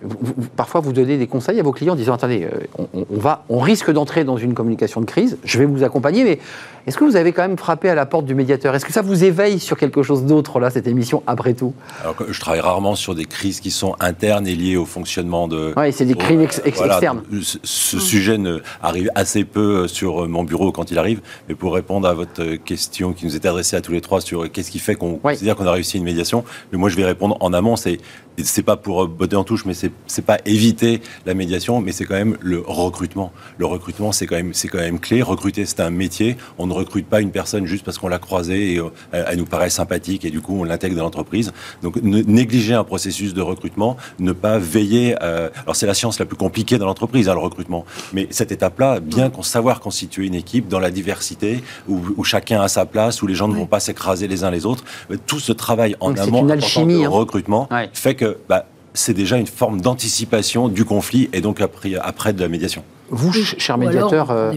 vous- 0.03 0.19
vous- 0.23 0.35
parfois, 0.57 0.81
vous 0.81 0.93
donnez 0.93 1.19
des 1.19 1.27
conseils 1.27 1.59
à 1.59 1.63
vos 1.63 1.73
clients 1.73 1.95
en 1.95 1.97
disant 1.97 2.15
attendez, 2.15 2.47
on, 2.79 2.87
on 3.11 3.19
va, 3.19 3.45
on 3.49 3.59
risque 3.59 3.91
d'entrer 3.91 4.25
dans 4.25 4.37
une 4.37 4.55
communication 4.55 5.01
de 5.01 5.07
crise. 5.07 5.39
Je 5.45 5.59
vais 5.59 5.67
vous 5.67 5.83
accompagner, 5.85 6.25
mais 6.25 6.39
est-ce 6.87 6.97
que 6.97 7.05
vous 7.05 7.17
avez 7.17 7.33
quand 7.33 7.43
même 7.43 7.59
frappé 7.59 7.89
à 7.89 7.95
la 7.95 8.07
porte 8.07 8.25
du 8.25 8.35
médiateur? 8.35 8.75
Est-ce 8.75 8.85
que 8.87 8.93
ça 8.93 9.03
vous 9.03 9.25
éveille 9.25 9.59
sur 9.59 9.77
quelque 9.77 10.03
chose 10.03 10.25
d'autre 10.25 10.61
là, 10.61 10.71
cette 10.71 10.87
émission 10.87 11.23
après 11.27 11.55
tout? 11.55 11.75
Alors 12.03 12.17
je 12.29 12.41
travaille 12.41 12.61
rarement 12.61 12.95
sur 12.95 13.15
des 13.15 13.25
crises 13.25 13.61
qui 13.61 13.71
sont 13.71 13.95
internes 14.01 14.47
et 14.47 14.55
liées 14.55 14.77
au 14.77 14.85
fonctionnement 14.87 15.49
de. 15.49 15.73
Ouais, 15.77 15.93
c'est 15.93 16.05
des 16.05 16.13
ex- 16.13 16.63
ex- 16.65 16.78
voilà, 16.79 17.01
Ce, 17.43 17.99
sujet 18.01 18.39
ne 18.39 18.59
arrive 18.83 19.11
assez 19.15 19.45
peu 19.45 19.87
sur 19.89 20.29
mon 20.29 20.45
bureau 20.45 20.73
quand 20.73 20.91
il 20.91 20.99
arrive. 20.99 21.21
Mais 21.49 21.55
pour 21.55 21.75
répondre 21.75 22.09
à 22.09 22.15
votre 22.15 22.55
question 22.57 23.13
qui 23.13 23.27
nous 23.27 23.37
était 23.37 23.49
adressée 23.49 23.77
à 23.77 23.81
tous 23.81 23.93
les 23.93 24.01
trois 24.01 24.21
sur 24.21 24.51
qu'est-ce 24.51 24.71
qui 24.71 24.79
fait 24.79 24.95
qu'on 24.95 25.19
Ouais. 25.25 25.33
considère 25.33 25.57
qu'on 25.57 25.67
a 25.67 25.73
réussi 25.73 25.97
une 25.97 26.05
médiation, 26.05 26.45
mais 26.71 26.79
moi 26.79 26.89
je 26.91 26.97
vais 26.97 27.05
répondre 27.05 27.37
en 27.41 27.53
amont. 27.53 27.77
C'est 27.77 27.99
c'est 28.45 28.63
pas 28.63 28.77
pour 28.77 29.09
botter 29.09 29.35
en 29.37 29.43
touche, 29.45 29.65
mais 29.65 29.75
c'est 29.75 30.23
pas 30.25 30.39
éviter 30.47 31.01
la 31.27 31.35
médiation, 31.35 31.81
mais 31.81 31.91
c'est 31.93 32.05
quand 32.05 32.15
même 32.15 32.37
le 32.41 32.61
recrutement. 32.65 33.33
Le 33.57 33.67
recrutement, 33.67 34.13
c'est 34.13 34.27
quand 34.27 34.37
même 34.37 34.55
c'est 34.55 34.69
quand 34.69 34.79
même 34.79 35.01
clé. 35.01 35.23
Recruter, 35.23 35.67
c'est 35.67 35.81
un 35.81 35.91
métier. 35.91 36.37
On 36.57 36.67
ne 36.67 36.73
recrute 36.73 37.07
pas 37.09 37.21
une 37.21 37.31
personne 37.33 37.67
juste 37.67 37.85
parce 37.85 37.99
qu'on 37.99 38.09
l'a 38.09 38.19
croisée 38.19 38.75
et 38.75 38.79
euh, 38.79 38.91
elle, 39.13 39.39
nous 39.39 39.45
paraît 39.45 39.71
sympathique 39.71 40.25
et 40.25 40.31
du 40.31 40.41
coup 40.41 40.57
on 40.61 40.65
l'intègre 40.65 40.97
dans 40.97 41.03
l'entreprise. 41.05 41.53
Donc 41.83 41.97
négliger 42.03 42.75
un 42.75 42.85
processus 42.85 43.35
de 43.35 43.41
recrutement, 43.41 43.97
ne 44.21 44.33
pas 44.33 44.59
veiller. 44.59 45.17
euh, 45.23 45.49
alors 45.65 45.75
c'est 45.75 45.87
la 45.87 45.95
science 45.95 46.19
la 46.21 46.27
plus 46.27 46.37
compliquée 46.37 46.68
dans 46.77 46.87
l'entreprise, 46.87 47.29
hein, 47.29 47.35
le 47.35 47.41
recrutement. 47.41 47.87
Mais 48.13 48.27
cette 48.31 48.53
étape-là, 48.53 49.01
bien 49.01 49.31
qu'on 49.31 49.43
savoir 49.43 49.81
constituer 49.81 50.27
une 50.27 50.35
équipe 50.35 50.69
dans 50.69 50.81
la 50.81 50.91
diversité, 50.91 51.63
où, 51.89 52.01
où 52.17 52.25
chacun 52.25 52.61
a 52.61 52.69
sa 52.69 52.85
place, 52.85 53.23
où 53.23 53.27
les 53.27 53.35
gens 53.35 53.49
ne 53.49 53.55
vont 53.55 53.67
pas 53.67 53.81
s'écraser 53.81 54.29
les 54.29 54.45
uns 54.45 54.51
les 54.51 54.67
autres, 54.67 54.85
euh, 55.11 55.17
tout 55.27 55.39
ce 55.41 55.53
travail 55.53 55.97
en 56.01 56.11
Donc 56.11 56.19
amont 56.19 56.43
en 56.43 56.49
hein. 57.05 57.09
recrutement 57.09 57.69
Ouais. 57.71 57.89
fait 57.93 58.15
que 58.15 58.37
bah, 58.49 58.67
c'est 58.93 59.15
déjà 59.15 59.37
une 59.37 59.47
forme 59.47 59.81
d'anticipation 59.81 60.69
du 60.69 60.85
conflit 60.85 61.31
et 61.33 61.41
donc 61.41 61.61
après, 61.61 61.95
après 61.95 62.33
de 62.33 62.41
la 62.41 62.49
médiation. 62.49 62.83
Vous, 63.11 63.33
ch- 63.33 63.55
cher 63.59 63.79
médiateur, 63.79 64.31
euh, 64.31 64.53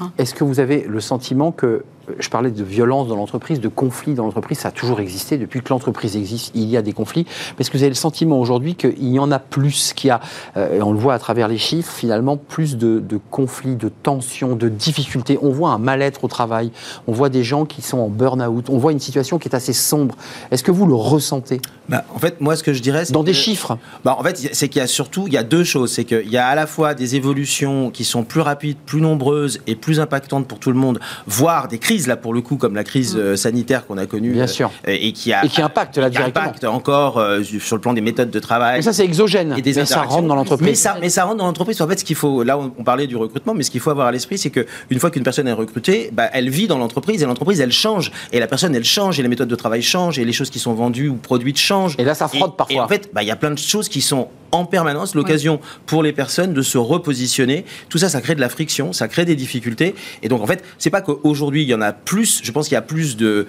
hein. 0.00 0.12
Est-ce 0.16 0.34
que 0.34 0.44
vous 0.44 0.58
avez 0.60 0.86
le 0.88 1.00
sentiment 1.00 1.52
que, 1.52 1.84
je 2.18 2.28
parlais 2.28 2.50
de 2.50 2.64
violence 2.64 3.08
dans 3.08 3.16
l'entreprise, 3.16 3.60
de 3.60 3.68
conflit 3.68 4.14
dans 4.14 4.24
l'entreprise, 4.24 4.58
ça 4.58 4.68
a 4.68 4.72
toujours 4.72 5.00
existé, 5.00 5.38
depuis 5.38 5.60
que 5.60 5.68
l'entreprise 5.70 6.16
existe, 6.16 6.52
il 6.54 6.68
y 6.68 6.76
a 6.76 6.82
des 6.82 6.92
conflits, 6.92 7.26
mais 7.26 7.60
est-ce 7.60 7.70
que 7.70 7.76
vous 7.76 7.82
avez 7.82 7.90
le 7.90 7.94
sentiment 7.94 8.40
aujourd'hui 8.40 8.74
qu'il 8.74 9.08
y 9.08 9.18
en 9.18 9.30
a 9.30 9.38
plus, 9.38 9.92
qu'il 9.92 10.08
y 10.08 10.10
a, 10.10 10.20
euh, 10.56 10.78
et 10.78 10.82
on 10.82 10.92
le 10.92 10.98
voit 10.98 11.14
à 11.14 11.18
travers 11.18 11.48
les 11.48 11.58
chiffres, 11.58 11.92
finalement, 11.92 12.36
plus 12.36 12.76
de, 12.76 13.00
de 13.00 13.20
conflits, 13.30 13.76
de 13.76 13.88
tensions, 13.88 14.56
de 14.56 14.68
difficultés? 14.68 15.38
On 15.42 15.50
voit 15.50 15.70
un 15.70 15.78
mal-être 15.78 16.24
au 16.24 16.28
travail, 16.28 16.72
on 17.06 17.12
voit 17.12 17.28
des 17.28 17.44
gens 17.44 17.64
qui 17.64 17.82
sont 17.82 17.98
en 17.98 18.08
burn-out, 18.08 18.68
on 18.70 18.78
voit 18.78 18.92
une 18.92 19.00
situation 19.00 19.38
qui 19.38 19.48
est 19.48 19.54
assez 19.54 19.72
sombre. 19.72 20.16
Est-ce 20.50 20.62
que 20.62 20.70
vous 20.70 20.86
le 20.86 20.94
ressentez? 20.94 21.60
Bah, 21.88 22.04
en 22.14 22.18
fait, 22.18 22.40
moi, 22.40 22.56
ce 22.56 22.62
que 22.62 22.72
je 22.72 22.82
dirais, 22.82 23.04
c'est 23.04 23.12
dans 23.12 23.24
des 23.24 23.34
chiffres. 23.34 23.76
Bah, 24.04 24.16
en 24.18 24.22
fait, 24.22 24.50
c'est 24.52 24.68
qu'il 24.68 24.80
y 24.80 24.84
a 24.84 24.86
surtout 24.86 25.26
il 25.26 25.32
y 25.32 25.36
a 25.36 25.42
deux 25.42 25.64
choses. 25.64 25.92
C'est 25.92 26.04
qu'il 26.04 26.28
y 26.28 26.36
a 26.36 26.46
à 26.46 26.54
la 26.54 26.66
fois 26.66 26.94
des 26.94 27.16
évolutions 27.16 27.90
qui 27.90 28.04
sont 28.04 28.22
plus 28.22 28.40
rapides, 28.40 28.76
plus 28.86 29.00
nombreuses 29.00 29.60
et 29.66 29.74
plus 29.74 30.00
impactantes 30.00 30.46
pour 30.46 30.58
tout 30.58 30.70
le 30.70 30.78
monde, 30.78 31.00
voire 31.26 31.68
des 31.68 31.78
crises, 31.90 32.06
là, 32.06 32.16
pour 32.16 32.32
le 32.32 32.40
coup, 32.40 32.56
comme 32.56 32.76
la 32.76 32.84
crise 32.84 33.16
euh, 33.18 33.34
sanitaire 33.34 33.84
qu'on 33.84 33.98
a 33.98 34.06
connue. 34.06 34.30
Bien 34.30 34.44
euh, 34.44 34.46
sûr. 34.46 34.70
Et 34.86 35.12
qui, 35.12 35.32
a, 35.32 35.44
Et 35.44 35.48
qui 35.48 35.60
impacte, 35.60 35.98
là, 35.98 36.08
qui 36.08 36.16
directement. 36.16 36.46
impacte 36.46 36.64
encore 36.64 37.18
euh, 37.18 37.42
sur 37.42 37.74
le 37.74 37.80
plan 37.80 37.92
des 37.92 38.00
méthodes 38.00 38.30
de 38.30 38.38
travail. 38.38 38.76
Mais 38.76 38.82
ça, 38.82 38.92
c'est 38.92 39.04
exogène, 39.04 39.56
et 39.58 39.62
des 39.62 39.74
mais 39.74 39.84
ça 39.86 40.02
rentre 40.02 40.28
dans 40.28 40.36
l'entreprise. 40.36 40.68
Mais 40.68 40.74
ça, 40.76 40.96
mais 41.00 41.08
ça 41.08 41.24
rentre 41.24 41.38
dans 41.38 41.46
l'entreprise. 41.46 41.80
En 41.82 41.88
fait, 41.88 41.98
ce 41.98 42.04
qu'il 42.04 42.14
faut, 42.14 42.44
là, 42.44 42.56
on, 42.56 42.72
on 42.78 42.84
parlait 42.84 43.08
du 43.08 43.16
recrutement, 43.16 43.54
mais 43.54 43.64
ce 43.64 43.72
qu'il 43.72 43.80
faut 43.80 43.90
avoir 43.90 44.06
à 44.06 44.12
l'esprit, 44.12 44.38
c'est 44.38 44.50
que 44.50 44.66
une 44.90 45.00
fois 45.00 45.10
qu'une 45.10 45.24
personne 45.24 45.48
est 45.48 45.52
recrutée, 45.52 46.10
bah, 46.12 46.28
elle 46.32 46.48
vit 46.48 46.68
dans 46.68 46.78
l'entreprise 46.78 47.24
et 47.24 47.26
l'entreprise, 47.26 47.60
elle 47.60 47.72
change. 47.72 48.12
Et 48.30 48.38
la 48.38 48.46
personne, 48.46 48.72
elle 48.76 48.84
change 48.84 49.18
et 49.18 49.22
les 49.22 49.28
méthodes 49.28 49.48
de 49.48 49.56
travail 49.56 49.82
changent 49.82 50.20
et 50.20 50.24
les 50.24 50.32
choses 50.32 50.50
qui 50.50 50.60
sont 50.60 50.74
vendues 50.74 51.08
ou 51.08 51.16
produites 51.16 51.58
changent. 51.58 51.96
Et 51.98 52.04
là, 52.04 52.14
ça 52.14 52.28
frotte 52.28 52.56
parfois. 52.56 52.76
Et 52.76 52.80
en 52.80 52.86
fait, 52.86 53.10
bah, 53.12 53.24
il 53.24 53.26
y 53.26 53.32
a 53.32 53.36
plein 53.36 53.50
de 53.50 53.58
choses 53.58 53.88
qui 53.88 54.00
sont 54.00 54.28
en 54.52 54.64
permanence, 54.64 55.14
l'occasion 55.14 55.60
pour 55.86 56.02
les 56.02 56.12
personnes 56.12 56.52
de 56.52 56.62
se 56.62 56.78
repositionner. 56.78 57.64
Tout 57.88 57.98
ça, 57.98 58.08
ça 58.08 58.20
crée 58.20 58.34
de 58.34 58.40
la 58.40 58.48
friction, 58.48 58.92
ça 58.92 59.08
crée 59.08 59.24
des 59.24 59.36
difficultés. 59.36 59.94
Et 60.22 60.28
donc, 60.28 60.42
en 60.42 60.46
fait, 60.46 60.64
c'est 60.78 60.90
pas 60.90 61.00
qu'aujourd'hui, 61.00 61.62
il 61.62 61.68
y 61.68 61.74
en 61.74 61.79
a 61.79 61.79
plus, 61.92 62.40
je 62.42 62.52
pense 62.52 62.68
qu'il 62.68 62.74
y 62.74 62.78
a 62.78 62.82
plus 62.82 63.16
de 63.16 63.46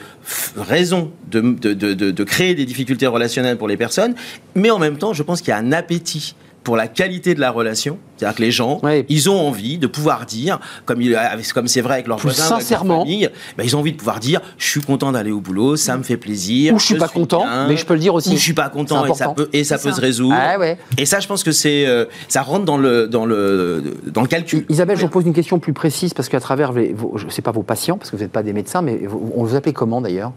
raisons 0.56 1.12
de 1.32 2.24
créer 2.24 2.56
des 2.56 2.66
difficultés 2.66 3.08
relationnelles 3.08 3.58
pour 3.58 3.68
les 3.68 3.78
personnes, 3.78 4.16
mais 4.56 4.72
en 4.72 4.80
même 4.80 4.98
temps, 4.98 5.14
je 5.14 5.24
pense 5.24 5.42
qu'il 5.42 5.50
y 5.50 5.54
a 5.54 5.58
un 5.58 5.72
appétit 5.72 6.36
pour 6.64 6.76
la 6.78 6.88
qualité 6.88 7.34
de 7.34 7.40
la 7.40 7.50
relation, 7.50 7.98
c'est-à-dire 8.18 8.36
que 8.38 8.42
les 8.44 8.52
gens, 8.52 8.80
Ouais. 8.84 9.04
ils 9.10 9.30
ont 9.32 9.48
envie 9.48 9.80
de 9.80 9.88
pouvoir 9.88 10.26
dire, 10.28 10.60
comme 10.86 11.02
il- 11.02 11.18
comme 11.56 11.68
c'est 11.68 11.82
vrai 11.82 11.96
avec 11.96 12.08
leurs 12.08 12.18
Plus 12.18 12.28
voisins, 12.28 12.44
avec 12.44 12.52
leur 12.52 12.62
sincèrement. 12.62 13.00
famille, 13.00 13.30
ben, 13.58 13.64
ils 13.64 13.76
ont 13.76 13.80
envie 13.80 13.94
de 13.94 13.98
pouvoir 13.98 14.20
dire, 14.20 14.42
je 14.60 14.68
suis 14.68 14.82
content 14.82 15.12
d'aller 15.12 15.32
au 15.32 15.40
boulot, 15.40 15.76
ça 15.76 15.98
me 15.98 16.04
fait 16.04 16.18
plaisir, 16.18 16.76
Ou 16.76 16.80
je 16.80 16.86
suis 16.86 16.96
pas 16.96 17.08
content, 17.08 17.42
bien, 17.46 17.68
mais 17.68 17.78
je 17.78 17.86
peux 17.86 17.96
le 17.96 18.00
dire 18.00 18.14
aussi. 18.14 18.30
ou 18.30 18.34
je 18.38 18.42
suis 18.42 18.54
pas 18.54 18.70
content 18.70 19.06
et 19.06 19.14
ça 19.16 19.30
peut 19.30 19.50
et 19.54 19.64
ça 19.64 19.78
C'est 19.78 19.86
peut 19.86 19.90
ça. 19.90 19.96
se 19.96 20.02
résoudre. 20.02 20.36
Ah 20.40 20.60
ouais. 20.60 20.78
Et 21.00 21.06
ça, 21.06 21.20
je 21.20 21.28
pense 21.28 21.44
que 21.44 21.52
c'est, 21.52 21.88
euh, 21.88 22.06
ça 22.28 22.44
rentre 22.44 22.66
dans 22.66 22.78
le 22.78 23.08
dans 23.08 23.26
le 23.26 23.84
dans 24.06 24.22
le 24.22 24.28
calcul. 24.28 24.66
Isabelle, 24.70 24.98
je 24.98 25.02
vous 25.04 25.08
pose 25.10 25.26
une 25.26 25.34
question 25.34 25.58
plus 25.58 25.74
précise 25.74 26.14
parce 26.14 26.30
qu'à 26.30 26.40
travers, 26.40 26.74
les, 26.74 26.94
vos, 26.94 27.14
je 27.18 27.28
sais 27.30 27.42
pas 27.42 27.52
vos 27.52 27.64
patients, 27.64 27.98
parce 27.98 28.12
que 28.12 28.16
vous 28.18 28.22
n'êtes 28.22 28.32
pas 28.32 28.44
des 28.44 28.54
médecins, 28.54 28.82
mais 28.84 28.98
vous- 29.08 29.32
on 29.36 29.44
vous 29.44 29.56
appelle 29.56 29.74
comment 29.74 30.00
d'ailleurs? 30.00 30.32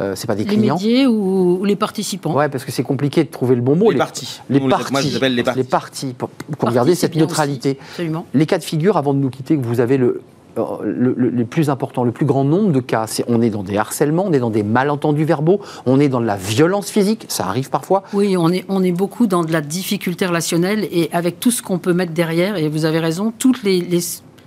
Euh, 0.00 0.14
C'est 0.16 0.26
pas 0.26 0.34
des 0.34 0.44
Les 0.44 0.56
clients 0.56 0.76
médias 0.76 1.06
ou, 1.08 1.58
ou 1.60 1.64
les 1.64 1.76
participants. 1.76 2.34
Ouais, 2.34 2.48
parce 2.48 2.64
que 2.64 2.72
c'est 2.72 2.82
compliqué 2.82 3.24
de 3.24 3.28
trouver 3.30 3.54
le 3.54 3.60
bon 3.62 3.76
mot. 3.76 3.90
Les 3.90 3.98
partis. 3.98 4.40
Les 4.50 4.58
Nous, 4.58 4.64
on 4.64 4.68
les- 4.68 4.70
partis. 4.70 4.92
moi, 4.92 5.00
je 5.02 5.08
les 5.08 5.16
appelle 5.16 5.34
les. 5.34 5.44
Les 5.56 5.64
partis, 5.64 6.14
pour, 6.16 6.30
garder 6.72 6.94
cette 6.94 7.14
neutralité. 7.16 7.70
aussi, 7.70 7.90
absolument. 7.90 8.26
Les 8.34 8.46
cas 8.46 8.58
de 8.58 8.64
figure, 8.64 8.96
avant 8.96 9.12
de 9.14 9.18
nous 9.18 9.30
quitter, 9.30 9.56
que 9.56 9.64
vous 9.64 9.80
avez 9.80 9.96
le, 9.98 10.22
euh, 10.58 10.62
le, 10.84 11.14
le- 11.16 11.28
les 11.30 11.44
plus 11.44 11.70
importants, 11.70 12.04
le 12.04 12.12
plus 12.12 12.26
grand 12.26 12.44
nombre 12.44 12.72
de 12.72 12.80
cas, 12.80 13.06
c'est 13.06 13.24
on 13.28 13.40
est 13.42 13.50
dans 13.50 13.62
des 13.62 13.76
harcèlements, 13.78 14.24
on 14.26 14.32
est 14.32 14.38
dans 14.38 14.50
des 14.50 14.62
malentendus 14.62 15.24
verbaux, 15.24 15.60
on 15.86 15.98
est 16.00 16.08
dans 16.08 16.20
de 16.20 16.26
la 16.26 16.36
violence 16.36 16.90
physique, 16.90 17.24
ça 17.28 17.46
arrive 17.46 17.70
parfois. 17.70 18.02
Oui, 18.12 18.36
on 18.36 18.50
est, 18.50 18.64
on 18.68 18.82
est 18.82 18.92
beaucoup 18.92 19.26
dans 19.26 19.44
de 19.44 19.52
la 19.52 19.60
difficulté 19.62 20.26
relationnelle 20.26 20.86
et 20.90 21.08
avec 21.12 21.40
tout 21.40 21.50
ce 21.50 21.62
qu'on 21.62 21.78
peut 21.78 21.92
mettre 21.94 22.12
derrière. 22.12 22.56
Et 22.56 22.68
vous 22.68 22.84
avez 22.84 22.98
raison, 22.98 23.32
toutes 23.38 23.62
les, 23.62 23.80
les- 23.80 24.00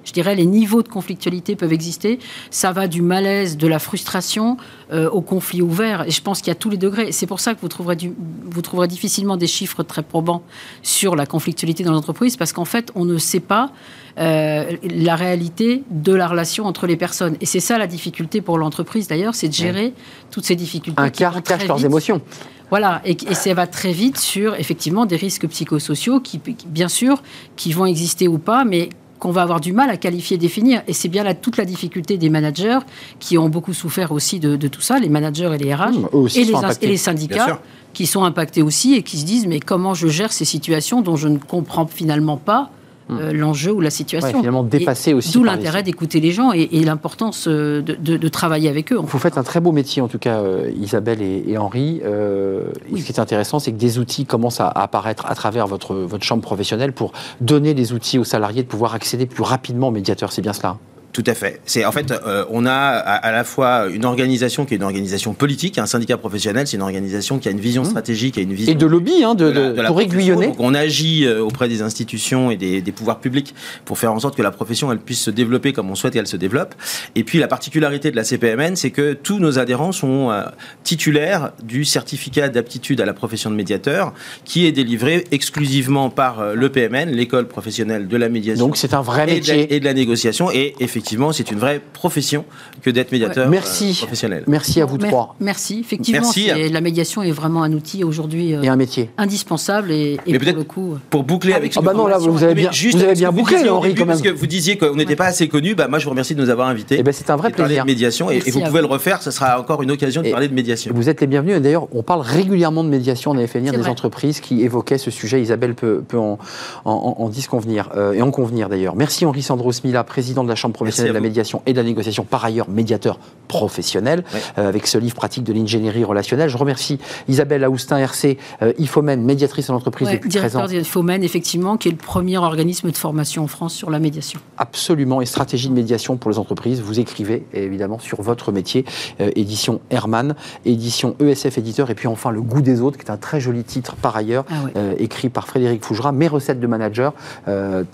je 0.06 0.14
dirais, 0.14 0.36
les 0.36 0.46
niveaux 0.46 0.84
de 0.84 0.88
conflictualité 0.88 1.56
peuvent 1.56 1.74
exister. 1.74 2.20
Ça 2.52 2.72
va 2.72 2.88
du 2.88 3.02
malaise, 3.02 3.58
de 3.58 3.68
la 3.68 3.80
frustration 3.80 4.58
euh, 4.94 5.10
au 5.10 5.22
conflit 5.22 5.62
ouvert. 5.62 6.06
Et 6.08 6.12
je 6.12 6.22
pense 6.22 6.40
qu'il 6.40 6.48
y 6.48 6.52
a 6.52 6.56
tous 6.56 6.70
les 6.70 6.78
degrés. 6.78 7.12
C'est 7.12 7.28
pour 7.28 7.40
ça 7.40 7.56
que 7.56 7.62
vous 7.62 7.68
trouverez, 7.68 7.96
du, 7.96 8.14
vous 8.46 8.62
trouverez 8.62 8.88
difficilement 8.88 9.36
des 9.36 9.48
chiffres 9.48 9.84
très 9.84 10.04
probants 10.04 10.44
sur 10.84 11.16
la 11.16 11.26
conflictualité 11.26 11.84
dans 11.84 11.92
l'entreprise, 11.92 12.38
parce 12.38 12.54
qu'en 12.54 12.66
fait, 12.66 12.92
on 12.96 13.04
ne 13.04 13.18
sait 13.18 13.40
pas 13.40 13.72
euh, 14.20 14.78
la 14.84 15.16
réalité 15.16 15.84
de 15.90 16.14
la 16.14 16.28
relation 16.28 16.66
entre 16.66 16.88
les 16.88 16.96
personnes. 16.96 17.36
Et 17.42 17.46
c'est 17.46 17.60
ça 17.60 17.78
la 17.78 17.88
difficulté 17.88 18.42
pour 18.42 18.58
l'entreprise, 18.58 19.08
d'ailleurs, 19.08 19.36
c'est 19.36 19.50
de 19.50 19.54
gérer 19.54 19.94
toutes 20.32 20.46
ces 20.46 20.56
difficultés. 20.56 21.02
Un 21.02 21.10
quart 21.10 21.42
cache 21.44 21.68
leurs 21.68 21.84
émotions. 21.84 22.22
Voilà, 22.70 23.02
et, 23.06 23.12
et, 23.12 23.36
ça 23.36 23.54
va 23.54 23.68
très 23.68 23.92
vite 23.92 24.18
sur 24.18 24.56
effectivement 24.56 25.06
des 25.06 25.18
risques 25.18 25.48
psychosociaux 25.48 26.20
qui, 26.20 26.42
bien 26.66 26.88
sûr, 26.88 27.22
qui 27.56 27.74
vont 27.74 27.86
exister 27.86 28.28
ou 28.28 28.40
pas, 28.40 28.66
mais 28.66 28.90
qu'on 29.20 29.32
va 29.32 29.42
avoir 29.42 29.60
du 29.60 29.74
mal 29.74 29.90
à 29.90 29.98
qualifier, 29.98 30.38
définir. 30.38 30.82
Et 30.88 30.94
c'est 30.94 31.08
bien 31.08 31.24
là 31.24 31.34
toute 31.34 31.58
la 31.58 31.66
difficulté 31.66 32.18
des 32.18 32.30
managers 32.30 32.80
qui 33.20 33.38
ont 33.38 33.50
beaucoup 33.50 33.74
souffert 33.74 34.12
aussi 34.12 34.40
de, 34.40 34.68
tout 34.68 34.82
ça, 34.82 35.00
les 35.00 35.10
managers 35.10 35.52
et 35.54 35.58
les 35.58 35.74
RH, 35.74 35.92
mmh, 35.92 36.28
et, 36.36 36.44
les, 36.44 36.54
et, 36.82 36.88
les, 36.88 36.98
syndicats 36.98 37.62
qui 37.94 38.06
sont 38.06 38.24
impactés 38.24 38.62
aussi 38.62 38.96
et 38.96 39.04
qui 39.04 39.18
se 39.18 39.26
disent 39.26 39.48
mais 39.48 39.60
comment 39.60 39.94
je 39.94 40.08
gère 40.08 40.34
ces 40.34 40.46
situations 40.46 41.02
dont 41.02 41.16
je 41.16 41.28
ne 41.28 41.38
comprends 41.38 41.88
finalement 41.88 42.38
pas. 42.38 42.72
Euh, 43.12 43.34
l'enjeu 43.34 43.72
ou 43.72 43.82
la 43.82 43.92
situation. 43.92 44.40
finalement 44.40 44.64
dépassé 44.64 45.14
aussi. 45.14 45.32
D'où 45.34 45.44
l'intérêt 45.44 45.84
d'écouter 45.84 46.20
les 46.20 46.32
gens 46.32 46.52
et, 46.54 46.68
l'importance 46.84 47.48
euh, 47.48 47.82
de, 47.82 48.28
travailler 48.28 48.68
avec 48.68 48.92
eux. 48.92 48.98
Vous 48.98 49.20
faites 49.20 49.38
un 49.38 49.44
très 49.44 49.60
beau 49.60 49.72
métier 49.72 50.02
en 50.02 50.08
tout 50.08 50.18
cas, 50.18 50.40
euh, 50.40 50.72
Isabelle 50.76 51.22
et, 51.22 51.58
Henri. 51.58 52.02
Ce 52.04 53.04
qui 53.04 53.12
est 53.12 53.20
intéressant, 53.20 53.60
c'est 53.60 53.72
que 53.72 53.78
des 53.78 54.00
outils 54.00 54.26
commencent 54.26 54.60
à 54.60 54.70
apparaître 54.70 55.26
à 55.28 55.36
travers 55.36 55.68
votre, 55.68 55.96
votre 55.96 56.24
chambre 56.24 56.42
professionnelle 56.42 56.94
pour 56.94 57.12
donner 57.42 57.74
les 57.74 57.94
outils 57.94 58.18
aux 58.18 58.24
salariés 58.24 58.64
de 58.64 58.68
pouvoir 58.68 58.96
accéder 58.96 59.26
plus 59.28 59.44
rapidement 59.44 59.90
aux 59.90 59.92
médiateurs. 59.92 60.32
C'est 60.32 60.42
bien 60.42 60.54
cela 60.54 60.78
tout 61.16 61.24
à 61.28 61.34
fait. 61.34 61.62
C'est 61.66 61.86
en 61.86 61.94
fait, 61.94 62.12
euh, 62.12 62.44
on 62.50 62.66
a 62.66 62.72
à, 62.74 63.32
la 63.32 63.46
fois 63.46 63.88
une 63.88 64.04
organisation 64.04 64.66
qui 64.66 64.74
est 64.74 64.78
une 64.78 64.84
organisation 64.84 65.34
politique, 65.34 65.78
un 65.78 65.86
syndicat 65.86 66.18
professionnel, 66.18 66.68
c'est 66.68 66.76
une 66.76 66.84
organisation 66.84 67.40
qui 67.40 67.48
a 67.48 67.52
une 67.52 67.62
vision 67.62 67.84
mmh. 67.84 67.86
stratégique 67.86 68.38
et 68.38 68.42
une 68.42 68.52
vision 68.52 68.74
et 68.74 68.76
de 68.76 68.86
lobby, 68.86 69.24
hein, 69.24 69.34
de, 69.34 69.50
de, 69.50 69.88
pour 69.88 70.02
aiguillonner. 70.02 70.52
on 70.60 70.74
agit 70.74 71.26
euh, 71.26 71.40
auprès 71.42 71.70
des 71.70 71.82
institutions 71.82 72.52
et 72.52 72.58
des, 72.58 72.82
des, 72.82 72.92
pouvoirs 72.92 73.22
publics 73.22 73.56
pour 73.86 73.98
faire 73.98 74.12
en 74.12 74.20
sorte 74.20 74.36
que 74.36 74.42
la 74.42 74.52
profession 74.52 74.92
elle 74.92 75.00
puisse 75.00 75.22
se 75.22 75.32
développer 75.32 75.72
comme 75.72 75.90
on 75.90 75.96
souhaite 75.96 76.18
et 76.18 76.20
elle 76.20 76.28
se 76.28 76.36
développe. 76.36 76.76
Et 77.16 77.24
puis 77.24 77.40
la 77.40 77.48
particularité 77.48 78.12
de 78.12 78.18
la 78.18 78.26
CPMN, 78.26 78.76
c'est 78.76 78.92
que 78.92 79.14
tous 79.14 79.40
nos 79.40 79.58
adhérents 79.58 79.94
sont 79.94 80.32
euh, 80.32 80.42
titulaires 80.84 81.54
du 81.64 81.86
certificat 81.86 82.50
d'aptitude 82.50 83.00
à 83.00 83.06
la 83.06 83.14
profession 83.14 83.50
de 83.50 83.56
médiateur, 83.56 84.14
qui 84.44 84.66
est 84.66 84.74
délivré 84.74 85.24
exclusivement 85.32 86.10
par 86.10 86.54
le 86.54 86.68
PMN, 86.70 87.10
l'école 87.12 87.48
professionnelle 87.48 88.10
de 88.10 88.18
la 88.18 88.28
médiation. 88.28 88.68
Donc 88.68 88.76
c'est 88.76 88.94
un 88.94 89.02
vrai 89.02 89.26
métier 89.26 89.74
et 89.74 89.80
de 89.80 89.86
la 89.86 89.94
négociation 89.94 90.52
et 90.52 90.76
effectivement 90.82 91.05
effectivement, 91.06 91.32
c'est 91.32 91.52
une 91.52 91.60
vraie 91.60 91.80
profession 91.94 92.46
que 92.82 92.90
d'être 92.90 93.12
médiateur 93.12 93.48
merci. 93.48 93.92
Euh, 93.92 94.06
professionnel. 94.06 94.44
Merci 94.48 94.82
à 94.82 94.86
vous 94.86 94.98
trois. 94.98 95.36
Merci. 95.40 95.80
Effectivement, 95.82 96.32
la 96.72 96.82
médiation 96.82 97.22
est 97.22 97.32
vraiment 97.32 97.62
un 97.62 97.72
outil 97.74 98.04
aujourd'hui 98.04 98.56
euh, 98.56 98.64
et 98.64 98.70
un 98.70 98.76
métier 98.76 99.12
indispensable 99.20 99.92
et, 99.92 100.18
et 100.26 100.40
pour 100.40 100.54
le 100.54 100.64
coup. 100.64 100.94
Euh, 100.94 101.00
pour 101.12 101.24
boucler 101.24 101.54
avec. 101.54 101.74
Ah 101.78 101.82
bah 101.82 101.94
non, 101.94 102.08
là 102.08 102.18
vous 102.18 102.44
avez 102.44 102.56
bien, 102.56 102.72
vous 102.72 103.04
avez 103.04 103.14
bien 103.14 103.32
bouclé, 103.32 103.70
Henri, 103.70 103.94
quand 103.94 104.00
même. 104.00 104.08
Parce 104.08 104.22
que 104.24 104.30
vous 104.30 104.48
disiez 104.48 104.78
qu'on 104.78 104.96
n'était 104.96 105.16
pas 105.16 105.26
assez 105.26 105.48
connu. 105.48 105.76
Bah 105.76 105.88
moi, 105.88 106.00
je 106.00 106.06
vous 106.06 106.10
remercie 106.10 106.34
de 106.34 106.42
nous 106.42 106.50
avoir 106.50 106.70
invités. 106.70 106.96
Et 106.96 107.00
eh 107.02 107.04
ben 107.04 107.14
c'est 107.14 107.30
un 107.30 107.36
vrai 107.36 107.52
plaisir. 107.52 107.84
de 107.84 107.88
médiation 107.88 108.32
et, 108.32 108.40
vous 108.40 108.62
pouvez 108.62 108.82
le 108.82 108.88
refaire. 108.88 109.22
Ce 109.22 109.30
sera 109.30 109.60
encore 109.60 109.84
une 109.84 109.92
occasion 109.92 110.24
de 110.24 110.32
parler 110.32 110.48
de 110.48 110.54
médiation. 110.54 110.92
Vous 110.96 111.10
êtes 111.10 111.22
les 111.22 111.28
bienvenus. 111.28 111.62
D'ailleurs, 111.62 111.88
on 111.94 112.02
parle 112.02 112.22
régulièrement 112.22 112.84
de 112.84 112.90
médiation. 112.90 113.32
On 113.32 113.38
avait 113.38 113.48
fait 113.48 113.60
venir 113.60 113.74
des 113.74 113.88
entreprises 113.88 114.40
qui 114.40 114.64
évoquaient 114.64 114.98
ce 114.98 115.12
sujet. 115.12 115.40
Isabelle 115.40 115.76
peut, 115.76 116.04
en, 116.16 116.40
en, 116.86 117.30
disconvenir 117.30 117.90
et 118.14 118.24
en 118.24 118.32
convenir 118.32 118.70
d'ailleurs. 118.70 118.96
Merci 118.96 119.26
Henri 119.26 119.44
Sandro 119.44 119.72
Smila, 119.72 120.04
président 120.04 120.44
de 120.44 120.50
la 120.50 120.56
Chambre 120.56 120.74
professionnelle 120.74 120.95
de 121.04 121.12
la 121.12 121.20
médiation 121.20 121.62
et 121.66 121.74
de 121.74 121.78
la 121.78 121.84
négociation, 121.84 122.24
par 122.24 122.44
ailleurs 122.46 122.70
médiateur 122.70 123.20
professionnel, 123.48 124.24
euh, 124.58 124.68
avec 124.68 124.88
ce 124.88 124.98
livre 124.98 125.16
pratique 125.16 125.44
de 125.44 125.54
l'ingénierie 125.54 126.04
relationnelle. 126.04 126.50
Je 126.50 126.58
remercie 126.58 127.00
Isabelle 127.28 127.64
Aoustin, 127.64 127.98
RC, 127.98 128.38
euh, 128.62 128.74
IFOMEN, 128.78 129.18
médiatrice 129.18 129.70
en 129.70 129.76
entreprise 129.76 130.10
depuis 130.10 130.30
directeur 130.30 130.64
13 130.64 130.78
ans. 130.78 130.82
IFOMEN, 130.82 131.24
effectivement, 131.24 131.78
qui 131.78 131.90
est 131.90 131.92
le 131.92 131.98
premier 131.98 132.38
organisme 132.38 132.92
de 132.92 132.98
formation 132.98 133.44
en 133.44 133.48
France 133.48 133.74
sur 133.74 133.90
la 133.90 134.00
médiation. 134.00 134.40
Absolument, 134.58 135.22
et 135.22 135.26
stratégie 135.26 135.70
de 135.70 135.74
médiation 135.74 136.18
pour 136.18 136.32
les 136.32 136.40
entreprises. 136.40 136.82
Vous 136.82 137.00
écrivez, 137.00 137.46
évidemment, 137.54 138.00
sur 138.00 138.22
votre 138.22 138.52
métier, 138.52 138.86
euh, 139.22 139.32
édition 139.36 139.82
Herman, 139.90 140.36
édition 140.66 141.16
ESF 141.20 141.58
éditeur, 141.58 141.90
et 141.90 141.96
puis 141.96 142.08
enfin 142.08 142.32
Le 142.32 142.42
goût 142.42 142.62
des 142.62 142.82
autres, 142.82 142.98
qui 142.98 143.06
est 143.06 143.12
un 143.12 143.18
très 143.18 143.40
joli 143.40 143.64
titre 143.64 143.96
par 143.96 144.16
ailleurs, 144.16 144.46
ah 144.50 144.80
écrit 144.98 145.30
par 145.30 145.48
Frédéric 145.48 145.84
Fougera, 145.84 146.12
Mes 146.12 146.28
recettes 146.28 146.60
de 146.60 146.68
manager, 146.68 147.14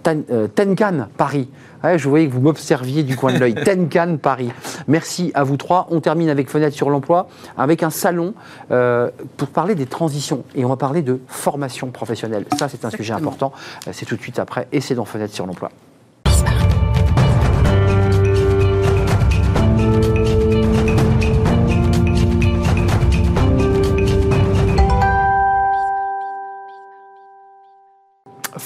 Tenkan, 0.03 1.07
Paris 1.17 1.47
je 1.83 2.09
voyais 2.09 2.27
que 2.27 2.33
vous 2.33 2.41
m'observiez 2.41 3.03
du 3.03 3.15
coin 3.15 3.33
de 3.33 3.39
l'œil. 3.39 3.53
Tenkan 3.65 4.17
Paris. 4.17 4.51
Merci 4.87 5.31
à 5.33 5.43
vous 5.43 5.57
trois. 5.57 5.87
On 5.89 5.99
termine 5.99 6.29
avec 6.29 6.49
Fenêtre 6.49 6.75
sur 6.75 6.89
l'emploi, 6.89 7.27
avec 7.57 7.83
un 7.83 7.89
salon 7.89 8.33
euh, 8.71 9.09
pour 9.37 9.49
parler 9.49 9.75
des 9.75 9.85
transitions. 9.85 10.43
Et 10.55 10.65
on 10.65 10.69
va 10.69 10.77
parler 10.77 11.01
de 11.01 11.19
formation 11.27 11.89
professionnelle. 11.91 12.45
Ça, 12.57 12.69
c'est 12.69 12.85
un 12.85 12.89
sujet 12.89 13.13
important. 13.13 13.51
Euh, 13.87 13.91
c'est 13.93 14.05
tout 14.05 14.15
de 14.15 14.21
suite 14.21 14.39
après. 14.39 14.67
Et 14.71 14.81
c'est 14.81 14.95
dans 14.95 15.05
Fenêtre 15.05 15.33
sur 15.33 15.45
l'emploi. 15.45 15.71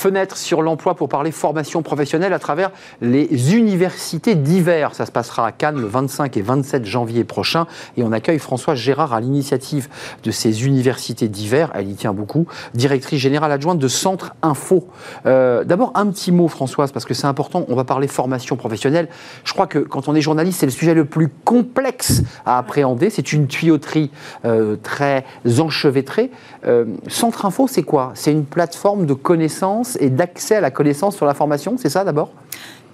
Fenêtre 0.05 0.37
sur 0.37 0.61
l'emploi 0.61 0.93
pour 0.93 1.09
parler 1.09 1.31
formation 1.31 1.81
professionnelle 1.81 2.31
à 2.31 2.37
travers 2.37 2.69
les 3.01 3.55
universités 3.55 4.35
d'hiver. 4.35 4.93
Ça 4.93 5.07
se 5.07 5.11
passera 5.11 5.47
à 5.47 5.51
Cannes 5.51 5.81
le 5.81 5.87
25 5.87 6.37
et 6.37 6.43
27 6.43 6.85
janvier 6.85 7.23
prochain. 7.23 7.65
Et 7.97 8.03
on 8.03 8.11
accueille 8.11 8.37
Françoise 8.37 8.77
Gérard 8.77 9.15
à 9.15 9.19
l'initiative 9.19 9.89
de 10.23 10.29
ces 10.29 10.63
universités 10.67 11.27
d'hiver. 11.27 11.71
Elle 11.73 11.89
y 11.89 11.95
tient 11.95 12.13
beaucoup. 12.13 12.45
Directrice 12.75 13.19
générale 13.19 13.51
adjointe 13.51 13.79
de 13.79 13.87
Centre 13.87 14.35
Info. 14.43 14.87
Euh, 15.25 15.63
d'abord, 15.63 15.91
un 15.95 16.05
petit 16.11 16.31
mot, 16.31 16.49
Françoise, 16.49 16.91
parce 16.91 17.05
que 17.05 17.15
c'est 17.15 17.25
important. 17.25 17.65
On 17.67 17.75
va 17.75 17.83
parler 17.83 18.07
formation 18.07 18.57
professionnelle. 18.57 19.09
Je 19.43 19.53
crois 19.53 19.65
que 19.65 19.79
quand 19.79 20.07
on 20.07 20.13
est 20.13 20.21
journaliste, 20.21 20.59
c'est 20.59 20.67
le 20.67 20.71
sujet 20.71 20.93
le 20.93 21.05
plus 21.05 21.29
complexe 21.29 22.21
à 22.45 22.59
appréhender. 22.59 23.09
C'est 23.09 23.33
une 23.33 23.47
tuyauterie 23.47 24.11
euh, 24.45 24.75
très 24.75 25.25
enchevêtrée. 25.57 26.29
Euh, 26.67 26.85
Centre 27.07 27.45
Info, 27.45 27.67
c'est 27.67 27.83
quoi? 27.83 28.11
C'est 28.15 28.31
une 28.31 28.45
plateforme 28.45 29.05
de 29.05 29.13
connaissances 29.13 29.97
et 29.99 30.09
d'accès 30.09 30.55
à 30.55 30.61
la 30.61 30.71
connaissance 30.71 31.15
sur 31.15 31.25
la 31.25 31.33
formation, 31.33 31.75
c'est 31.77 31.89
ça 31.89 32.03
d'abord? 32.03 32.31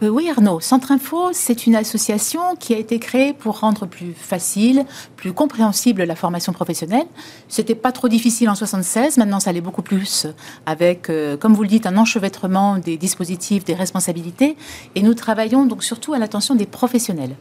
Euh, 0.03 0.09
oui, 0.09 0.30
Arnaud. 0.30 0.59
Centre 0.59 0.91
Info, 0.91 1.30
c'est 1.32 1.67
une 1.67 1.76
association 1.76 2.55
qui 2.59 2.74
a 2.74 2.78
été 2.78 2.97
créée 2.97 3.34
pour 3.34 3.59
rendre 3.59 3.86
plus 3.86 4.13
facile, 4.13 4.86
plus 5.15 5.32
compréhensible 5.32 6.03
la 6.03 6.15
formation 6.15 6.53
professionnelle. 6.53 7.05
C'était 7.47 7.76
pas 7.76 7.91
trop 7.91 8.09
difficile 8.09 8.49
en 8.49 8.55
76. 8.55 9.17
Maintenant, 9.17 9.39
ça 9.39 9.51
l'est 9.51 9.61
beaucoup 9.61 9.84
plus 9.84 10.26
avec, 10.65 11.09
euh, 11.09 11.38
comme 11.38 11.53
vous 11.53 11.61
le 11.61 11.67
dites, 11.69 11.86
un 11.86 11.97
enchevêtrement 11.97 12.80
des 12.80 12.97
dispositifs, 12.97 13.63
des 13.63 13.76
responsabilités. 13.76 14.57
Et 14.95 15.03
nous 15.03 15.13
travaillons 15.13 15.65
donc 15.67 15.84
surtout 15.84 16.13
à 16.13 16.19
l'attention 16.19 16.55
des 16.55 16.65
professionnels. 16.65 17.36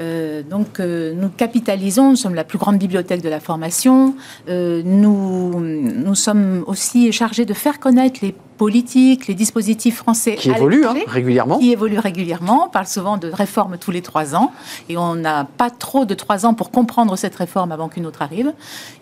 Euh, 0.00 0.42
donc, 0.42 0.80
euh, 0.80 1.12
nous 1.14 1.28
capitalisons, 1.28 2.10
nous 2.10 2.16
sommes 2.16 2.34
la 2.34 2.44
plus 2.44 2.58
grande 2.58 2.78
bibliothèque 2.78 3.22
de 3.22 3.28
la 3.28 3.40
formation. 3.40 4.14
Euh, 4.48 4.82
nous, 4.84 5.60
nous 5.60 6.14
sommes 6.14 6.64
aussi 6.66 7.12
chargés 7.12 7.44
de 7.44 7.54
faire 7.54 7.80
connaître 7.80 8.20
les 8.22 8.34
politiques, 8.60 9.26
les 9.26 9.34
dispositifs 9.34 9.96
français 9.96 10.34
qui 10.34 10.50
évoluent 10.50 10.84
hein, 10.84 10.94
régulièrement. 11.06 11.56
Qui 11.58 11.72
évoluent 11.72 11.98
régulièrement. 11.98 12.66
On 12.66 12.68
parle 12.68 12.86
souvent 12.86 13.16
de 13.16 13.30
réforme 13.30 13.78
tous 13.78 13.90
les 13.90 14.02
trois 14.02 14.34
ans, 14.34 14.52
et 14.90 14.98
on 14.98 15.14
n'a 15.14 15.44
pas 15.44 15.70
trop 15.70 16.04
de 16.04 16.12
trois 16.12 16.44
ans 16.44 16.52
pour 16.52 16.70
comprendre 16.70 17.16
cette 17.16 17.34
réforme 17.34 17.72
avant 17.72 17.88
qu'une 17.88 18.04
autre 18.04 18.20
arrive. 18.20 18.52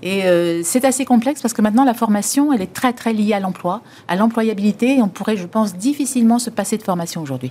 Et 0.05 0.23
c'est 0.63 0.85
assez 0.85 1.05
complexe 1.05 1.43
parce 1.43 1.55
que 1.55 1.63
maintenant 1.63 1.85
la 1.85 1.95
formation, 1.95 2.53
elle 2.53 2.63
est 2.63 2.73
très 2.73 2.93
très 2.93 3.13
liée 3.13 3.33
à 3.33 3.41
l'emploi, 3.41 3.81
à 4.07 4.15
l'employabilité, 4.15 4.99
et 4.99 5.03
on 5.03 5.09
pourrait, 5.09 5.37
je 5.37 5.47
pense, 5.47 5.75
difficilement 5.75 6.39
se 6.39 6.51
passer 6.51 6.79
de 6.79 6.85
formation 6.85 7.21
aujourd'hui. 7.21 7.51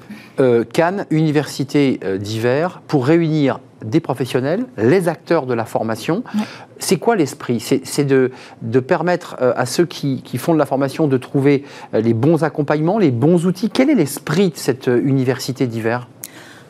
Cannes, 0.71 1.05
université 1.11 1.99
d'hiver, 2.21 2.81
pour 2.87 3.05
réunir 3.05 3.59
des 3.83 3.99
professionnels, 3.99 4.65
les 4.77 5.07
acteurs 5.07 5.45
de 5.45 5.53
la 5.53 5.65
formation. 5.65 6.23
C'est 6.79 6.97
quoi 6.97 7.15
l'esprit? 7.15 7.59
C'est 7.59 8.05
de, 8.05 8.31
de, 8.61 8.79
permettre 8.79 9.37
euh, 9.41 9.53
à 9.55 9.65
ceux 9.65 9.85
qui, 9.85 10.21
qui, 10.23 10.37
font 10.37 10.53
de 10.53 10.59
la 10.59 10.65
formation 10.65 11.07
de 11.07 11.17
trouver 11.17 11.63
euh, 11.93 12.01
les 12.01 12.13
bons 12.13 12.43
accompagnements, 12.43 12.97
les 12.97 13.11
bons 13.11 13.45
outils. 13.45 13.69
Quel 13.69 13.89
est 13.89 13.95
l'esprit 13.95 14.49
de 14.49 14.57
cette 14.57 14.87
euh, 14.87 15.01
université 15.03 15.67
d'hiver? 15.67 16.07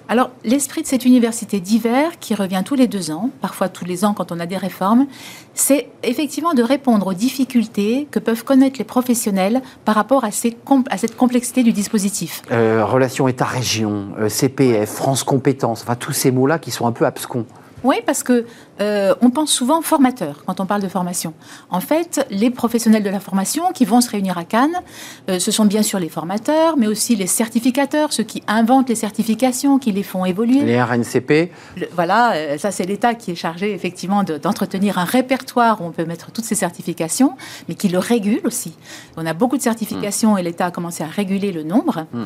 Alors, 0.09 0.29
l'esprit 0.45 0.83
de 0.83 0.87
cette 0.87 1.03
université 1.03 1.59
d'hiver, 1.59 2.17
qui 2.19 2.33
revient 2.33 2.61
tous 2.63 2.75
les 2.75 2.87
deux 2.87 3.11
ans, 3.11 3.29
parfois 3.41 3.67
tous 3.67 3.83
les 3.83 4.05
ans 4.05 4.13
quand 4.13 4.31
on 4.31 4.39
a 4.39 4.45
des 4.45 4.55
réformes, 4.55 5.05
c'est 5.53 5.89
effectivement 6.03 6.53
de 6.53 6.63
répondre 6.63 7.07
aux 7.07 7.13
difficultés 7.13 8.07
que 8.09 8.19
peuvent 8.19 8.45
connaître 8.45 8.79
les 8.79 8.85
professionnels 8.85 9.61
par 9.83 9.95
rapport 9.95 10.23
à, 10.23 10.31
ces 10.31 10.55
à 10.89 10.97
cette 10.97 11.17
complexité 11.17 11.61
du 11.61 11.73
dispositif. 11.73 12.41
Euh, 12.51 12.85
relation 12.85 13.27
État-région, 13.27 14.09
euh, 14.19 14.29
CPF, 14.29 14.89
France 14.89 15.23
Compétences, 15.23 15.81
enfin 15.81 15.95
tous 15.95 16.13
ces 16.13 16.31
mots-là 16.31 16.57
qui 16.57 16.71
sont 16.71 16.87
un 16.87 16.93
peu 16.93 17.05
abscons. 17.05 17.45
Oui, 17.83 17.97
parce 18.05 18.23
que 18.23 18.45
euh, 18.79 19.15
on 19.21 19.29
pense 19.29 19.51
souvent 19.51 19.81
formateur 19.81 20.43
quand 20.45 20.59
on 20.59 20.65
parle 20.65 20.81
de 20.81 20.87
formation. 20.87 21.33
En 21.69 21.79
fait, 21.79 22.25
les 22.29 22.49
professionnels 22.49 23.03
de 23.03 23.09
la 23.09 23.19
formation 23.19 23.71
qui 23.73 23.85
vont 23.85 24.01
se 24.01 24.09
réunir 24.09 24.37
à 24.37 24.43
Cannes, 24.43 24.81
euh, 25.29 25.39
ce 25.39 25.51
sont 25.51 25.65
bien 25.65 25.83
sûr 25.83 25.99
les 25.99 26.09
formateurs, 26.09 26.77
mais 26.77 26.87
aussi 26.87 27.15
les 27.15 27.27
certificateurs, 27.27 28.13
ceux 28.13 28.23
qui 28.23 28.43
inventent 28.47 28.89
les 28.89 28.95
certifications, 28.95 29.79
qui 29.79 29.91
les 29.91 30.03
font 30.03 30.25
évoluer. 30.25 30.61
Les 30.61 30.81
RNCP. 30.81 31.51
voilà, 31.93 32.33
euh, 32.33 32.57
ça 32.57 32.71
c'est 32.71 32.85
l'État 32.85 33.15
qui 33.15 33.31
est 33.31 33.35
chargé 33.35 33.73
effectivement 33.73 34.23
d'entretenir 34.23 34.97
un 34.97 35.05
répertoire 35.05 35.81
où 35.81 35.85
on 35.85 35.91
peut 35.91 36.05
mettre 36.05 36.31
toutes 36.31 36.45
ces 36.45 36.55
certifications, 36.55 37.35
mais 37.67 37.75
qui 37.75 37.87
le 37.87 37.99
régule 37.99 38.41
aussi. 38.43 38.73
On 39.17 39.25
a 39.25 39.33
beaucoup 39.33 39.57
de 39.57 39.61
certifications 39.61 40.37
et 40.37 40.43
l'État 40.43 40.67
a 40.67 40.71
commencé 40.71 41.03
à 41.03 41.07
réguler 41.07 41.51
le 41.51 41.63
nombre. 41.63 42.05
Hmm. 42.13 42.25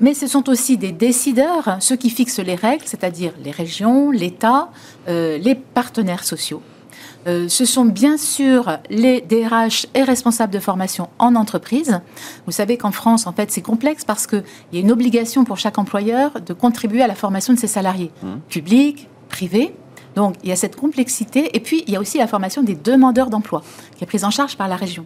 mais 0.00 0.14
ce 0.14 0.26
sont 0.26 0.48
aussi 0.48 0.76
des 0.76 0.92
décideurs, 0.92 1.76
ceux 1.80 1.96
qui 1.96 2.10
fixent 2.10 2.38
les 2.38 2.54
règles, 2.54 2.84
c'est-à-dire 2.86 3.32
les 3.44 3.50
régions, 3.50 4.10
l'État, 4.10 4.70
les 5.10 5.54
partenaires 5.54 6.24
sociaux. 6.24 6.62
Euh, 7.26 7.48
ce 7.48 7.64
sont 7.64 7.84
bien 7.84 8.16
sûr 8.16 8.78
les 8.88 9.20
DRH 9.20 9.86
et 9.94 10.02
responsables 10.02 10.52
de 10.52 10.58
formation 10.58 11.08
en 11.18 11.34
entreprise. 11.34 12.00
Vous 12.46 12.52
savez 12.52 12.76
qu'en 12.78 12.92
France, 12.92 13.26
en 13.26 13.32
fait, 13.32 13.50
c'est 13.50 13.60
complexe 13.60 14.04
parce 14.04 14.26
qu'il 14.26 14.42
y 14.72 14.78
a 14.78 14.80
une 14.80 14.92
obligation 14.92 15.44
pour 15.44 15.58
chaque 15.58 15.78
employeur 15.78 16.40
de 16.40 16.52
contribuer 16.54 17.02
à 17.02 17.06
la 17.06 17.14
formation 17.14 17.52
de 17.52 17.58
ses 17.58 17.66
salariés, 17.66 18.10
mmh. 18.22 18.28
publics, 18.48 19.08
privés. 19.28 19.74
Donc 20.16 20.34
il 20.42 20.48
y 20.48 20.52
a 20.52 20.56
cette 20.56 20.76
complexité. 20.76 21.54
Et 21.54 21.60
puis 21.60 21.84
il 21.86 21.92
y 21.92 21.96
a 21.96 22.00
aussi 22.00 22.18
la 22.18 22.26
formation 22.26 22.62
des 22.62 22.74
demandeurs 22.74 23.30
d'emploi, 23.30 23.62
qui 23.96 24.04
est 24.04 24.06
prise 24.06 24.24
en 24.24 24.30
charge 24.30 24.56
par 24.56 24.66
la 24.66 24.76
région. 24.76 25.04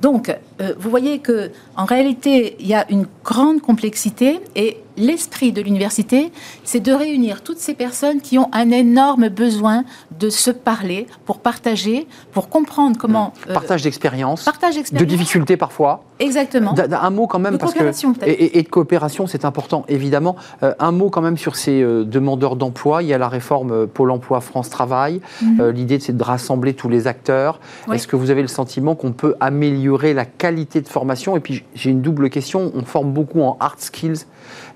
Donc 0.00 0.34
euh, 0.60 0.74
vous 0.78 0.90
voyez 0.90 1.20
que 1.20 1.52
en 1.76 1.84
réalité, 1.84 2.56
il 2.58 2.66
y 2.66 2.74
a 2.74 2.90
une 2.90 3.06
grande 3.24 3.62
complexité 3.62 4.40
et 4.56 4.78
l'esprit 5.02 5.52
de 5.52 5.60
l'université, 5.60 6.32
c'est 6.64 6.80
de 6.80 6.92
réunir 6.92 7.42
toutes 7.42 7.58
ces 7.58 7.74
personnes 7.74 8.20
qui 8.20 8.38
ont 8.38 8.48
un 8.52 8.70
énorme 8.70 9.28
besoin 9.28 9.84
de 10.18 10.30
se 10.30 10.50
parler, 10.50 11.06
pour 11.26 11.40
partager, 11.40 12.06
pour 12.32 12.48
comprendre 12.48 12.96
comment... 12.98 13.32
Mmh. 13.48 13.52
partage 13.52 13.82
d'expérience. 13.82 14.44
Partage 14.44 14.76
De 14.92 15.04
difficultés 15.04 15.56
parfois. 15.56 16.04
Exactement. 16.20 16.74
un 16.78 17.10
mot 17.10 17.26
quand 17.26 17.40
même, 17.40 17.58
parce 17.58 17.74
que... 17.74 17.82
Et, 18.24 18.58
et, 18.58 18.62
de 18.62 18.68
coopération, 18.68 19.26
c'est 19.26 19.44
important, 19.44 19.84
évidemment. 19.88 20.36
Euh, 20.62 20.74
un 20.78 20.92
mot 20.92 21.10
quand 21.10 21.20
même 21.20 21.36
sur 21.36 21.56
ces 21.56 21.82
euh, 21.82 22.04
demandeurs 22.04 22.54
d'emploi. 22.56 23.02
Il 23.02 23.08
y 23.08 23.14
a 23.14 23.18
la 23.18 23.28
réforme 23.28 23.72
euh, 23.72 23.86
Pôle 23.86 24.10
emploi 24.12 24.40
France 24.40 24.70
Travail. 24.70 25.20
Mmh. 25.40 25.68
L'idée, 25.70 25.98
c'est 25.98 26.16
de 26.16 26.22
rassembler 26.22 26.74
tous 26.74 26.88
les 26.88 27.06
acteurs. 27.06 27.58
Est-ce 27.92 28.06
que 28.06 28.16
vous 28.16 28.30
avez 28.30 28.42
le 28.42 28.48
sentiment 28.48 28.94
qu'on 28.94 29.12
peut 29.12 29.34
améliorer 29.40 30.14
la 30.14 30.24
qualité 30.24 30.80
de 30.80 30.88
formation? 30.88 31.36
Et 31.36 31.40
puis, 31.40 31.64
j'ai 31.74 31.90
une 31.90 32.02
double 32.02 32.30
question. 32.30 32.70
On 32.74 32.84
forme 32.84 33.12
beaucoup 33.12 33.42
en 33.42 33.56
hard 33.58 33.80
skills 33.80 34.26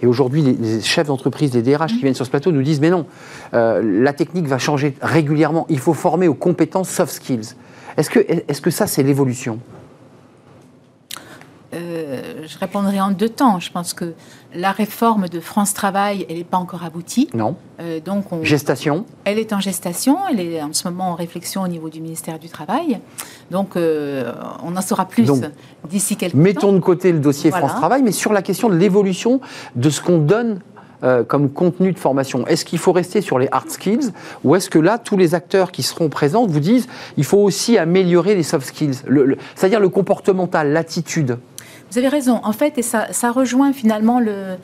et 0.03 0.07
aujourd'hui, 0.07 0.43
les, 0.43 0.81
chefs 0.81 1.07
d'entreprise, 1.07 1.55
les 1.55 1.63
DRH 1.63 1.93
qui 1.93 2.01
viennent 2.01 2.15
sur 2.15 2.27
ce 2.27 2.31
plateau 2.31 2.53
nous 2.53 2.63
disent 2.63 2.81
mais 2.81 2.91
non, 2.91 3.07
euh, 3.55 3.81
la 4.03 4.13
technique 4.13 4.47
va 4.47 4.59
changer 4.59 4.95
régulièrement. 5.01 5.67
Il 5.69 5.79
faut 5.79 5.95
former 5.95 6.29
aux 6.29 6.35
compétences 6.35 6.91
soft 6.91 7.13
skills. 7.13 7.55
Est-ce 7.97 8.11
que, 8.11 8.19
est 8.19 8.51
-ce 8.53 8.61
que 8.61 8.71
ça, 8.71 8.87
c'est 8.87 9.03
l'évolution? 9.03 9.59
Euh, 11.77 12.47
je 12.47 12.59
répondrai 12.59 13.01
en 13.01 13.11
deux 13.11 13.29
temps. 13.29 13.61
Je 13.61 13.71
pense 13.71 13.93
que 13.93 14.15
la 14.55 14.73
réforme 14.73 15.29
de 15.29 15.41
France 15.41 15.75
Travail, 15.75 16.27
elle 16.29 16.37
n'est 16.37 16.45
pas 16.45 16.57
encore 16.57 16.85
aboutie. 16.85 17.29
Non. 17.35 17.57
Euh, 17.81 18.01
donc 18.01 18.25
gestation. 18.43 19.05
Elle 19.25 19.39
est 19.39 19.53
en 19.53 19.61
gestation. 19.61 20.17
Elle 20.31 20.41
est 20.41 20.63
en 20.63 20.73
ce 20.73 20.89
moment 20.89 21.11
en 21.11 21.15
réflexion 21.15 21.63
au 21.63 21.69
niveau 21.69 21.89
du 21.89 22.01
ministère 22.01 22.39
du 22.39 22.49
Travail. 22.49 23.01
Donc 23.51 23.77
euh, 23.77 24.33
on 24.63 24.77
en 24.77 24.81
saura 24.81 25.07
plus 25.07 25.31
d'ici 25.89 26.17
quelques 26.17 26.35
mettons 26.35 26.61
temps. 26.61 26.67
Mettons 26.69 26.73
de 26.79 26.81
côté 26.81 27.13
le 27.13 27.19
dossier 27.19 27.51
France 27.51 27.75
Travail, 27.75 28.03
mais 28.03 28.13
sur 28.13 28.33
la 28.33 28.43
question 28.43 28.69
de 28.69 28.77
l'évolution 28.77 29.41
de 29.75 29.91
ce 29.91 30.01
qu'on 30.01 30.19
donne 30.19 30.61
comme 31.29 31.51
contenu 31.51 31.93
de 31.93 31.99
formation 32.01 32.45
Est-ce 32.49 32.65
qu'il 32.65 32.81
faut 32.81 32.91
rester 32.91 33.21
sur 33.21 33.39
les 33.39 33.47
hard 33.53 33.71
skills 33.71 34.11
ou 34.43 34.57
est-ce 34.57 34.69
que 34.69 34.81
là, 34.81 34.99
tous 34.99 35.17
les 35.17 35.37
acteurs 35.37 35.71
qui 35.71 35.85
seront 35.85 36.09
présents 36.09 36.47
vous 36.47 36.59
disent 36.59 36.89
il 37.17 37.23
faut 37.23 37.39
aussi 37.39 37.79
améliorer 37.79 38.35
les 38.35 38.43
soft 38.43 38.67
skills, 38.67 39.03
c'est-à-dire 39.55 39.79
le 39.79 39.89
comportemental, 39.89 40.73
l'attitude 40.73 41.39
vous 41.91 41.99
avez 41.99 42.09
raison. 42.09 42.41
En 42.43 42.53
fait, 42.53 42.79
et 42.79 42.83
ça, 42.83 43.13
ça 43.13 43.31
rejoint 43.31 43.73
finalement 43.73 44.21
le, 44.21 44.57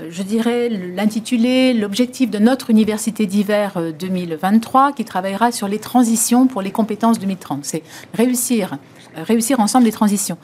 euh, 0.00 0.08
je 0.10 0.22
dirais, 0.22 0.68
l'intitulé, 0.68 1.74
l'objectif 1.74 2.30
de 2.30 2.38
notre 2.38 2.70
université 2.70 3.26
d'hiver 3.26 3.78
2023 3.98 4.88
euh, 4.88 4.92
qui 4.92 5.04
travaillera 5.04 5.52
sur 5.52 5.68
les 5.68 5.78
transitions 5.78 6.46
pour 6.46 6.62
les 6.62 6.70
compétences 6.70 7.18
2030. 7.18 7.64
C'est 7.64 7.82
réussir, 8.14 8.78
réussir 9.16 9.60
ensemble 9.60 9.86
les 9.86 9.92
transitions. 9.92 10.38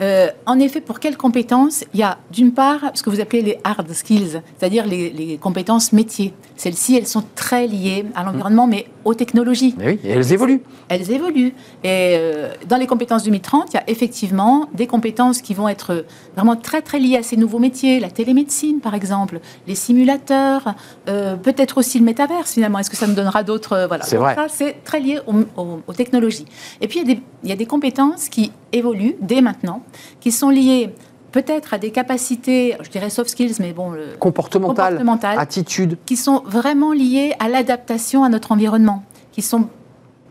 Euh, 0.00 0.28
en 0.46 0.58
effet, 0.58 0.80
pour 0.80 0.98
quelles 0.98 1.16
compétences? 1.16 1.84
Il 1.92 2.00
y 2.00 2.02
a 2.02 2.18
d'une 2.30 2.52
part 2.52 2.90
ce 2.94 3.02
que 3.02 3.10
vous 3.10 3.20
appelez 3.20 3.42
les 3.42 3.58
hard 3.64 3.92
skills, 3.92 4.40
c'est-à-dire 4.58 4.86
les, 4.86 5.38
compétences 5.40 5.92
métiers. 5.92 6.32
Celles-ci, 6.56 6.96
elles 6.96 7.06
sont 7.06 7.24
très 7.34 7.66
liées 7.66 8.06
à 8.14 8.24
l'environnement, 8.24 8.66
mais 8.66 8.86
aux 9.04 9.14
technologies. 9.14 9.74
oui, 9.78 9.98
et 10.04 10.10
elles 10.10 10.32
évoluent. 10.32 10.62
Elles 10.88 11.10
évoluent. 11.10 11.54
Et 11.84 12.14
euh, 12.16 12.52
dans 12.68 12.76
les 12.76 12.86
compétences 12.86 13.24
2030, 13.24 13.72
il 13.72 13.74
y 13.74 13.78
a 13.78 13.84
effectivement 13.88 14.68
des 14.74 14.86
compétences 14.86 15.42
qui 15.42 15.54
vont 15.54 15.68
être 15.68 16.04
vraiment 16.34 16.56
très 16.56 16.82
très 16.82 16.98
liées 16.98 17.16
à 17.16 17.22
ces 17.22 17.36
nouveaux 17.36 17.58
métiers, 17.58 18.00
la 18.00 18.10
télémédecine 18.10 18.80
par 18.80 18.94
exemple, 18.94 19.40
les 19.66 19.74
simulateurs, 19.74 20.74
euh, 21.08 21.36
peut-être 21.36 21.78
aussi 21.78 21.98
le 21.98 22.04
métaverse 22.04 22.52
finalement. 22.52 22.78
Est-ce 22.78 22.90
que 22.90 22.96
ça 22.96 23.06
nous 23.06 23.14
donnera 23.14 23.42
d'autres 23.42 23.86
voilà. 23.88 24.04
C'est 24.04 24.16
vrai. 24.16 24.36
c'est 24.48 24.84
très 24.84 25.00
lié 25.00 25.20
aux, 25.26 25.92
technologies. 25.92 26.46
Et 26.80 26.88
puis 26.88 27.00
il 27.00 27.08
y, 27.08 27.10
a 27.10 27.14
des, 27.14 27.22
il 27.44 27.50
y 27.50 27.52
a 27.52 27.56
des 27.56 27.66
compétences 27.66 28.28
qui 28.28 28.52
évoluent 28.72 29.16
dès 29.20 29.40
maintenant 29.40 29.82
qui 30.20 30.32
sont 30.32 30.50
liées 30.50 30.90
peut-être 31.32 31.74
à 31.74 31.78
des 31.78 31.90
capacités, 31.90 32.76
je 32.80 32.90
dirais 32.90 33.10
soft 33.10 33.30
skills, 33.30 33.56
mais 33.60 33.72
bon, 33.72 33.90
le 33.90 34.16
comportemental, 34.18 35.02
attitude, 35.38 35.96
qui 36.06 36.16
sont 36.16 36.42
vraiment 36.44 36.92
liées 36.92 37.34
à 37.38 37.48
l'adaptation 37.48 38.24
à 38.24 38.28
notre 38.28 38.52
environnement, 38.52 39.04
qui 39.32 39.42
sont 39.42 39.68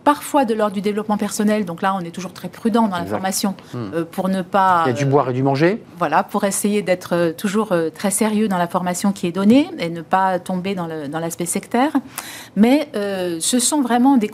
parfois 0.03 0.45
de 0.45 0.53
l'ordre 0.53 0.73
du 0.73 0.81
développement 0.81 1.17
personnel. 1.17 1.65
Donc 1.65 1.81
là, 1.81 1.95
on 1.95 1.99
est 1.99 2.11
toujours 2.11 2.33
très 2.33 2.49
prudent 2.49 2.87
dans 2.87 2.97
la 2.97 3.05
formation 3.05 3.53
hmm. 3.73 3.77
euh, 3.93 4.05
pour 4.09 4.29
ne 4.29 4.41
pas. 4.41 4.83
Il 4.85 4.89
y 4.89 4.91
a 4.91 4.97
du 4.97 5.05
boire 5.05 5.29
et 5.29 5.33
du 5.33 5.43
manger. 5.43 5.83
Voilà, 5.97 6.23
pour 6.23 6.45
essayer 6.45 6.81
d'être 6.81 7.13
euh, 7.13 7.31
toujours 7.31 7.73
euh, 7.73 7.89
très 7.89 8.11
sérieux 8.11 8.47
dans 8.47 8.57
la 8.57 8.67
formation 8.67 9.11
qui 9.11 9.27
est 9.27 9.31
donnée 9.31 9.69
et 9.77 9.89
ne 9.89 10.01
pas 10.01 10.39
tomber 10.39 10.73
dans 10.73 10.87
l'aspect 10.87 11.45
sectaire. 11.45 11.91
Mais 12.55 12.89
ce 12.93 13.59
sont 13.59 13.81
vraiment 13.81 14.17
des 14.17 14.29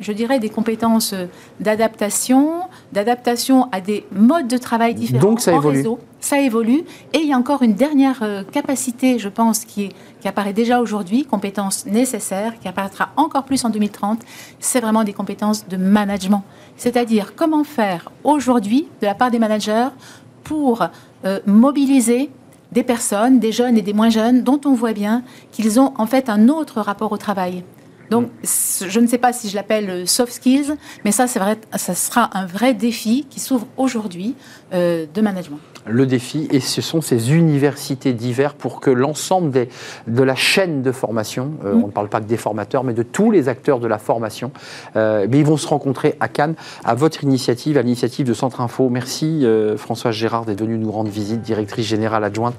je 0.00 0.12
dirais, 0.12 0.38
des 0.38 0.48
compétences 0.48 1.14
d'adaptation, 1.60 2.62
d'adaptation 2.92 3.68
à 3.72 3.80
des 3.80 4.04
modes 4.12 4.48
de 4.48 4.56
travail 4.56 4.94
différents 4.94 5.22
Donc 5.22 5.40
ça 5.40 5.52
évolue. 5.52 5.78
réseau. 5.78 5.98
Ça 6.20 6.40
évolue. 6.40 6.82
Et 7.12 7.18
il 7.18 7.28
y 7.28 7.32
a 7.32 7.36
encore 7.36 7.62
une 7.62 7.74
dernière 7.74 8.22
euh, 8.22 8.44
capacité, 8.44 9.18
je 9.18 9.28
pense, 9.28 9.64
qui, 9.64 9.90
qui 10.20 10.28
apparaît 10.28 10.52
déjà 10.52 10.80
aujourd'hui, 10.80 11.24
compétence 11.24 11.86
nécessaire, 11.86 12.58
qui 12.60 12.68
apparaîtra 12.68 13.10
encore 13.16 13.44
plus 13.44 13.64
en 13.64 13.70
2030, 13.70 14.20
c'est 14.60 14.80
vraiment 14.80 15.04
des 15.04 15.12
compétences 15.12 15.66
de 15.66 15.76
management. 15.76 16.44
C'est-à-dire 16.76 17.34
comment 17.34 17.64
faire 17.64 18.10
aujourd'hui, 18.24 18.88
de 19.00 19.06
la 19.06 19.14
part 19.14 19.30
des 19.30 19.38
managers, 19.38 19.88
pour 20.44 20.84
euh, 21.24 21.40
mobiliser 21.46 22.30
des 22.72 22.82
personnes, 22.82 23.38
des 23.38 23.52
jeunes 23.52 23.76
et 23.76 23.82
des 23.82 23.92
moins 23.92 24.10
jeunes, 24.10 24.42
dont 24.42 24.60
on 24.64 24.74
voit 24.74 24.92
bien 24.92 25.22
qu'ils 25.50 25.78
ont 25.78 25.92
en 25.98 26.06
fait 26.06 26.28
un 26.28 26.48
autre 26.48 26.80
rapport 26.80 27.12
au 27.12 27.16
travail. 27.18 27.64
Donc, 28.12 28.28
je 28.44 29.00
ne 29.00 29.06
sais 29.06 29.16
pas 29.16 29.32
si 29.32 29.48
je 29.48 29.54
l'appelle 29.54 29.88
euh, 29.88 30.04
soft 30.04 30.34
skills, 30.34 30.74
mais 31.02 31.12
ça, 31.12 31.26
c'est 31.26 31.38
vrai, 31.38 31.56
ça 31.76 31.94
sera 31.94 32.28
un 32.36 32.44
vrai 32.44 32.74
défi 32.74 33.26
qui 33.30 33.40
s'ouvre 33.40 33.66
aujourd'hui 33.78 34.34
euh, 34.74 35.06
de 35.14 35.20
management 35.22 35.60
le 35.86 36.06
défi, 36.06 36.48
et 36.50 36.60
ce 36.60 36.80
sont 36.80 37.00
ces 37.00 37.32
universités 37.32 38.12
d'hiver 38.12 38.54
pour 38.54 38.80
que 38.80 38.90
l'ensemble 38.90 39.66
de 40.06 40.22
la 40.22 40.34
chaîne 40.34 40.82
de 40.82 40.92
formation, 40.92 41.52
euh, 41.64 41.74
mm. 41.74 41.84
on 41.84 41.86
ne 41.88 41.92
parle 41.92 42.08
pas 42.08 42.20
que 42.20 42.26
des 42.26 42.36
formateurs, 42.36 42.84
mais 42.84 42.94
de 42.94 43.02
tous 43.02 43.30
les 43.30 43.48
acteurs 43.48 43.80
de 43.80 43.86
la 43.86 43.98
formation, 43.98 44.52
euh, 44.96 45.26
mais 45.28 45.38
ils 45.38 45.44
vont 45.44 45.56
se 45.56 45.66
rencontrer 45.66 46.16
à 46.20 46.28
Cannes, 46.28 46.54
à 46.84 46.94
votre 46.94 47.24
initiative, 47.24 47.78
à 47.78 47.82
l'initiative 47.82 48.26
de 48.26 48.34
Centre 48.34 48.60
Info. 48.60 48.88
Merci 48.88 49.44
euh, 49.44 49.76
Françoise 49.76 50.14
Gérard 50.14 50.44
d'être 50.44 50.60
venue 50.60 50.78
nous 50.78 50.92
rendre 50.92 51.10
visite, 51.10 51.42
directrice 51.42 51.86
générale 51.86 52.24
adjointe 52.24 52.54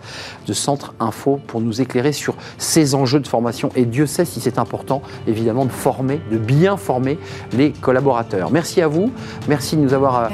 de 0.48 0.54
Centre 0.54 0.94
Info, 1.00 1.40
pour 1.48 1.62
nous 1.62 1.82
éclairer 1.82 2.12
sur 2.12 2.36
ces 2.58 2.96
enjeux 2.96 3.20
de 3.20 3.28
formation. 3.28 3.70
Et 3.76 3.86
Dieu 3.86 4.06
sait 4.06 4.26
si 4.26 4.42
c'est 4.42 4.60
important, 4.60 5.02
évidemment, 5.28 5.66
de 5.66 5.72
former, 5.72 6.20
de 6.32 6.38
bien 6.38 6.78
former 6.78 7.18
les 7.54 7.72
collaborateurs. 7.72 8.52
Merci 8.52 8.82
à 8.82 8.88
vous, 8.88 9.12
merci 9.48 9.78
de 9.78 9.82
nous 9.82 9.94
avoir 9.94 10.30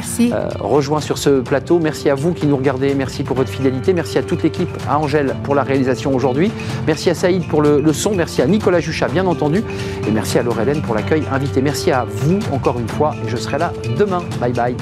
rejoints 0.60 1.02
sur 1.02 1.18
ce 1.18 1.42
plateau, 1.42 1.80
merci 1.80 2.10
à 2.10 2.16
vous 2.16 2.34
qui 2.34 2.48
nous 2.48 2.58
regardez 2.58 2.79
Merci 2.80 3.24
pour 3.24 3.36
votre 3.36 3.50
fidélité. 3.50 3.94
Merci 3.94 4.18
à 4.18 4.24
toute 4.24 4.44
l'équipe, 4.44 4.70
à 4.88 4.98
Angèle 4.98 5.36
pour 5.44 5.56
la 5.56 5.64
réalisation 5.64 6.16
aujourd'hui. 6.16 6.52
Merci 6.88 7.10
à 7.10 7.14
Saïd 7.14 7.48
pour 7.48 7.62
le, 7.62 7.94
son. 7.94 8.16
Merci 8.16 8.42
à 8.42 8.48
Nicolas 8.48 8.80
Juchat, 8.80 9.08
bien 9.08 9.26
entendu. 9.26 9.64
Et 10.08 10.12
merci 10.12 10.40
à 10.40 10.44
Laurelène 10.44 10.82
pour 10.82 10.96
l'accueil 10.96 11.24
invité. 11.32 11.62
Merci 11.62 11.92
à 11.92 12.06
vous 12.08 12.40
encore 12.52 12.80
une 12.80 12.88
fois. 12.88 13.16
Et 13.26 13.30
je 13.30 13.38
serai 13.38 13.58
là 13.58 13.74
demain. 13.98 14.24
Bye 14.40 14.54
bye. 14.54 14.76